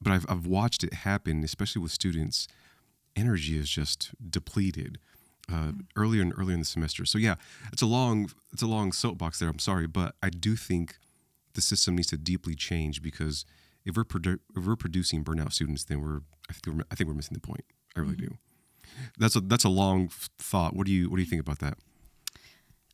but 0.00 0.12
I've 0.12 0.26
I've 0.28 0.46
watched 0.46 0.82
it 0.82 0.94
happen, 0.94 1.44
especially 1.44 1.82
with 1.82 1.92
students. 1.92 2.48
Energy 3.16 3.58
is 3.58 3.68
just 3.68 4.10
depleted 4.30 4.98
uh, 5.50 5.54
mm-hmm. 5.54 5.80
earlier 5.96 6.22
and 6.22 6.32
earlier 6.36 6.54
in 6.54 6.60
the 6.60 6.66
semester. 6.66 7.04
So 7.04 7.18
yeah, 7.18 7.36
it's 7.72 7.82
a 7.82 7.86
long 7.86 8.30
it's 8.52 8.62
a 8.62 8.66
long 8.66 8.92
soapbox 8.92 9.38
there. 9.38 9.48
I'm 9.48 9.58
sorry, 9.58 9.86
but 9.86 10.14
I 10.22 10.30
do 10.30 10.56
think 10.56 10.98
the 11.54 11.60
system 11.60 11.96
needs 11.96 12.08
to 12.08 12.16
deeply 12.16 12.54
change 12.54 13.02
because 13.02 13.44
if 13.84 13.96
we're 13.96 14.04
produ- 14.04 14.40
if 14.56 14.66
we're 14.66 14.76
producing 14.76 15.24
burnout 15.24 15.52
students, 15.52 15.84
then 15.84 16.00
we're 16.00 16.20
I 16.48 16.52
think 16.54 16.76
we're, 16.76 16.84
I 16.90 16.94
think 16.94 17.08
we're 17.08 17.14
missing 17.14 17.34
the 17.34 17.46
point. 17.46 17.64
I 17.98 18.00
really 18.02 18.16
do. 18.16 18.36
That's 19.18 19.36
a 19.36 19.40
that's 19.40 19.64
a 19.64 19.68
long 19.68 20.08
thought. 20.38 20.74
What 20.74 20.86
do 20.86 20.92
you 20.92 21.08
what 21.10 21.16
do 21.16 21.22
you 21.22 21.28
think 21.28 21.40
about 21.40 21.58
that? 21.60 21.78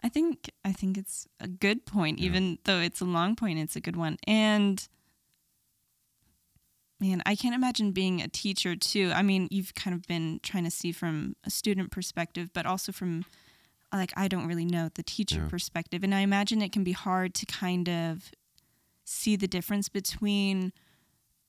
I 0.03 0.09
think 0.09 0.51
I 0.65 0.73
think 0.73 0.99
it's 0.99 1.27
a 1.41 1.49
good 1.49 1.87
point, 1.87 2.19
yeah. 2.19 2.27
even 2.27 2.59
though 2.65 2.79
it's 2.79 3.01
a 3.01 3.07
long 3.07 3.37
point. 3.37 3.59
It's 3.59 3.77
a 3.77 3.81
good 3.81 3.97
one, 3.97 4.19
and 4.27 4.87
man, 7.01 7.23
I 7.27 7.37
can't 7.37 7.55
imagine 7.55 7.93
being 7.93 8.21
a 8.21 8.29
teacher 8.29 8.77
too. 8.77 9.13
I 9.15 9.23
mean, 9.23 9.49
you've 9.51 9.75
kind 9.75 9.95
of 9.95 10.03
been 10.07 10.41
trying 10.43 10.65
to 10.65 10.71
see 10.71 10.93
from 10.93 11.37
a 11.45 11.51
student 11.51 11.91
perspective, 11.91 12.51
but 12.53 12.67
also 12.67 12.93
from 12.93 13.25
like 13.93 14.13
I 14.17 14.29
don't 14.29 14.47
really 14.47 14.65
know 14.65 14.91
the 14.95 15.03
teacher 15.03 15.41
yeah. 15.43 15.49
perspective, 15.49 16.03
and 16.03 16.15
I 16.15 16.21
imagine 16.21 16.63
it 16.63 16.73
can 16.73 16.85
be 16.85 16.93
hard 16.93 17.35
to 17.35 17.47
kind 17.47 17.89
of 17.89 18.33
see 19.05 19.37
the 19.37 19.49
difference 19.49 19.89
between 19.89 20.73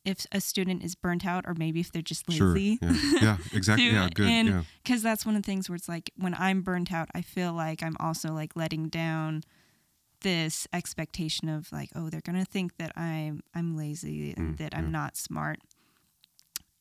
if 0.06 0.26
a 0.32 0.40
student 0.40 0.84
is 0.84 0.96
burnt 0.96 1.26
out 1.26 1.46
or 1.48 1.54
maybe 1.56 1.80
if 1.80 1.92
they're 1.92 2.02
just 2.02 2.30
lazy. 2.30 2.78
Sure. 2.78 2.92
Yeah. 2.92 2.98
yeah, 3.22 3.38
exactly. 3.54 3.88
yeah, 3.88 4.10
good. 4.14 4.28
And 4.28 4.48
yeah. 4.48 4.64
Because 4.84 5.02
that's 5.02 5.26
one 5.26 5.36
of 5.36 5.42
the 5.42 5.46
things 5.46 5.70
where 5.70 5.76
it's 5.76 5.90
like 5.90 6.12
when 6.16 6.36
I'm 6.36 6.62
burnt 6.62 6.94
out, 6.94 7.10
I 7.14 7.22
feel 7.22 7.54
like 7.54 7.84
I'm 7.84 7.98
also 8.00 8.32
like 8.32 8.56
letting 8.56 8.90
down 8.90 9.44
this 10.22 10.68
expectation 10.74 11.50
of 11.50 11.72
like, 11.72 11.90
oh, 11.96 12.10
they're 12.10 12.22
gonna 12.22 12.46
think 12.46 12.78
that 12.78 12.98
I'm 12.98 13.42
I'm 13.54 13.76
lazy 13.76 14.34
and 14.36 14.56
mm, 14.56 14.58
that 14.58 14.76
I'm 14.76 14.92
not 14.92 15.16
smart. 15.18 15.60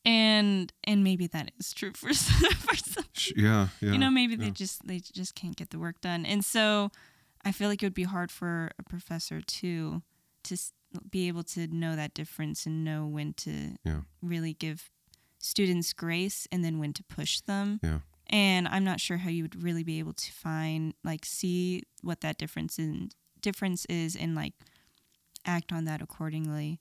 And 0.05 0.71
and 0.83 1.03
maybe 1.03 1.27
that 1.27 1.51
is 1.59 1.73
true 1.73 1.91
for 1.95 2.13
some, 2.13 2.51
for 2.51 2.75
some. 2.75 3.03
Yeah, 3.35 3.67
yeah. 3.81 3.91
You 3.91 3.97
know, 3.97 4.11
maybe 4.11 4.35
yeah. 4.35 4.45
they 4.45 4.51
just 4.51 4.87
they 4.87 4.99
just 4.99 5.35
can't 5.35 5.55
get 5.55 5.71
the 5.71 5.79
work 5.79 5.99
done, 6.01 6.25
and 6.25 6.45
so 6.45 6.91
I 7.43 7.51
feel 7.51 7.69
like 7.69 7.81
it 7.81 7.85
would 7.85 7.93
be 7.93 8.03
hard 8.03 8.31
for 8.31 8.71
a 8.79 8.83
professor 8.83 9.41
to 9.41 10.01
to 10.43 10.57
be 11.09 11.27
able 11.27 11.43
to 11.43 11.67
know 11.67 11.95
that 11.95 12.13
difference 12.13 12.65
and 12.65 12.83
know 12.83 13.05
when 13.05 13.33
to 13.33 13.75
yeah. 13.83 14.01
really 14.21 14.53
give 14.53 14.89
students 15.39 15.93
grace 15.93 16.47
and 16.51 16.63
then 16.63 16.79
when 16.79 16.93
to 16.93 17.03
push 17.03 17.39
them. 17.41 17.79
Yeah. 17.83 17.99
And 18.27 18.67
I'm 18.67 18.83
not 18.83 18.99
sure 18.99 19.17
how 19.17 19.29
you 19.29 19.43
would 19.43 19.61
really 19.61 19.83
be 19.83 19.99
able 19.99 20.13
to 20.13 20.31
find 20.31 20.93
like 21.03 21.25
see 21.25 21.83
what 22.01 22.21
that 22.21 22.37
difference 22.37 22.79
in 22.79 23.09
difference 23.41 23.85
is 23.85 24.15
and 24.15 24.35
like 24.35 24.53
act 25.45 25.71
on 25.71 25.85
that 25.85 26.01
accordingly. 26.01 26.79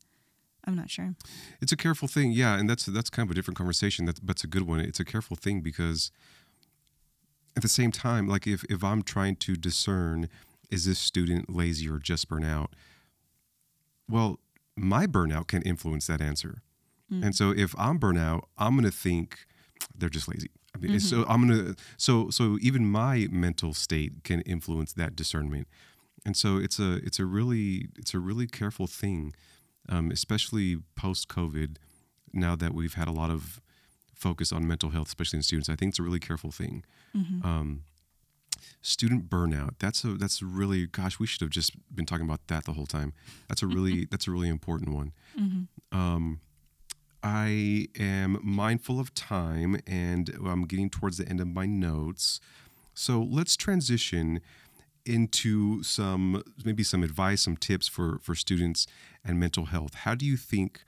I'm 0.66 0.74
not 0.74 0.90
sure. 0.90 1.14
It's 1.60 1.72
a 1.72 1.76
careful 1.76 2.08
thing, 2.08 2.32
yeah, 2.32 2.56
and 2.56 2.70
that's 2.70 2.86
that's 2.86 3.10
kind 3.10 3.26
of 3.26 3.30
a 3.30 3.34
different 3.34 3.58
conversation. 3.58 4.06
That's 4.06 4.20
that's 4.20 4.44
a 4.44 4.46
good 4.46 4.62
one. 4.62 4.80
It's 4.80 4.98
a 4.98 5.04
careful 5.04 5.36
thing 5.36 5.60
because 5.60 6.10
at 7.54 7.62
the 7.62 7.68
same 7.68 7.92
time, 7.92 8.26
like 8.26 8.46
if 8.46 8.64
if 8.70 8.82
I'm 8.82 9.02
trying 9.02 9.36
to 9.36 9.56
discern 9.56 10.30
is 10.70 10.86
this 10.86 10.98
student 10.98 11.54
lazy 11.54 11.88
or 11.88 11.98
just 11.98 12.28
burnout, 12.30 12.68
well, 14.08 14.40
my 14.76 15.06
burnout 15.06 15.46
can 15.46 15.62
influence 15.62 16.06
that 16.06 16.20
answer. 16.20 16.62
Mm. 17.12 17.24
And 17.26 17.36
so 17.36 17.50
if 17.50 17.74
I'm 17.78 17.98
burnout, 17.98 18.44
I'm 18.58 18.74
going 18.74 18.84
to 18.84 18.96
think 18.96 19.46
they're 19.96 20.08
just 20.08 20.28
lazy. 20.28 20.50
I 20.74 20.78
mean, 20.78 20.92
mm-hmm. 20.92 20.98
so 20.98 21.24
I'm 21.28 21.46
going 21.46 21.74
to 21.74 21.76
so 21.96 22.30
so 22.30 22.58
even 22.60 22.86
my 22.86 23.28
mental 23.30 23.74
state 23.74 24.24
can 24.24 24.40
influence 24.42 24.92
that 24.94 25.14
discernment. 25.14 25.68
And 26.26 26.36
so 26.36 26.56
it's 26.56 26.78
a 26.78 26.94
it's 26.96 27.18
a 27.18 27.24
really 27.24 27.88
it's 27.96 28.14
a 28.14 28.18
really 28.18 28.46
careful 28.46 28.86
thing, 28.86 29.34
um, 29.88 30.10
especially 30.10 30.78
post 30.96 31.28
COVID. 31.28 31.76
Now 32.32 32.56
that 32.56 32.74
we've 32.74 32.94
had 32.94 33.06
a 33.06 33.12
lot 33.12 33.30
of 33.30 33.60
focus 34.12 34.50
on 34.50 34.66
mental 34.66 34.90
health, 34.90 35.08
especially 35.08 35.36
in 35.36 35.42
students, 35.44 35.68
I 35.68 35.76
think 35.76 35.90
it's 35.90 36.00
a 36.00 36.02
really 36.02 36.18
careful 36.18 36.50
thing. 36.50 36.84
Mm-hmm. 37.16 37.46
Um, 37.46 37.82
student 38.82 39.28
burnout. 39.28 39.74
That's 39.78 40.04
a 40.04 40.14
that's 40.14 40.42
really 40.42 40.86
gosh 40.86 41.18
we 41.18 41.26
should 41.26 41.40
have 41.40 41.50
just 41.50 41.72
been 41.94 42.06
talking 42.06 42.26
about 42.26 42.46
that 42.48 42.64
the 42.64 42.72
whole 42.72 42.86
time. 42.86 43.12
That's 43.48 43.62
a 43.62 43.66
really 43.66 44.04
that's 44.10 44.26
a 44.26 44.30
really 44.30 44.48
important 44.48 44.94
one. 44.94 45.12
Mm-hmm. 45.38 45.98
um, 45.98 46.40
i 47.24 47.88
am 47.98 48.38
mindful 48.42 49.00
of 49.00 49.14
time 49.14 49.80
and 49.86 50.30
i'm 50.46 50.66
getting 50.66 50.90
towards 50.90 51.16
the 51.16 51.26
end 51.28 51.40
of 51.40 51.48
my 51.48 51.66
notes. 51.66 52.40
So 52.92 53.26
let's 53.28 53.56
transition 53.56 54.40
into 55.06 55.82
some 55.82 56.42
maybe 56.64 56.82
some 56.82 57.02
advice 57.02 57.42
some 57.42 57.56
tips 57.56 57.88
for 57.88 58.18
for 58.22 58.34
students 58.34 58.86
and 59.24 59.40
mental 59.40 59.66
health. 59.66 59.94
How 59.94 60.14
do 60.14 60.24
you 60.24 60.36
think 60.36 60.84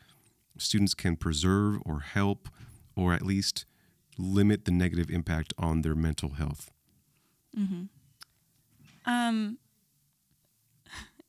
students 0.59 0.95
can 0.95 1.17
preserve 1.17 1.81
or 1.85 2.01
help 2.01 2.49
or 2.95 3.13
at 3.13 3.23
least 3.23 3.67
limit 4.19 4.65
the 4.65 4.71
negative 4.71 5.11
impact 5.11 5.53
on 5.59 5.83
their 5.83 5.95
mental 5.95 6.31
health 6.31 6.71
Mm-hmm. 7.59 7.85
Um, 9.11 9.59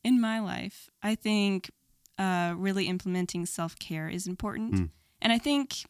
in 0.03 0.19
my 0.19 0.39
life, 0.39 0.89
I 1.03 1.15
think 1.15 1.71
uh, 2.17 2.53
really 2.57 2.87
implementing 2.87 3.45
self 3.45 3.77
care 3.77 4.09
is 4.09 4.27
important, 4.27 4.73
mm. 4.73 4.89
and 5.21 5.31
I 5.31 5.37
think 5.37 5.85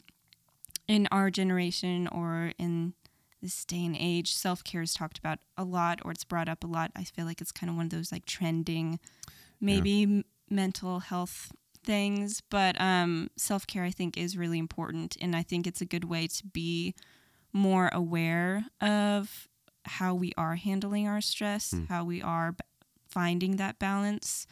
in 0.86 1.08
our 1.10 1.30
generation 1.30 2.08
or 2.08 2.52
in 2.58 2.94
this 3.42 3.64
day 3.64 3.84
and 3.84 3.96
age, 3.98 4.34
self 4.34 4.64
care 4.64 4.82
is 4.82 4.94
talked 4.94 5.18
about 5.18 5.38
a 5.56 5.64
lot, 5.64 6.00
or 6.04 6.10
it's 6.10 6.24
brought 6.24 6.48
up 6.48 6.64
a 6.64 6.66
lot. 6.66 6.90
I 6.96 7.04
feel 7.04 7.24
like 7.24 7.40
it's 7.40 7.52
kind 7.52 7.70
of 7.70 7.76
one 7.76 7.86
of 7.86 7.90
those 7.90 8.12
like 8.12 8.26
trending, 8.26 8.98
maybe 9.60 9.90
yeah. 9.90 10.06
m- 10.06 10.24
mental 10.50 11.00
health 11.00 11.52
things, 11.84 12.42
but 12.50 12.78
um, 12.80 13.30
self 13.36 13.66
care 13.66 13.84
I 13.84 13.90
think 13.90 14.16
is 14.16 14.36
really 14.36 14.58
important, 14.58 15.16
and 15.20 15.34
I 15.36 15.42
think 15.42 15.66
it's 15.66 15.80
a 15.80 15.86
good 15.86 16.04
way 16.04 16.26
to 16.26 16.46
be 16.46 16.94
more 17.52 17.88
aware 17.92 18.66
of 18.80 19.47
how 19.88 20.14
we 20.14 20.32
are 20.36 20.56
handling 20.56 21.08
our 21.08 21.20
stress, 21.20 21.72
mm. 21.72 21.88
how 21.88 22.04
we 22.04 22.22
are 22.22 22.52
b- 22.52 22.58
finding 23.08 23.56
that 23.56 23.78
balance. 23.78 24.46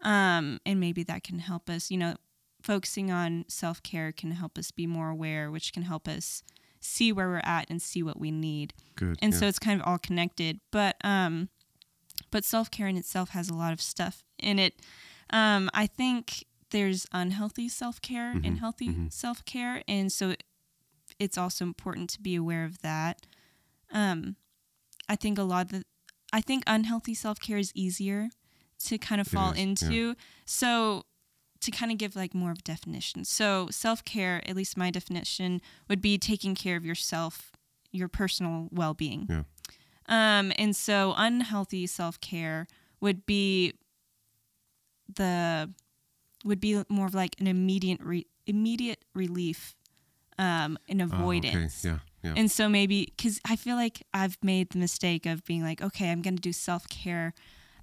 Um, 0.00 0.60
and 0.66 0.80
maybe 0.80 1.02
that 1.04 1.22
can 1.22 1.38
help 1.38 1.70
us, 1.70 1.90
you 1.90 1.96
know, 1.96 2.16
focusing 2.62 3.10
on 3.10 3.44
self 3.48 3.82
care 3.82 4.12
can 4.12 4.32
help 4.32 4.58
us 4.58 4.70
be 4.70 4.86
more 4.86 5.10
aware, 5.10 5.50
which 5.50 5.72
can 5.72 5.82
help 5.82 6.08
us 6.08 6.42
see 6.80 7.12
where 7.12 7.28
we're 7.28 7.40
at 7.44 7.70
and 7.70 7.80
see 7.80 8.02
what 8.02 8.18
we 8.18 8.30
need. 8.30 8.74
Good. 8.96 9.18
And 9.22 9.32
yeah. 9.32 9.38
so 9.38 9.46
it's 9.46 9.58
kind 9.58 9.80
of 9.80 9.86
all 9.86 9.98
connected. 9.98 10.60
But 10.70 10.96
um, 11.04 11.48
but 12.30 12.44
self 12.44 12.70
care 12.70 12.88
in 12.88 12.96
itself 12.96 13.30
has 13.30 13.48
a 13.48 13.54
lot 13.54 13.72
of 13.72 13.80
stuff 13.80 14.24
in 14.38 14.58
it. 14.58 14.74
Um, 15.30 15.70
I 15.72 15.86
think 15.86 16.44
there's 16.70 17.06
unhealthy 17.12 17.68
self 17.68 18.00
care 18.00 18.34
mm-hmm. 18.34 18.44
and 18.44 18.58
healthy 18.58 18.88
mm-hmm. 18.88 19.06
self 19.08 19.44
care, 19.44 19.82
and 19.86 20.10
so 20.10 20.34
it's 21.18 21.38
also 21.38 21.64
important 21.64 22.10
to 22.10 22.20
be 22.20 22.34
aware 22.34 22.64
of 22.64 22.82
that. 22.82 23.26
Um, 23.92 24.36
I 25.08 25.16
think 25.16 25.38
a 25.38 25.42
lot 25.42 25.66
of 25.66 25.72
the, 25.72 25.82
I 26.32 26.40
think 26.40 26.64
unhealthy 26.66 27.14
self 27.14 27.38
care 27.40 27.58
is 27.58 27.72
easier 27.74 28.30
to 28.84 28.98
kind 28.98 29.20
of 29.20 29.28
fall 29.28 29.52
into. 29.52 29.94
Yeah. 29.94 30.14
So 30.44 31.04
to 31.60 31.70
kind 31.70 31.92
of 31.92 31.98
give 31.98 32.16
like 32.16 32.34
more 32.34 32.50
of 32.50 32.58
a 32.58 32.62
definition. 32.62 33.24
So 33.24 33.68
self 33.70 34.04
care, 34.04 34.42
at 34.48 34.56
least 34.56 34.76
my 34.76 34.90
definition, 34.90 35.60
would 35.88 36.02
be 36.02 36.18
taking 36.18 36.54
care 36.54 36.76
of 36.76 36.84
yourself, 36.84 37.52
your 37.92 38.08
personal 38.08 38.68
well 38.72 38.94
being. 38.94 39.26
Yeah. 39.28 39.42
Um, 40.08 40.52
and 40.58 40.74
so 40.74 41.14
unhealthy 41.16 41.86
self 41.86 42.20
care 42.20 42.66
would 43.00 43.24
be 43.26 43.74
the 45.14 45.70
would 46.44 46.60
be 46.60 46.82
more 46.88 47.06
of 47.06 47.14
like 47.14 47.36
an 47.38 47.46
immediate 47.46 48.00
re- 48.02 48.26
immediate 48.46 49.04
relief 49.14 49.76
um, 50.38 50.78
an 50.88 51.00
avoidance. 51.00 51.84
Oh, 51.84 51.90
okay. 51.90 51.98
Yeah, 52.02 52.11
yeah. 52.22 52.34
And 52.36 52.50
so 52.50 52.68
maybe 52.68 53.12
because 53.16 53.40
I 53.48 53.56
feel 53.56 53.76
like 53.76 54.02
I've 54.14 54.38
made 54.42 54.70
the 54.70 54.78
mistake 54.78 55.26
of 55.26 55.44
being 55.44 55.62
like, 55.62 55.82
okay, 55.82 56.10
I'm 56.10 56.22
going 56.22 56.36
to 56.36 56.42
do 56.42 56.52
self 56.52 56.88
care. 56.88 57.34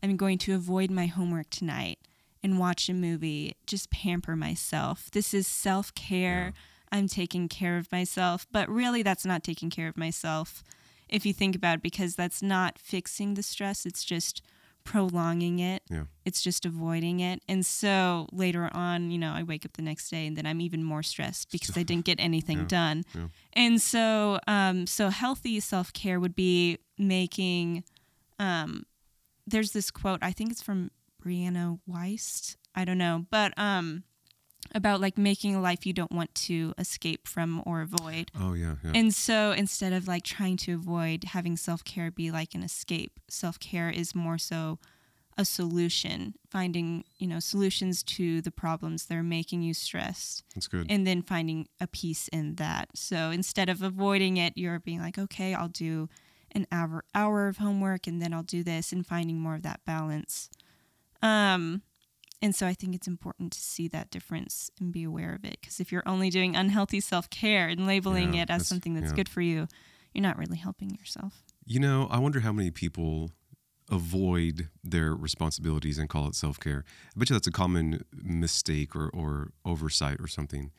I'm 0.02 0.16
going 0.16 0.38
to 0.40 0.56
avoid 0.56 0.90
my 0.92 1.08
homework 1.08 1.50
tonight 1.50 2.00
and 2.42 2.58
watch 2.58 2.88
a 2.88 2.94
movie, 2.94 3.58
just 3.68 3.92
pamper 3.92 4.36
myself. 4.36 5.10
This 5.12 5.34
is 5.34 5.48
self 5.48 5.94
care. 5.94 6.54
Yeah. 6.56 6.62
I'm 6.92 7.08
taking 7.08 7.48
care 7.50 7.78
of 7.78 7.92
myself. 7.92 8.48
But 8.52 8.70
really, 8.70 9.04
that's 9.04 9.26
not 9.26 9.44
taking 9.44 9.70
care 9.70 9.88
of 9.88 9.98
myself 9.98 10.64
if 11.08 11.26
you 11.26 11.34
think 11.34 11.56
about 11.56 11.78
it, 11.78 11.82
because 11.82 12.16
that's 12.16 12.42
not 12.42 12.78
fixing 12.78 13.34
the 13.34 13.44
stress. 13.44 13.86
It's 13.86 14.06
just 14.06 14.42
prolonging 14.90 15.60
it. 15.60 15.84
Yeah. 15.88 16.06
It's 16.26 16.42
just 16.42 16.66
avoiding 16.66 17.20
it. 17.20 17.44
And 17.48 17.64
so 17.64 18.28
later 18.32 18.72
on, 18.74 19.12
you 19.12 19.20
know, 19.20 19.32
I 19.34 19.44
wake 19.44 19.64
up 19.64 19.74
the 19.74 19.84
next 19.84 20.10
day 20.10 20.26
and 20.26 20.36
then 20.36 20.48
I'm 20.48 20.60
even 20.62 20.84
more 20.84 21.04
stressed 21.04 21.52
because 21.52 21.78
I 21.78 21.84
didn't 21.84 22.06
get 22.06 22.20
anything 22.20 22.62
yeah. 22.62 22.66
done. 22.68 23.04
Yeah. 23.14 23.28
And 23.54 23.80
so 23.80 24.40
um 24.48 24.88
so 24.88 25.10
healthy 25.10 25.60
self-care 25.60 26.20
would 26.20 26.36
be 26.36 26.80
making 26.98 27.84
um 28.40 28.84
there's 29.46 29.72
this 29.72 29.92
quote, 29.92 30.20
I 30.24 30.32
think 30.32 30.52
it's 30.52 30.64
from 30.64 30.90
Brianna 31.24 31.80
Wiest. 31.88 32.56
I 32.74 32.86
don't 32.86 32.98
know, 32.98 33.26
but 33.30 33.54
um, 33.58 34.04
about 34.76 35.01
like 35.01 35.18
making 35.18 35.55
a 35.55 35.62
life 35.62 35.86
you 35.86 35.93
don't 35.93 36.12
want 36.12 36.34
to 36.36 36.74
escape 36.78 37.28
from 37.28 37.62
or 37.66 37.82
avoid. 37.82 38.32
Oh 38.39 38.53
yeah, 38.53 38.76
yeah. 38.84 38.91
And 38.93 39.14
so 39.14 39.51
instead 39.51 39.93
of 39.93 40.07
like 40.07 40.24
trying 40.24 40.57
to 40.57 40.76
avoid 40.76 41.24
having 41.26 41.57
self 41.57 41.84
care 41.84 42.12
be 42.12 42.32
like 42.32 42.53
an 42.55 42.64
escape, 42.64 43.20
self 43.28 43.60
care 43.60 43.89
is 43.89 44.14
more 44.14 44.38
so 44.38 44.80
a 45.38 45.45
solution, 45.45 46.36
finding, 46.49 47.05
you 47.18 47.26
know, 47.26 47.39
solutions 47.39 48.03
to 48.03 48.41
the 48.41 48.51
problems 48.51 49.05
that 49.05 49.16
are 49.18 49.24
making 49.24 49.62
you 49.62 49.74
stressed. 49.74 50.43
That's 50.53 50.68
good. 50.68 50.88
And 50.89 51.07
then 51.07 51.22
finding 51.22 51.70
a 51.80 51.88
peace 51.88 52.28
in 52.28 52.55
that. 52.55 52.89
So 52.93 53.32
instead 53.32 53.70
of 53.70 53.82
avoiding 53.82 54.36
it, 54.36 54.53
you're 54.57 54.80
being 54.80 54.99
like, 54.99 55.18
okay, 55.18 55.53
I'll 55.53 55.70
do 55.70 56.10
an 56.51 56.68
hour 56.72 57.05
hour 57.16 57.47
of 57.47 57.57
homework 57.57 58.05
and 58.05 58.22
then 58.22 58.34
I'll 58.34 58.43
do 58.43 58.64
this 58.64 58.91
and 58.91 59.07
finding 59.07 59.39
more 59.39 59.55
of 59.55 59.62
that 59.64 59.80
balance. 59.86 60.49
Um 61.22 61.84
and 62.42 62.56
so 62.56 62.66
I 62.68 62.74
think 62.74 62.96
it's 62.96 63.08
important 63.08 63.52
to 63.54 63.60
see 63.60 63.88
that 63.90 64.10
difference 64.12 64.70
and 64.80 64.92
be 64.92 65.04
aware 65.04 65.34
of 65.36 65.44
it 65.46 65.58
because 65.62 65.80
if 65.80 65.92
you're 65.92 66.08
only 66.08 66.30
doing 66.30 66.56
unhealthy 66.56 67.00
self-care 67.00 67.68
and 67.68 67.86
labeling 67.88 68.34
Yeah, 68.34 68.42
it 68.44 68.44
as 68.44 68.48
that's- 68.48 68.68
something 68.68 68.94
that's 68.94 69.12
yeah. 69.12 69.16
good 69.16 69.30
for 69.30 69.42
you, 69.42 69.68
you're 70.14 70.22
not 70.24 70.38
really 70.38 70.58
helping 70.58 70.92
yourself. 70.96 71.44
You 71.66 71.80
know, 71.80 72.08
I 72.10 72.18
wonder 72.20 72.40
how 72.40 72.52
many 72.52 72.72
people 72.72 73.32
avoid 73.92 74.70
their 74.84 75.14
responsibilities 75.16 75.98
and 75.98 76.08
call 76.10 76.28
it 76.28 76.36
self 76.36 76.60
care. 76.60 76.84
I 77.16 77.20
bet 77.20 77.30
you 77.30 77.36
that's 77.36 77.48
a 77.48 77.52
common 77.52 78.04
mistake 78.14 78.96
or, 78.96 79.10
or 79.10 79.52
oversight 79.66 80.18
or 80.20 80.28
something. 80.28 80.72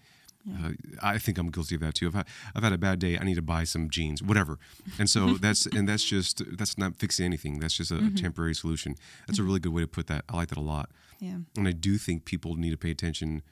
Uh, 0.49 0.70
I 1.03 1.18
think 1.18 1.38
I'm 1.38 1.51
guilty 1.51 1.74
of 1.74 1.80
that 1.82 1.95
too. 1.95 2.07
I've 2.07 2.14
had, 2.14 2.26
I've 2.55 2.62
had 2.62 2.72
a 2.72 2.78
bad 2.78 2.99
day. 2.99 3.18
I 3.18 3.24
need 3.24 3.34
to 3.34 3.43
buy 3.43 3.64
some 3.64 3.91
jeans, 3.91 4.22
whatever. 4.22 4.59
And 4.99 5.09
so 5.09 5.34
that's 5.41 5.66
and 5.66 5.88
that's 5.88 6.05
just 6.05 6.43
that's 6.57 6.78
not 6.78 6.97
fixing 6.97 7.26
anything. 7.26 7.61
That's 7.61 7.74
just 7.74 7.91
a, 7.91 7.99
a 7.99 8.11
temporary 8.11 8.55
solution. 8.55 8.97
That's 9.26 9.38
a 9.38 9.43
really 9.43 9.61
good 9.61 9.72
way 9.72 9.82
to 9.82 9.88
put 9.88 10.07
that. 10.07 10.24
I 10.28 10.36
like 10.36 10.49
that 10.49 10.59
a 10.59 10.62
lot. 10.62 10.91
Yeah. 11.18 11.38
And 11.57 11.68
I 11.68 11.72
do 11.72 11.99
think 11.99 12.24
people 12.24 12.57
need 12.57 12.70
to 12.70 12.78
pay 12.78 12.91
attention 12.91 13.43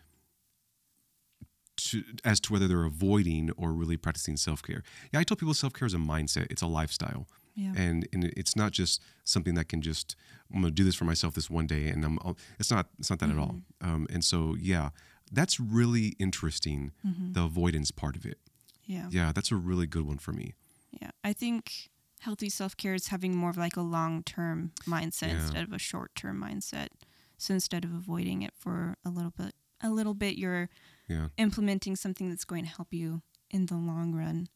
to 1.76 2.03
as 2.24 2.41
to 2.41 2.53
whether 2.53 2.66
they're 2.66 2.84
avoiding 2.84 3.51
or 3.57 3.72
really 3.72 3.97
practicing 3.97 4.36
self 4.36 4.62
care. 4.62 4.82
Yeah, 5.12 5.20
I 5.20 5.24
tell 5.24 5.36
people 5.36 5.55
self 5.55 5.72
care 5.74 5.86
is 5.86 5.95
a 5.95 5.99
mindset. 5.99 6.47
It's 6.51 6.62
a 6.62 6.66
lifestyle. 6.66 7.26
Yeah. 7.55 7.72
And, 7.76 8.09
and 8.12 8.24
it's 8.36 8.55
not 8.55 8.70
just 8.70 9.03
something 9.24 9.55
that 9.55 9.68
can 9.68 9.82
just 9.82 10.14
I'm 10.55 10.61
gonna 10.61 10.70
do 10.70 10.84
this 10.84 10.95
for 10.95 11.05
myself 11.05 11.34
this 11.34 11.51
one 11.51 11.66
day 11.66 11.89
and 11.89 12.05
I'm 12.05 12.18
I'll, 12.24 12.39
it's 12.61 12.70
not 12.70 12.86
it's 13.01 13.11
not 13.11 13.18
that 13.18 13.30
at 13.30 13.36
all 13.36 13.57
um, 13.80 14.07
and 14.11 14.24
so 14.24 14.55
yeah 14.61 14.91
that's 15.33 15.59
really 15.61 16.14
interesting 16.18 16.93
the 17.33 17.43
avoidance 17.43 17.91
part 17.91 18.16
of 18.16 18.24
it 18.26 18.39
Yeah. 18.87 19.09
yeah 19.11 19.33
that's 19.35 19.51
a 19.53 19.57
really 19.57 19.87
good 19.87 20.07
one 20.07 20.18
for 20.18 20.33
me 20.33 20.55
Yeah, 21.01 21.11
I 21.22 21.33
think 21.33 21.91
healthy 22.20 22.49
self 22.49 22.76
care 22.76 22.95
is 22.95 23.09
having 23.09 23.37
more 23.37 23.51
of 23.51 23.57
like 23.57 23.76
a 23.76 23.83
long 23.83 24.22
term 24.22 24.72
mindset 24.87 25.29
Yeah. 25.29 25.41
instead 25.43 25.64
of 25.64 25.72
a 25.72 25.79
short 25.79 26.14
term 26.14 26.41
mindset. 26.41 26.89
So 27.37 27.55
instead 27.55 27.85
of 27.85 27.93
avoiding 27.95 28.43
it 28.43 28.53
for 28.59 28.97
a 29.05 29.11
little 29.11 29.31
bit, 29.37 29.55
a 29.81 29.91
little 29.91 30.14
bit, 30.14 30.37
you're 30.37 30.68
yeah 31.09 31.29
implementing 31.37 31.95
something 31.97 32.29
that's 32.31 32.45
going 32.45 32.64
to 32.64 32.70
help 32.70 32.93
you 32.93 33.22
in 33.51 33.66
the 33.66 33.76
long 33.76 34.12
run. 34.14 34.49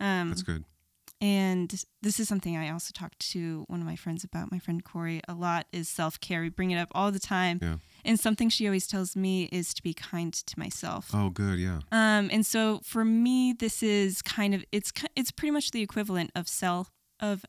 Um, 0.00 0.30
that's 0.30 0.42
good 0.42 0.64
and 1.20 1.84
this 2.02 2.20
is 2.20 2.28
something 2.28 2.56
I 2.56 2.70
also 2.70 2.92
talked 2.92 3.18
to 3.32 3.64
one 3.68 3.80
of 3.80 3.86
my 3.86 3.96
friends 3.96 4.24
about. 4.24 4.52
My 4.52 4.58
friend 4.58 4.84
Corey 4.84 5.20
a 5.28 5.34
lot 5.34 5.66
is 5.72 5.88
self 5.88 6.20
care. 6.20 6.42
We 6.42 6.48
bring 6.50 6.70
it 6.70 6.78
up 6.78 6.88
all 6.92 7.10
the 7.10 7.20
time, 7.20 7.58
yeah 7.62 7.76
and 8.04 8.20
something 8.20 8.48
she 8.48 8.66
always 8.66 8.86
tells 8.86 9.16
me 9.16 9.44
is 9.44 9.72
to 9.74 9.82
be 9.82 9.94
kind 9.94 10.32
to 10.32 10.58
myself. 10.58 11.10
oh 11.14 11.30
good 11.30 11.58
yeah 11.58 11.80
Um, 11.90 12.28
and 12.30 12.44
so 12.44 12.80
for 12.84 13.04
me, 13.04 13.52
this 13.52 13.82
is 13.82 14.22
kind 14.22 14.54
of 14.54 14.64
it's 14.72 14.92
it's 15.16 15.30
pretty 15.30 15.50
much 15.52 15.70
the 15.70 15.82
equivalent 15.82 16.30
of 16.34 16.48
self 16.48 16.90
of 17.20 17.44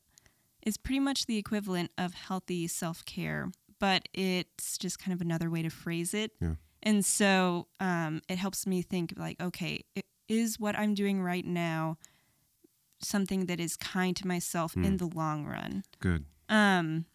it's 0.61 0.78
pretty 0.78 0.99
much 0.99 1.26
the 1.26 1.38
equivalent 1.38 1.91
of 1.97 2.13
healthy 2.13 2.68
self 2.68 3.03
care, 3.05 3.51
but 3.80 4.07
it's 4.13 4.78
just 4.78 4.97
kind 4.99 5.13
of 5.13 5.22
another 5.22 5.49
way 5.49 5.61
to 5.61 5.70
phrase 5.70 6.13
it. 6.13 6.32
Yeah. 6.41 6.55
And 6.82 7.03
so 7.03 7.68
um, 7.80 8.22
it 8.30 8.38
helps 8.38 8.66
me 8.68 8.82
think 8.82 9.13
like, 9.18 9.41
okay, 9.41 9.82
is 10.28 10.59
what 10.59 10.78
I'm 10.78 10.93
doing 10.93 11.22
right 11.22 11.45
now 11.45 11.97
something 13.00 13.46
that 13.48 13.60
is 13.60 13.76
kind 13.78 14.16
to 14.18 14.28
myself 14.28 14.74
Hmm. 14.74 14.86
in 14.86 14.98
the 14.98 15.08
long 15.08 15.46
run? 15.46 15.84
good 16.00 16.26
Um, 16.50 17.06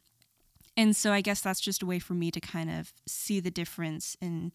and 0.77 0.97
so 0.97 1.13
I 1.13 1.21
guess 1.21 1.41
that's 1.41 1.61
just 1.61 1.83
a 1.83 1.87
way 1.87 1.99
for 1.99 2.15
me 2.15 2.31
to 2.31 2.41
kind 2.41 2.71
of 2.71 2.93
see 3.07 3.41
the 3.41 3.51
difference 3.51 4.17
and 4.21 4.53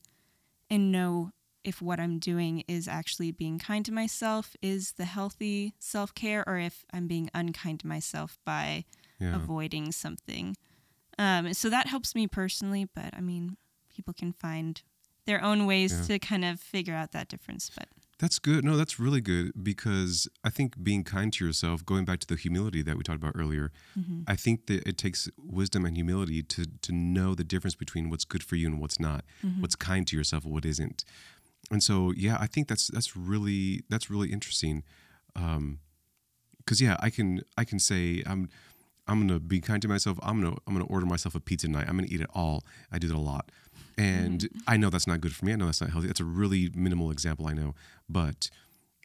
and 0.69 0.91
know 0.91 1.31
if 1.63 1.81
what 1.81 1.99
I'm 1.99 2.19
doing 2.19 2.63
is 2.67 2.87
actually 2.87 3.31
being 3.31 3.57
kind 3.59 3.83
to 3.85 3.91
myself, 3.91 4.55
is 4.61 4.93
the 4.93 5.05
healthy 5.05 5.73
self 5.79 6.13
care, 6.13 6.43
or 6.47 6.57
if 6.59 6.85
I'm 6.93 7.07
being 7.07 7.29
unkind 7.33 7.79
to 7.81 7.87
myself 7.87 8.37
by 8.45 8.85
yeah 9.19 9.35
avoiding 9.35 9.91
something. 9.91 10.55
Um, 11.17 11.53
so 11.53 11.69
that 11.69 11.87
helps 11.87 12.13
me 12.13 12.27
personally, 12.27 12.85
but 12.93 13.13
I 13.15 13.21
mean, 13.21 13.57
people 13.89 14.13
can 14.13 14.33
find 14.33 14.81
their 15.25 15.41
own 15.41 15.65
ways 15.65 15.91
Yeah. 15.91 16.05
to 16.07 16.19
kind 16.19 16.43
of 16.45 16.59
figure 16.59 16.93
out 16.93 17.11
that 17.13 17.29
difference. 17.29 17.71
But 17.73 17.87
That's 18.19 18.39
good. 18.39 18.63
No, 18.63 18.77
that's 18.77 18.97
really 18.97 19.19
good 19.19 19.51
because 19.61 20.27
I 20.41 20.49
think 20.49 20.81
being 20.81 21.03
kind 21.03 21.33
to 21.33 21.45
yourself, 21.45 21.85
going 21.85 22.05
back 22.05 22.19
to 22.21 22.27
the 22.27 22.37
humility 22.37 22.81
that 22.81 22.95
we 22.97 23.03
talked 23.03 23.21
about 23.21 23.33
earlier, 23.35 23.71
I 24.25 24.35
think 24.37 24.67
that 24.67 24.87
it 24.87 24.97
takes 24.97 25.29
wisdom 25.37 25.85
and 25.85 25.95
humility 25.97 26.41
to 26.43 26.65
to 26.81 26.91
know 26.93 27.35
the 27.35 27.43
difference 27.43 27.75
between 27.75 28.09
what's 28.09 28.23
good 28.23 28.41
for 28.41 28.55
you 28.55 28.67
and 28.67 28.79
what's 28.79 28.99
not, 29.01 29.25
what's 29.59 29.75
kind 29.75 30.07
to 30.07 30.15
yourself 30.15 30.45
and 30.45 30.53
what 30.53 30.65
isn't. 30.65 31.03
And 31.71 31.83
so, 31.83 32.13
yeah, 32.15 32.37
I 32.39 32.47
think 32.47 32.67
that's 32.69 32.87
that's 32.87 33.17
really 33.17 33.83
that's 33.89 34.09
really 34.09 34.31
interesting. 34.31 34.83
Um, 35.35 35.79
because 36.59 36.81
yeah, 36.81 36.95
I 36.99 37.09
can 37.09 37.41
I 37.57 37.63
can 37.65 37.79
say 37.79 38.23
I'm 38.25 38.47
I'm 39.07 39.27
gonna 39.27 39.39
be 39.39 39.59
kind 39.61 39.81
to 39.81 39.87
myself. 39.87 40.17
I'm 40.23 40.41
gonna 40.41 40.55
I'm 40.65 40.73
gonna 40.73 40.85
order 40.85 41.05
myself 41.05 41.35
a 41.35 41.39
pizza 41.39 41.67
tonight. 41.67 41.85
I'm 41.87 41.97
gonna 41.97 42.07
eat 42.09 42.21
it 42.21 42.29
all. 42.33 42.63
I 42.91 42.97
do 42.97 43.07
that 43.07 43.15
a 43.15 43.19
lot, 43.19 43.51
and 43.97 44.41
mm-hmm. 44.41 44.59
I 44.67 44.77
know 44.77 44.89
that's 44.89 45.07
not 45.07 45.21
good 45.21 45.35
for 45.35 45.45
me. 45.45 45.53
I 45.53 45.55
know 45.55 45.65
that's 45.65 45.81
not 45.81 45.91
healthy. 45.91 46.07
That's 46.07 46.19
a 46.19 46.25
really 46.25 46.69
minimal 46.75 47.11
example. 47.11 47.47
I 47.47 47.53
know, 47.53 47.75
but 48.09 48.49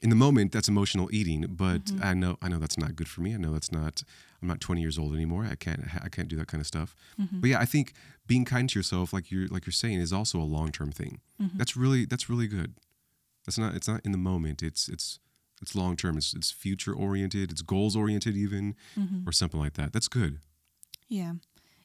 in 0.03 0.11
the 0.11 0.17
moment, 0.17 0.53
that's 0.53 0.69
emotional 0.69 1.09
eating. 1.13 1.47
But 1.49 1.85
mm-hmm. 1.85 2.05
I 2.05 2.15
know 2.15 2.39
I 2.43 2.49
know 2.49 2.59
that's 2.59 2.79
not 2.79 2.97
good 2.97 3.09
for 3.09 3.21
me. 3.21 3.35
I 3.35 3.37
know 3.37 3.53
that's 3.53 3.73
not. 3.73 4.03
I'm 4.43 4.49
not 4.49 4.61
20 4.61 4.81
years 4.81 4.99
old 4.99 5.15
anymore. 5.15 5.47
I 5.51 5.55
can't 5.55 5.83
I 6.03 6.09
can't 6.09 6.29
do 6.29 6.37
that 6.37 6.49
kind 6.49 6.61
of 6.61 6.67
stuff. 6.67 6.95
Mm-hmm. 7.21 7.41
But 7.41 7.51
yeah, 7.51 7.61
I 7.61 7.67
think 7.67 7.93
being 8.27 8.45
kind 8.45 8.69
to 8.71 8.79
yourself, 8.79 9.13
like 9.13 9.31
you're 9.31 9.49
like 9.49 9.67
you're 9.67 9.73
saying, 9.73 10.01
is 10.01 10.13
also 10.13 10.39
a 10.39 10.45
long 10.45 10.73
term 10.73 10.93
thing. 10.93 11.21
That's 11.55 11.77
really 11.77 12.05
that's 12.05 12.29
really 12.29 12.47
good. 12.47 12.75
That's 13.47 13.59
not 13.59 13.75
it's 13.75 13.89
not 13.89 14.01
in 14.05 14.13
the 14.13 14.19
moment. 14.19 14.63
It's 14.63 14.89
it's 14.89 15.19
it's 15.63 15.75
long 15.75 15.97
term. 15.97 16.17
It's 16.17 16.35
it's 16.35 16.51
future 16.51 16.95
oriented. 16.95 17.51
It's 17.51 17.63
goals 17.63 17.95
oriented 17.95 18.37
even, 18.37 18.75
or 19.27 19.33
something 19.33 19.61
like 19.61 19.75
that. 19.75 19.93
That's 19.93 20.09
good. 20.09 20.39
Yeah. 21.09 21.35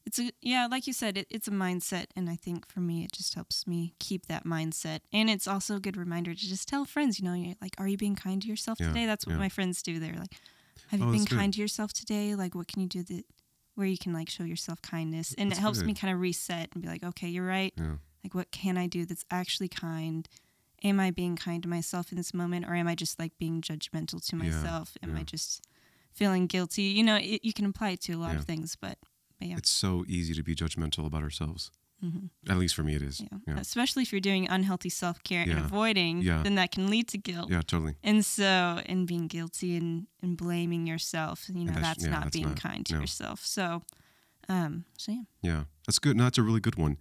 It's 0.06 0.20
a 0.20 0.32
yeah, 0.42 0.68
like 0.70 0.86
you 0.86 0.94
said, 0.94 1.18
it, 1.18 1.28
it's 1.32 1.48
a 1.48 1.52
mindset, 1.52 2.06
and 2.16 2.30
I 2.30 2.36
think 2.36 2.68
for 2.68 2.80
me, 2.80 3.04
it 3.04 3.12
just 3.12 3.34
helps 3.34 3.66
me 3.66 3.96
keep 4.00 4.28
that 4.28 4.46
mindset, 4.46 5.00
and 5.12 5.30
it's 5.30 5.48
also 5.48 5.76
a 5.76 5.80
good 5.80 5.98
reminder 5.98 6.34
to 6.34 6.40
just 6.40 6.68
tell 6.68 6.86
friends, 6.86 7.20
you 7.20 7.26
know, 7.26 7.34
you're 7.34 7.56
like, 7.62 7.74
are 7.80 7.88
you 7.88 7.98
being 7.98 8.16
kind 8.16 8.42
to 8.44 8.48
yourself 8.48 8.80
Yeah, 8.80 8.90
today? 8.90 9.06
That's 9.08 9.26
what 9.26 9.34
yeah. 9.34 9.40
my 9.40 9.50
friends 9.50 9.82
do. 9.82 10.00
They're 10.00 10.14
like, 10.14 10.36
have 10.90 11.00
you 11.00 11.08
Oh, 11.08 11.12
been 11.12 11.22
that's 11.22 11.32
good. 11.32 11.40
kind 11.40 11.54
to 11.54 11.60
yourself 11.60 11.92
today? 11.92 12.36
Like, 12.36 12.54
what 12.54 12.68
can 12.68 12.82
you 12.84 12.88
do 12.88 13.02
that 13.04 13.26
where 13.74 13.88
you 13.88 13.98
can 13.98 14.14
like 14.14 14.30
show 14.30 14.44
yourself 14.44 14.82
kindness, 14.82 15.34
and 15.38 15.50
That's 15.50 15.60
it 15.60 15.62
helps 15.62 15.80
good. 15.80 15.88
me 15.88 15.94
kind 15.96 16.14
of 16.14 16.20
reset 16.22 16.70
and 16.74 16.84
be 16.84 16.88
like, 16.88 17.04
okay, 17.04 17.28
you're 17.28 17.46
right. 17.48 17.74
Yeah. 17.76 17.96
Like, 18.24 18.36
what 18.36 18.52
can 18.52 18.78
I 18.78 18.86
do 18.88 19.06
that's 19.06 19.26
actually 19.32 19.70
kind? 19.70 20.30
Am 20.84 21.00
I 21.00 21.10
being 21.10 21.36
kind 21.36 21.64
to 21.64 21.70
myself 21.70 22.12
in 22.12 22.18
this 22.18 22.32
moment, 22.34 22.66
or 22.68 22.76
am 22.76 22.88
I 22.88 22.94
just 22.94 23.18
like 23.18 23.32
being 23.40 23.60
judgmental 23.62 24.24
to 24.28 24.36
myself? 24.36 24.96
Am. 25.02 25.16
I 25.16 25.24
just 25.24 25.66
feeling 26.14 26.46
guilty? 26.46 26.84
You 26.84 27.04
know, 27.04 27.16
it, 27.16 27.44
you 27.44 27.54
can 27.54 27.66
apply 27.66 27.92
it 27.92 28.02
to 28.02 28.14
a 28.14 28.18
lot 28.18 28.36
of 28.36 28.46
things, 28.46 28.78
but 28.80 28.98
yeah. 29.40 29.58
It's 29.58 29.70
so 29.70 30.04
easy 30.08 30.34
to 30.34 30.44
be 30.44 30.56
judgmental 30.56 31.06
about 31.06 31.24
ourselves. 31.24 31.72
Mhm. 32.04 32.30
At 32.50 32.58
least 32.58 32.76
for 32.76 32.84
me, 32.84 32.96
it 32.96 33.02
is. 33.02 33.22
Yeah. 33.22 33.38
Yeah. 33.48 33.58
Especially 33.60 34.04
if 34.04 34.12
you're 34.12 34.20
doing 34.22 34.48
unhealthy 34.50 34.90
self 34.90 35.24
care 35.24 35.44
and 35.44 35.60
avoiding, 35.60 36.22
Yeah. 36.22 36.44
then 36.44 36.56
that 36.56 36.72
can 36.72 36.90
lead 36.90 37.08
to 37.10 37.18
guilt. 37.18 37.50
Yeah, 37.50 37.62
totally. 37.62 37.96
And 38.04 38.24
so, 38.26 38.82
and 38.86 39.08
being 39.08 39.28
guilty 39.28 39.78
and, 39.78 40.08
and 40.22 40.36
blaming 40.38 40.86
yourself, 40.88 41.48
you 41.48 41.64
know, 41.66 41.72
that's- 41.74 41.82
that's, 41.82 42.04
yeah, 42.04 42.10
not 42.12 42.24
that's 42.24 42.36
being 42.36 42.50
not- 42.50 42.60
kind 42.62 42.86
to 42.88 42.94
no. 42.96 43.00
yourself. 43.02 43.46
So, 43.46 43.84
um, 44.50 44.86
so 44.98 45.12
yeah. 45.14 45.24
Yeah, 45.42 45.64
that's 45.88 46.00
good. 46.00 46.18
No, 46.18 46.26
that's 46.26 46.38
a 46.38 46.44
really 46.44 46.60
good 46.60 46.76
one. 46.76 46.98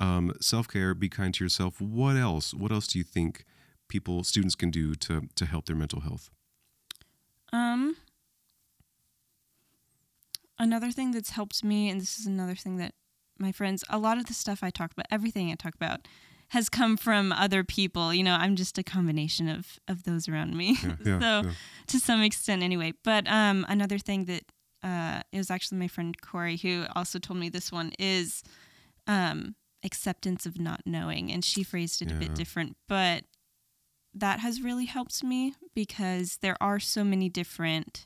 Um, 0.00 0.32
Self 0.40 0.66
care, 0.66 0.92
be 0.94 1.08
kind 1.08 1.32
to 1.34 1.44
yourself. 1.44 1.80
What 1.80 2.16
else? 2.16 2.52
What 2.52 2.72
else 2.72 2.88
do 2.88 2.98
you 2.98 3.04
think 3.04 3.44
people, 3.88 4.24
students, 4.24 4.56
can 4.56 4.70
do 4.70 4.94
to 4.96 5.28
to 5.36 5.46
help 5.46 5.66
their 5.66 5.76
mental 5.76 6.00
health? 6.00 6.30
Um, 7.52 7.96
another 10.58 10.90
thing 10.90 11.12
that's 11.12 11.30
helped 11.30 11.64
me, 11.64 11.88
and 11.88 12.00
this 12.00 12.18
is 12.18 12.26
another 12.26 12.54
thing 12.54 12.76
that 12.76 12.94
my 13.38 13.52
friends, 13.52 13.84
a 13.88 13.98
lot 13.98 14.18
of 14.18 14.26
the 14.26 14.34
stuff 14.34 14.62
I 14.62 14.70
talk 14.70 14.92
about, 14.92 15.06
everything 15.10 15.50
I 15.50 15.54
talk 15.54 15.74
about, 15.74 16.06
has 16.48 16.68
come 16.68 16.96
from 16.96 17.32
other 17.32 17.64
people. 17.64 18.12
You 18.12 18.22
know, 18.22 18.34
I'm 18.34 18.56
just 18.56 18.78
a 18.78 18.82
combination 18.82 19.48
of 19.48 19.78
of 19.88 20.04
those 20.04 20.28
around 20.28 20.56
me. 20.56 20.76
Yeah, 20.82 20.96
yeah, 21.04 21.20
so 21.20 21.48
yeah. 21.48 21.54
to 21.88 21.98
some 21.98 22.22
extent, 22.22 22.62
anyway. 22.62 22.92
But 23.02 23.26
um, 23.28 23.66
another 23.68 23.98
thing 23.98 24.26
that 24.26 24.44
uh, 24.82 25.22
it 25.32 25.38
was 25.38 25.50
actually 25.50 25.78
my 25.78 25.88
friend 25.88 26.20
Corey 26.20 26.56
who 26.56 26.84
also 26.94 27.18
told 27.18 27.38
me 27.38 27.48
this 27.48 27.72
one 27.72 27.92
is 27.98 28.42
um, 29.06 29.54
acceptance 29.84 30.46
of 30.46 30.60
not 30.60 30.82
knowing, 30.86 31.32
and 31.32 31.44
she 31.44 31.62
phrased 31.62 32.02
it 32.02 32.10
a 32.10 32.14
bit 32.14 32.34
different, 32.34 32.76
but 32.88 33.24
that 34.14 34.40
has 34.40 34.60
really 34.60 34.84
helped 34.84 35.24
me 35.24 35.54
because 35.74 36.38
there 36.42 36.56
are 36.60 36.78
so 36.78 37.02
many 37.02 37.28
different 37.28 38.04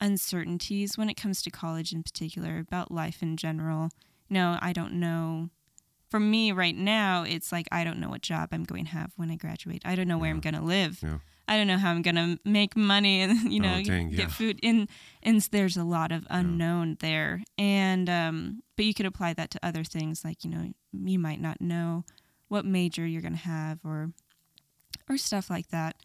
uncertainties 0.00 0.96
when 0.98 1.08
it 1.10 1.14
comes 1.16 1.42
to 1.42 1.50
college 1.50 1.92
in 1.92 2.02
particular 2.02 2.58
about 2.58 2.90
life 2.90 3.22
in 3.22 3.36
general 3.36 3.90
know, 4.30 4.58
I 4.60 4.74
don't 4.74 4.92
know. 5.00 5.48
For 6.10 6.20
me 6.20 6.52
right 6.52 6.76
now, 6.76 7.22
it's 7.22 7.50
like 7.50 7.66
I 7.72 7.82
don't 7.82 7.98
know 7.98 8.10
what 8.10 8.20
job 8.20 8.50
I'm 8.52 8.64
going 8.64 8.84
to 8.84 8.90
have 8.90 9.12
when 9.16 9.30
I 9.30 9.36
graduate. 9.36 9.80
I 9.86 9.94
don't 9.94 10.06
know 10.06 10.18
where 10.18 10.28
Yeah. 10.28 10.34
I'm 10.34 10.40
going 10.40 10.54
to 10.54 10.60
live. 10.60 10.98
Yeah. 11.02 11.18
I 11.48 11.56
don't 11.56 11.66
know 11.66 11.78
how 11.78 11.90
I'm 11.92 12.02
going 12.02 12.16
to 12.16 12.38
make 12.44 12.76
money 12.76 13.22
and 13.22 13.50
you 13.54 13.58
know 13.60 13.76
Oh, 13.78 13.82
dang, 13.82 14.10
get 14.10 14.18
yeah. 14.18 14.26
food. 14.28 14.60
And 14.62 14.86
and 15.22 15.40
there's 15.50 15.78
a 15.78 15.82
lot 15.84 16.12
of 16.12 16.26
unknown 16.28 16.98
there. 17.00 17.42
And 17.56 18.10
um, 18.10 18.62
but 18.76 18.84
you 18.84 18.92
could 18.92 19.06
apply 19.06 19.32
that 19.32 19.50
to 19.52 19.60
other 19.62 19.82
things 19.82 20.24
like 20.24 20.44
you 20.44 20.50
know 20.50 20.72
you 20.92 21.18
might 21.18 21.40
not 21.40 21.62
know 21.62 22.04
what 22.48 22.66
major 22.66 23.06
you're 23.06 23.22
going 23.22 23.32
to 23.32 23.38
have 23.38 23.78
or 23.82 24.10
or 25.08 25.16
stuff 25.16 25.48
like 25.48 25.68
that. 25.68 25.96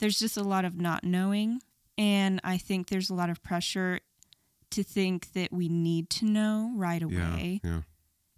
There's 0.00 0.18
just 0.18 0.36
a 0.36 0.42
lot 0.42 0.66
of 0.66 0.76
not 0.78 1.02
knowing, 1.02 1.60
and 2.00 2.40
I 2.42 2.56
think 2.58 2.88
there's 2.88 3.10
a 3.10 3.14
lot 3.14 3.28
of 3.30 3.42
pressure 3.42 4.00
to 4.70 4.82
think 4.82 5.32
that 5.34 5.52
we 5.52 5.68
need 5.68 6.08
to 6.10 6.24
know 6.24 6.72
right 6.74 7.02
away 7.02 7.60
Yeah. 7.62 7.82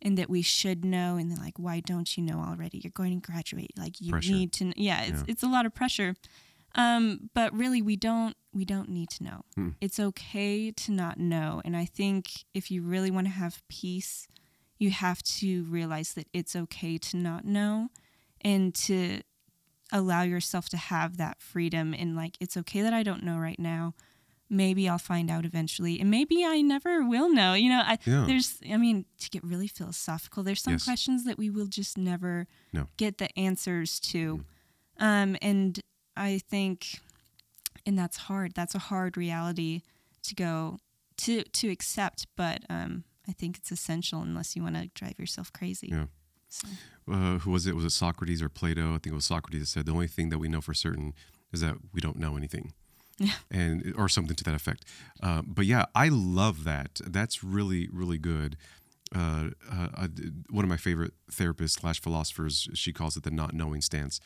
and 0.02 0.18
that 0.18 0.28
we 0.28 0.42
should 0.42 0.84
know 0.84 1.16
and 1.16 1.30
they're 1.30 1.38
like 1.48 1.58
why 1.58 1.80
don't 1.80 2.16
you 2.16 2.22
know 2.24 2.40
already 2.40 2.78
you're 2.82 2.90
going 3.02 3.20
to 3.20 3.26
graduate 3.30 3.70
like 3.78 4.00
you 4.00 4.10
Pressure. 4.12 4.32
need 4.32 4.52
to 4.54 4.64
kn- 4.64 4.74
yeah 4.76 5.02
it's 5.02 5.18
Yeah. 5.20 5.24
it's 5.32 5.42
a 5.42 5.48
lot 5.48 5.64
of 5.66 5.74
pressure 5.74 6.14
um 6.74 7.30
but 7.34 7.52
really 7.54 7.82
we 7.82 7.96
don't 7.96 8.34
we 8.54 8.64
don't 8.64 8.88
need 8.88 9.10
to 9.10 9.22
know 9.24 9.42
Hmm. 9.54 9.68
it's 9.80 10.00
okay 10.00 10.70
to 10.70 10.90
not 10.92 11.18
know 11.18 11.60
and 11.66 11.76
i 11.76 11.84
think 11.84 12.30
if 12.54 12.70
you 12.70 12.82
really 12.82 13.10
want 13.10 13.26
to 13.26 13.32
have 13.32 13.62
peace 13.68 14.26
you 14.78 14.90
have 14.90 15.22
to 15.40 15.64
realize 15.64 16.14
that 16.14 16.28
it's 16.32 16.56
okay 16.56 16.96
to 16.98 17.16
not 17.18 17.44
know 17.44 17.88
and 18.40 18.74
to 18.86 19.20
allow 19.92 20.22
yourself 20.22 20.68
to 20.70 20.76
have 20.76 21.16
that 21.18 21.40
freedom 21.40 21.94
and 21.94 22.16
like 22.16 22.36
it's 22.40 22.56
okay 22.56 22.80
that 22.82 22.92
i 22.94 23.02
don't 23.02 23.22
know 23.22 23.36
right 23.38 23.58
now 23.58 23.94
maybe 24.48 24.88
i'll 24.88 24.98
find 24.98 25.30
out 25.30 25.44
eventually 25.44 26.00
and 26.00 26.10
maybe 26.10 26.44
i 26.44 26.60
never 26.60 27.04
will 27.04 27.28
know 27.32 27.54
you 27.54 27.68
know 27.68 27.82
i 27.84 27.98
Yeah. 28.04 28.24
there's 28.26 28.58
i 28.70 28.76
mean 28.76 29.04
to 29.20 29.30
get 29.30 29.44
really 29.44 29.68
philosophical 29.68 30.42
there's 30.42 30.62
some 30.62 30.74
Yes. 30.74 30.84
questions 30.84 31.24
that 31.24 31.38
we 31.38 31.50
will 31.50 31.66
just 31.66 31.96
never 31.98 32.46
No. 32.72 32.88
get 32.96 33.18
the 33.18 33.28
answers 33.38 34.00
to 34.12 34.44
um 34.98 35.36
and 35.42 35.80
i 36.16 36.40
think 36.50 37.00
and 37.86 37.98
that's 37.98 38.16
hard 38.16 38.52
that's 38.54 38.74
a 38.74 38.78
hard 38.90 39.16
reality 39.16 39.82
to 40.22 40.34
go 40.34 40.78
to 41.18 41.42
to 41.44 41.68
accept 41.70 42.26
but 42.36 42.62
um 42.70 43.04
i 43.28 43.32
think 43.32 43.56
it's 43.58 43.70
essential 43.72 44.20
unless 44.22 44.54
you 44.56 44.62
want 44.62 44.76
to 44.76 44.88
drive 44.94 45.18
yourself 45.18 45.52
crazy 45.52 45.88
Yeah. 45.90 46.06
So, 46.52 46.68
uh, 47.12 47.38
who 47.38 47.50
was 47.50 47.66
it? 47.66 47.74
Was 47.74 47.84
it 47.84 47.90
Socrates 47.90 48.42
or 48.42 48.48
Plato? 48.48 48.88
I 48.90 48.98
think 48.98 49.08
it 49.08 49.14
was 49.14 49.24
Socrates 49.24 49.60
that 49.62 49.66
said 49.66 49.86
the 49.86 49.92
only 49.92 50.06
thing 50.06 50.28
that 50.30 50.38
we 50.38 50.48
know 50.48 50.60
for 50.60 50.74
certain 50.74 51.14
is 51.52 51.60
that 51.60 51.76
we 51.92 52.00
don't 52.00 52.18
know 52.18 52.36
anything, 52.36 52.72
Yeah. 53.18 53.34
and 53.50 53.94
or 53.96 54.08
something 54.08 54.36
to 54.36 54.44
that 54.44 54.54
effect. 54.54 54.84
Uh, 55.22 55.42
but 55.46 55.66
yeah, 55.66 55.84
I 55.94 56.08
love 56.08 56.64
that. 56.64 57.00
That's 57.06 57.42
really 57.42 57.88
really 57.92 58.18
good. 58.18 58.56
Uh, 59.14 59.50
uh, 59.70 59.88
uh, 59.94 60.08
one 60.48 60.64
of 60.64 60.68
my 60.70 60.76
favorite 60.78 61.12
therapists 61.30 61.80
slash 61.80 62.00
philosophers, 62.00 62.68
she 62.74 62.92
calls 62.92 63.16
it 63.16 63.22
the 63.24 63.30
not 63.30 63.52
knowing 63.54 63.82
stance, 63.82 64.20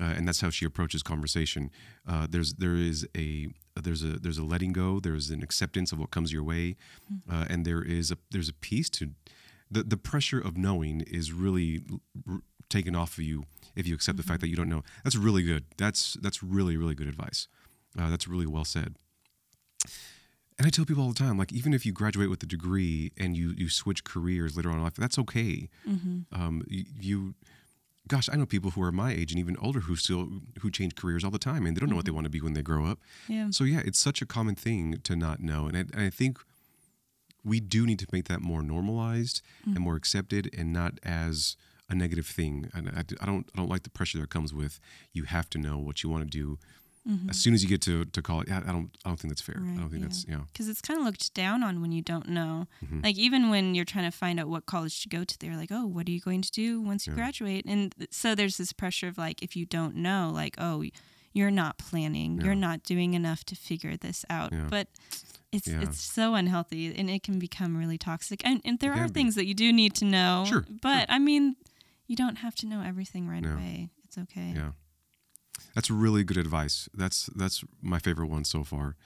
uh, 0.00 0.04
and 0.16 0.26
that's 0.26 0.40
how 0.40 0.50
she 0.50 0.64
approaches 0.64 1.02
conversation. 1.02 1.70
Uh, 2.08 2.26
there's 2.28 2.54
there 2.54 2.74
is 2.76 3.06
a 3.16 3.48
there's 3.80 4.02
a 4.02 4.18
there's 4.18 4.38
a 4.38 4.44
letting 4.44 4.72
go. 4.72 4.98
There's 5.00 5.30
an 5.30 5.42
acceptance 5.42 5.92
of 5.92 5.98
what 6.00 6.10
comes 6.10 6.32
your 6.32 6.42
way, 6.42 6.76
uh, 7.30 7.44
and 7.50 7.64
there 7.64 7.82
is 7.82 8.10
a 8.10 8.16
there's 8.32 8.48
a 8.48 8.54
peace 8.54 8.88
to 8.90 9.10
the 9.74 9.82
the 9.82 9.96
pressure 10.10 10.40
of 10.48 10.56
knowing 10.56 11.00
is 11.02 11.32
really 11.32 11.82
r- 12.28 12.40
taken 12.68 12.94
off 12.96 13.18
of 13.18 13.24
you 13.24 13.44
if 13.76 13.86
you 13.88 13.94
accept 13.94 14.16
the 14.16 14.22
fact 14.30 14.40
that 14.40 14.48
you 14.48 14.56
don't 14.56 14.68
know. 14.74 14.82
That's 15.04 15.16
really 15.16 15.42
good. 15.42 15.64
That's 15.76 16.14
that's 16.24 16.42
really 16.42 16.76
really 16.76 16.94
good 16.94 17.08
advice. 17.08 17.48
Uh, 17.98 18.08
that's 18.10 18.26
really 18.26 18.46
well 18.46 18.64
said. 18.64 18.96
And 20.56 20.66
I 20.68 20.70
tell 20.70 20.84
people 20.84 21.02
all 21.02 21.08
the 21.08 21.18
time, 21.26 21.36
like 21.36 21.52
even 21.52 21.74
if 21.74 21.84
you 21.84 21.92
graduate 21.92 22.30
with 22.30 22.42
a 22.42 22.46
degree 22.46 23.10
and 23.18 23.36
you 23.36 23.54
you 23.56 23.68
switch 23.68 24.04
careers 24.04 24.56
later 24.56 24.70
on 24.70 24.76
in 24.78 24.82
life, 24.84 24.94
that's 24.94 25.18
okay. 25.18 25.68
Um, 26.32 26.62
you, 26.68 26.84
you, 27.00 27.34
gosh, 28.06 28.28
I 28.32 28.36
know 28.36 28.46
people 28.46 28.70
who 28.70 28.82
are 28.82 28.92
my 28.92 29.10
age 29.12 29.32
and 29.32 29.40
even 29.40 29.56
older 29.56 29.80
who 29.80 29.96
still 29.96 30.28
who 30.60 30.70
change 30.70 30.94
careers 30.94 31.24
all 31.24 31.32
the 31.32 31.40
time 31.40 31.66
and 31.66 31.76
they 31.76 31.80
don't 31.80 31.90
know 31.90 31.96
what 31.96 32.04
they 32.04 32.12
want 32.12 32.24
to 32.26 32.30
be 32.30 32.40
when 32.40 32.52
they 32.54 32.62
grow 32.62 32.86
up. 32.86 32.98
yeah 33.28 33.48
So 33.50 33.64
yeah, 33.64 33.82
it's 33.84 33.98
such 33.98 34.22
a 34.22 34.26
common 34.26 34.54
thing 34.54 34.98
to 35.02 35.16
not 35.16 35.40
know, 35.40 35.66
and 35.66 35.76
I, 35.76 35.80
and 35.80 36.00
I 36.00 36.10
think 36.10 36.38
we 37.44 37.60
do 37.60 37.84
need 37.86 37.98
to 38.00 38.06
make 38.12 38.26
that 38.28 38.40
more 38.40 38.62
normalized 38.62 39.42
and 39.64 39.78
more 39.80 39.96
accepted, 39.96 40.50
and 40.56 40.72
not 40.72 40.98
as 41.02 41.56
a 41.88 41.94
negative 41.94 42.26
thing. 42.26 42.70
And 42.74 42.88
I, 42.88 43.00
I 43.22 43.26
don't 43.26 43.46
I 43.54 43.56
don't 43.58 43.68
like 43.68 43.82
the 43.82 43.90
pressure 43.90 44.18
that 44.20 44.30
comes 44.30 44.54
with 44.54 44.80
you 45.12 45.24
have 45.24 45.48
to 45.50 45.58
know 45.58 45.76
what 45.78 46.02
you 46.02 46.08
want 46.08 46.24
to 46.24 46.30
do 46.38 46.58
as 47.28 47.36
soon 47.36 47.52
as 47.52 47.62
you 47.62 47.68
get 47.68 47.82
to 47.82 48.06
to 48.06 48.22
college. 48.22 48.50
I, 48.50 48.58
I 48.58 48.72
don't 48.72 48.88
I 49.04 49.10
don't 49.10 49.20
think 49.20 49.30
that's 49.32 49.42
fair. 49.42 49.56
I 49.58 49.76
don't 49.76 49.90
think 49.90 50.00
yeah. 50.02 50.08
that's 50.08 50.26
yeah 50.26 50.40
because 50.50 50.68
it's 50.70 50.80
kind 50.80 50.98
of 50.98 51.04
looked 51.04 51.34
down 51.34 51.62
on 51.62 51.82
when 51.82 51.92
you 51.92 52.00
don't 52.00 52.28
know. 52.28 52.66
Mm-hmm. 52.82 53.00
Like 53.04 53.18
even 53.18 53.50
when 53.50 53.74
you're 53.74 53.84
trying 53.84 54.10
to 54.10 54.16
find 54.16 54.40
out 54.40 54.48
what 54.48 54.64
college 54.64 55.02
to 55.02 55.08
go 55.10 55.22
to, 55.22 55.38
they're 55.38 55.56
like, 55.56 55.68
"Oh, 55.70 55.86
what 55.86 56.08
are 56.08 56.10
you 56.12 56.20
going 56.20 56.40
to 56.40 56.50
do 56.50 56.80
once 56.80 57.06
you 57.06 57.12
Yeah. 57.12 57.16
graduate?" 57.18 57.66
And 57.66 57.94
th- 57.98 58.14
so 58.14 58.34
there's 58.34 58.56
this 58.56 58.72
pressure 58.72 59.08
of 59.08 59.18
like, 59.18 59.42
if 59.42 59.54
you 59.54 59.66
don't 59.66 59.96
know, 59.96 60.30
like, 60.32 60.54
"Oh, 60.56 60.82
you're 61.34 61.50
not 61.50 61.76
planning, 61.76 62.38
Yeah. 62.38 62.44
you're 62.46 62.54
not 62.54 62.82
doing 62.84 63.12
enough 63.12 63.44
to 63.50 63.54
figure 63.54 63.98
this 63.98 64.24
out." 64.30 64.52
But 64.70 64.88
it's 65.54 65.68
Yeah. 65.68 65.82
it's 65.82 66.00
so 66.00 66.34
unhealthy, 66.34 66.94
and 66.94 67.08
it 67.10 67.22
can 67.22 67.38
become 67.38 67.76
really 67.76 67.98
toxic. 67.98 68.40
And, 68.44 68.60
and 68.64 68.78
there 68.80 68.92
are 68.92 69.06
be. 69.08 69.12
things 69.14 69.34
that 69.36 69.46
you 69.46 69.54
do 69.54 69.72
need 69.72 69.94
to 69.96 70.04
know. 70.04 70.44
Sure, 70.46 70.64
but 70.82 71.06
I 71.08 71.18
mean, 71.18 71.56
you 72.06 72.16
don't 72.16 72.36
have 72.36 72.54
to 72.56 72.66
know 72.66 72.82
everything 72.82 73.28
right 73.28 73.42
No. 73.42 73.52
away. 73.54 73.88
It's 74.04 74.18
okay. 74.18 74.52
yeah. 74.54 74.72
That's 75.74 75.90
really 75.90 76.24
good 76.24 76.36
advice. 76.36 76.88
That's 76.94 77.26
that's 77.34 77.64
my 77.82 77.98
favorite 77.98 78.28
one 78.28 78.44
so 78.44 78.64
far. 78.64 78.96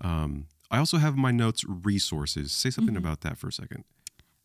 Um, 0.00 0.46
I 0.70 0.78
also 0.78 0.98
have 0.98 1.16
my 1.16 1.30
notes 1.30 1.64
resources. 1.64 2.52
Say 2.52 2.70
something 2.70 2.94
Mm-hmm. 2.94 3.04
about 3.06 3.20
that 3.22 3.38
for 3.38 3.48
a 3.48 3.52
second. 3.52 3.84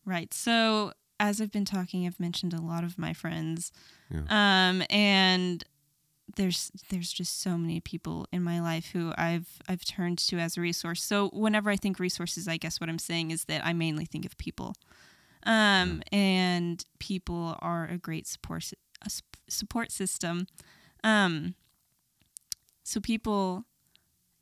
Right. 0.04 0.32
So 0.34 0.92
as 1.18 1.40
I've 1.40 1.50
been 1.52 1.64
talking, 1.64 2.06
I've 2.06 2.20
mentioned 2.20 2.52
a 2.52 2.60
lot 2.60 2.84
of 2.84 2.98
my 2.98 3.12
friends, 3.14 3.72
Yeah. 4.10 4.22
um, 4.28 4.82
and 4.90 5.64
there's 6.34 6.72
there's 6.90 7.12
just 7.12 7.40
so 7.40 7.56
many 7.56 7.80
people 7.80 8.26
in 8.32 8.42
my 8.42 8.60
life 8.60 8.90
who 8.92 9.12
I've 9.16 9.48
I've 9.68 9.84
turned 9.84 10.18
to 10.18 10.38
as 10.38 10.56
a 10.56 10.60
resource. 10.60 11.02
So 11.02 11.28
whenever 11.28 11.70
I 11.70 11.76
think 11.76 12.00
resources, 12.00 12.48
I 12.48 12.56
guess 12.56 12.80
what 12.80 12.90
I'm 12.90 12.98
saying 12.98 13.30
is 13.30 13.44
that 13.44 13.64
I 13.64 13.72
mainly 13.72 14.04
think 14.04 14.26
of 14.26 14.36
people, 14.36 14.74
um, 15.44 16.02
and 16.10 16.84
people 16.98 17.56
are 17.60 17.86
a 17.86 17.96
great 17.96 18.26
support 18.26 18.72
a 19.02 19.10
support 19.48 19.92
system. 19.92 20.46
Um, 21.04 21.54
so 22.82 23.00
people 23.00 23.64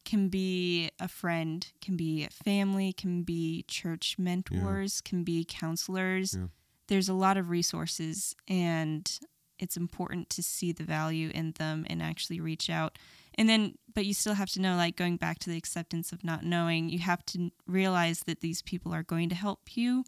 can 0.04 0.28
be 0.28 0.90
a 1.00 1.08
friend, 1.08 1.66
can 1.80 1.96
be 1.96 2.24
a 2.24 2.30
family, 2.30 2.92
can 2.92 3.22
be 3.22 3.64
church 3.68 4.16
mentors, 4.18 5.00
can 5.00 5.24
be 5.24 5.44
counselors. 5.48 6.34
Yeah. 6.34 6.46
There's 6.88 7.08
a 7.08 7.14
lot 7.14 7.38
of 7.38 7.48
resources, 7.48 8.34
and 8.46 9.10
it's 9.58 9.76
important 9.76 10.30
to 10.30 10.42
see 10.42 10.72
the 10.72 10.84
value 10.84 11.30
in 11.34 11.52
them 11.52 11.86
and 11.88 12.02
actually 12.02 12.40
reach 12.40 12.68
out. 12.70 12.98
And 13.36 13.48
then, 13.48 13.74
but 13.94 14.06
you 14.06 14.14
still 14.14 14.34
have 14.34 14.50
to 14.50 14.60
know, 14.60 14.76
like 14.76 14.96
going 14.96 15.16
back 15.16 15.38
to 15.40 15.50
the 15.50 15.56
acceptance 15.56 16.12
of 16.12 16.24
not 16.24 16.44
knowing, 16.44 16.88
you 16.88 17.00
have 17.00 17.24
to 17.26 17.50
realize 17.66 18.20
that 18.26 18.40
these 18.40 18.62
people 18.62 18.94
are 18.94 19.02
going 19.02 19.28
to 19.28 19.34
help 19.34 19.76
you, 19.76 20.04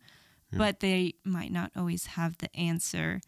Yeah. 0.53 0.59
but 0.59 0.81
they 0.81 1.15
might 1.25 1.51
not 1.53 1.73
always 1.77 2.07
have 2.07 2.39
the 2.39 2.55
answer. 2.57 3.21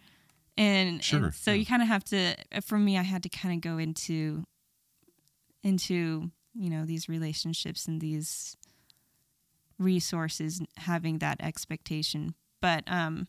And, 0.57 1.03
and 1.12 1.35
so 1.35 1.51
yeah. 1.51 1.57
you 1.57 1.66
kind 1.66 1.83
of 1.83 1.89
have 1.89 2.05
to, 2.05 2.35
for 2.62 2.79
me, 2.79 2.99
I 2.99 3.03
had 3.03 3.23
to 3.25 3.29
kind 3.29 3.55
of 3.55 3.61
go 3.61 3.79
into, 3.79 4.45
into, 5.62 6.31
you 6.55 6.71
know, 6.71 6.85
these 6.85 7.09
relationships 7.09 7.87
and 7.87 8.01
these 8.01 8.57
resources, 9.79 10.61
having 10.77 11.19
that 11.19 11.41
expectation. 11.41 12.35
But 12.61 12.85
um, 12.89 13.27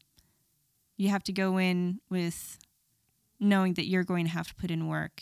you 0.97 1.09
have 1.09 1.23
to 1.25 1.31
go 1.33 1.57
in 1.59 1.99
with 2.09 2.57
knowing 3.39 3.73
that 3.75 3.87
you're 3.87 4.03
going 4.03 4.25
to 4.25 4.31
have 4.31 4.47
to 4.47 4.55
put 4.55 4.71
in 4.71 4.87
work 4.87 5.21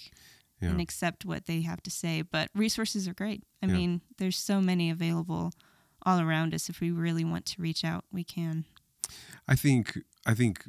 Yeah. 0.62 0.70
and 0.70 0.82
accept 0.82 1.26
what 1.26 1.46
they 1.46 1.62
have 1.62 1.82
to 1.84 1.92
say. 1.92 2.22
But 2.24 2.50
resources 2.56 3.08
are 3.08 3.14
great. 3.14 3.44
I 3.62 3.68
Yeah. 3.68 3.74
mean, 3.74 4.02
there's 4.18 4.38
so 4.38 4.62
many 4.62 4.90
available 4.90 5.52
all 6.04 6.20
around 6.20 6.54
us. 6.54 6.70
If 6.70 6.80
we 6.80 6.92
really 6.92 7.24
want 7.26 7.46
to 7.48 7.62
reach 7.62 7.84
out, 7.84 8.06
we 8.12 8.24
can. 8.24 8.66
I 9.48 9.56
think 9.56 9.98
I 10.26 10.34
think 10.34 10.68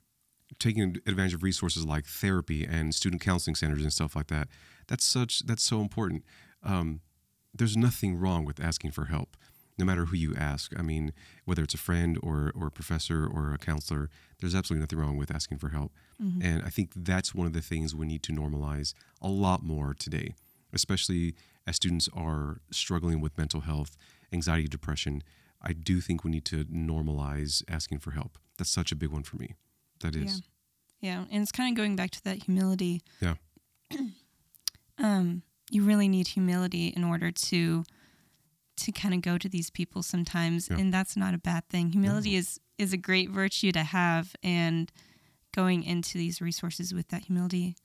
taking 0.58 0.96
advantage 1.06 1.34
of 1.34 1.42
resources 1.42 1.84
like 1.84 2.06
therapy 2.06 2.64
and 2.64 2.94
student 2.94 3.20
counseling 3.22 3.54
centers 3.54 3.82
and 3.82 3.92
stuff 3.92 4.16
like 4.16 4.28
that 4.28 4.48
that's 4.86 5.04
such 5.04 5.40
that's 5.40 5.62
so 5.62 5.80
important. 5.80 6.24
Um, 6.62 7.00
there's 7.54 7.76
nothing 7.76 8.16
wrong 8.16 8.44
with 8.44 8.58
asking 8.60 8.92
for 8.92 9.06
help, 9.06 9.36
no 9.78 9.84
matter 9.84 10.06
who 10.06 10.16
you 10.16 10.34
ask. 10.36 10.72
I 10.78 10.82
mean, 10.82 11.12
whether 11.44 11.62
it's 11.62 11.74
a 11.74 11.78
friend 11.78 12.18
or 12.22 12.52
or 12.54 12.66
a 12.66 12.70
professor 12.70 13.26
or 13.26 13.54
a 13.54 13.58
counselor, 13.58 14.10
there's 14.40 14.54
absolutely 14.54 14.82
nothing 14.82 14.98
wrong 14.98 15.16
with 15.16 15.30
asking 15.30 15.58
for 15.58 15.70
help. 15.70 15.92
And 16.42 16.62
I 16.64 16.68
think 16.68 16.90
that's 16.96 17.34
one 17.34 17.46
of 17.46 17.52
the 17.52 17.60
things 17.60 17.94
we 17.94 18.06
need 18.06 18.22
to 18.24 18.32
normalize 18.32 18.92
a 19.22 19.28
lot 19.28 19.62
more 19.62 19.94
today, 19.94 20.34
especially 20.72 21.34
as 21.66 21.76
students 21.76 22.08
are 22.12 22.60
struggling 22.72 23.20
with 23.20 23.38
mental 23.38 23.60
health, 23.60 23.96
anxiety, 24.32 24.66
depression. 24.66 25.22
I 25.62 25.72
do 25.72 26.00
think 26.00 26.24
we 26.24 26.30
need 26.30 26.44
to 26.46 26.64
normalize 26.64 27.62
asking 27.68 27.98
for 28.00 28.12
help. 28.12 28.38
That's 28.56 28.70
such 28.70 28.90
a 28.90 28.96
big 28.96 29.10
one 29.10 29.22
for 29.22 29.36
me. 29.36 29.54
That 30.00 30.16
is. 30.16 30.42
Yeah, 31.00 31.24
and 31.30 31.42
it's 31.42 31.52
kind 31.52 31.70
of 31.70 31.76
going 31.76 31.94
back 31.94 32.10
to 32.12 32.24
that 32.24 32.44
humility. 32.44 33.02
Yeah. 33.20 33.34
um, 34.98 35.42
you 35.70 35.84
really 35.84 36.08
need 36.08 36.28
humility 36.28 36.88
in 36.88 37.04
order 37.04 37.30
to 37.30 37.84
to 38.78 38.92
kind 38.92 39.14
of 39.14 39.22
go 39.22 39.38
to 39.38 39.48
these 39.48 39.70
people 39.70 40.02
sometimes, 40.02 40.68
yeah. 40.70 40.78
and 40.78 40.92
that's 40.92 41.16
not 41.16 41.34
a 41.34 41.38
bad 41.38 41.68
thing. 41.68 41.92
Humility 41.92 42.32
no. 42.32 42.38
is 42.38 42.60
is 42.78 42.92
a 42.92 42.96
great 42.96 43.30
virtue 43.30 43.72
to 43.72 43.82
have, 43.82 44.34
and 44.42 44.92
going 45.54 45.82
into 45.82 46.16
these 46.18 46.40
resources 46.40 46.94
with 46.94 47.08
that 47.08 47.24
humility 47.24 47.76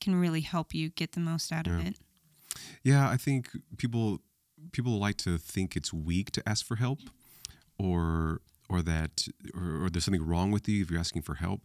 can 0.00 0.14
really 0.14 0.42
help 0.42 0.74
you 0.74 0.90
get 0.90 1.12
the 1.12 1.20
most 1.20 1.52
out 1.52 1.66
yeah. 1.66 1.78
of 1.78 1.86
it. 1.86 1.96
Yeah, 2.82 3.08
I 3.08 3.16
think 3.16 3.48
people 3.78 4.20
people 4.72 4.98
like 4.98 5.16
to 5.18 5.38
think 5.38 5.76
it's 5.76 5.92
weak 5.92 6.30
to 6.32 6.48
ask 6.48 6.64
for 6.64 6.76
help, 6.76 7.00
or 7.78 8.40
or 8.68 8.82
that 8.82 9.28
or, 9.54 9.84
or 9.84 9.90
there's 9.90 10.04
something 10.04 10.26
wrong 10.26 10.50
with 10.50 10.68
you 10.68 10.82
if 10.82 10.90
you're 10.90 11.00
asking 11.00 11.22
for 11.22 11.34
help. 11.34 11.62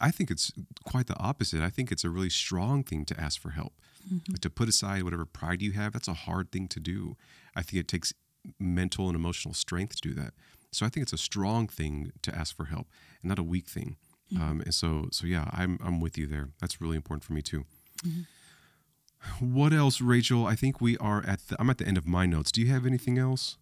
I 0.00 0.10
think 0.10 0.30
it's 0.30 0.52
quite 0.84 1.06
the 1.06 1.18
opposite. 1.18 1.62
I 1.62 1.70
think 1.70 1.90
it's 1.90 2.04
a 2.04 2.10
really 2.10 2.28
strong 2.28 2.82
thing 2.82 3.04
to 3.06 3.18
ask 3.20 3.40
for 3.40 3.50
help. 3.50 3.72
Mm-hmm. 4.06 4.34
to 4.34 4.50
put 4.50 4.68
aside 4.68 5.02
whatever 5.02 5.24
pride 5.24 5.60
you 5.60 5.72
have, 5.72 5.92
that's 5.92 6.06
a 6.06 6.14
hard 6.14 6.52
thing 6.52 6.68
to 6.68 6.78
do. 6.78 7.16
I 7.56 7.62
think 7.62 7.80
it 7.80 7.88
takes 7.88 8.12
mental 8.60 9.08
and 9.08 9.16
emotional 9.16 9.54
strength 9.54 9.96
to 9.96 10.08
do 10.08 10.14
that. 10.14 10.34
So 10.72 10.86
I 10.86 10.88
think 10.88 11.02
it's 11.02 11.12
a 11.12 11.18
strong 11.18 11.66
thing 11.66 12.12
to 12.22 12.34
ask 12.34 12.54
for 12.54 12.66
help 12.66 12.86
and 13.22 13.30
not 13.30 13.38
a 13.38 13.42
weak 13.42 13.66
thing. 13.66 13.96
Mm-hmm. 14.32 14.42
Um, 14.42 14.60
and 14.60 14.74
so, 14.74 15.08
so 15.10 15.26
yeah, 15.26 15.48
I'm 15.52 15.78
I'm 15.82 16.00
with 16.00 16.18
you 16.18 16.26
there. 16.26 16.50
That's 16.60 16.80
really 16.80 16.96
important 16.96 17.24
for 17.24 17.32
me 17.32 17.42
too. 17.42 17.64
Mm-hmm. 18.04 19.54
What 19.54 19.72
else, 19.72 20.00
Rachel? 20.00 20.46
I 20.46 20.54
think 20.54 20.80
we 20.80 20.96
are 20.98 21.24
at 21.26 21.48
the. 21.48 21.56
I'm 21.58 21.70
at 21.70 21.78
the 21.78 21.86
end 21.86 21.96
of 21.96 22.06
my 22.06 22.26
notes. 22.26 22.52
Do 22.52 22.60
you 22.60 22.68
have 22.68 22.86
anything 22.86 23.18
else? 23.18 23.56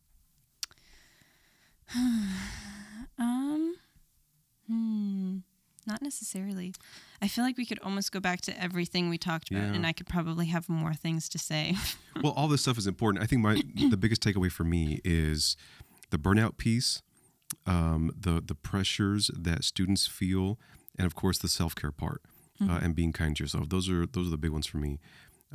um. 3.19 3.75
Hmm. 4.67 5.39
Not 5.87 6.03
necessarily. 6.03 6.75
I 7.21 7.29
feel 7.29 7.45
like 7.45 7.57
we 7.57 7.67
could 7.67 7.79
almost 7.81 8.13
go 8.13 8.21
back 8.21 8.41
to 8.43 8.63
everything 8.63 9.11
we 9.11 9.19
talked 9.19 9.51
about, 9.51 9.65
yeah. 9.65 9.75
and 9.75 9.87
I 9.87 9.93
could 9.93 10.07
probably 10.07 10.47
have 10.47 10.69
more 10.69 10.95
things 10.95 11.29
to 11.31 11.39
say. 11.39 11.77
well, 12.23 12.33
all 12.33 12.49
this 12.49 12.63
stuff 12.63 12.79
is 12.79 12.87
important. 12.87 13.23
I 13.23 13.27
think 13.27 13.43
my 13.43 13.55
the 13.91 13.97
biggest 13.97 14.23
takeaway 14.23 14.51
for 14.51 14.65
me 14.65 15.01
is 15.05 15.57
the 16.11 16.19
burnout 16.19 16.57
piece, 16.57 17.03
um, 17.67 18.13
the 18.19 18.43
the 18.45 18.55
pressures 18.55 19.31
that 19.37 19.65
students 19.65 20.07
feel, 20.07 20.59
and 20.99 21.07
of 21.07 21.15
course 21.15 21.39
the 21.39 21.49
self 21.49 21.75
care 21.75 21.93
part, 21.93 22.23
uh, 22.61 22.65
mm-hmm. 22.65 22.73
uh, 22.73 22.79
and 22.81 22.95
being 22.95 23.13
kind 23.13 23.37
to 23.37 23.43
yourself. 23.43 23.69
Those 23.69 23.89
are 23.91 24.07
those 24.07 24.29
are 24.29 24.31
the 24.31 24.39
big 24.39 24.51
ones 24.51 24.67
for 24.67 24.79
me. 24.79 25.01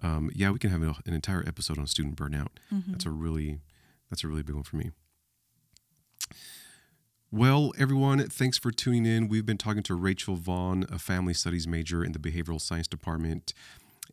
Um, 0.01 0.30
yeah, 0.34 0.51
we 0.51 0.59
can 0.59 0.69
have 0.69 0.82
an 0.82 1.13
entire 1.13 1.43
episode 1.45 1.77
on 1.77 1.88
student 1.88 2.15
burnout. 2.15 2.49
Mm-hmm. 2.73 2.91
That's 2.91 3.05
a 3.05 3.11
really 3.11 3.59
that's 4.09 4.23
a 4.23 4.27
really 4.27 4.43
big 4.43 4.55
one 4.55 4.63
for 4.63 4.77
me. 4.77 4.91
Well, 7.32 7.73
everyone, 7.77 8.27
thanks 8.27 8.57
for 8.57 8.71
tuning 8.71 9.05
in. 9.05 9.27
We've 9.27 9.45
been 9.45 9.59
talking 9.59 9.84
to 9.84 9.93
Rachel 9.93 10.36
Vaughn, 10.36 10.86
a 10.91 10.97
family 10.97 11.36
studies 11.36 11.67
major 11.67 12.03
in 12.03 12.11
the 12.11 12.17
behavioral 12.17 12.59
science 12.59 12.88
department, 12.88 13.53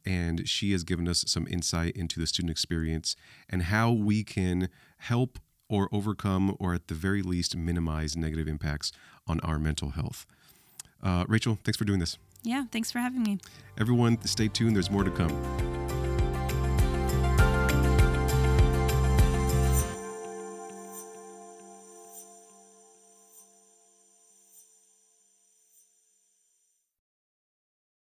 and 0.05 0.47
she 0.47 0.73
has 0.73 0.85
given 0.85 1.09
us 1.09 1.25
some 1.27 1.47
insight 1.49 1.97
into 1.97 2.21
the 2.21 2.27
student 2.27 2.51
experience 2.51 3.17
and 3.49 3.63
how 3.65 3.91
we 3.91 4.23
can 4.23 4.69
help 4.99 5.39
or 5.71 5.89
overcome, 5.93 6.55
or 6.61 6.75
at 6.75 6.89
the 6.89 6.95
very 6.95 7.23
least, 7.23 7.57
minimize 7.57 8.19
negative 8.19 8.47
impacts 8.47 8.93
on 9.27 9.41
our 9.41 9.59
mental 9.59 9.91
health. 9.91 10.27
Uh, 11.03 11.25
Rachel, 11.27 11.59
thanks 11.65 11.79
for 11.79 11.87
doing 11.87 12.01
this. 12.01 12.19
Yeah, 12.43 12.65
thanks 12.71 12.93
for 12.93 12.99
having 12.99 13.23
me. 13.23 13.39
Everyone, 13.79 14.23
stay 14.27 14.49
tuned. 14.49 14.77
There's 14.77 14.91
more 14.91 15.05
to 15.05 15.11
come. 15.11 16.06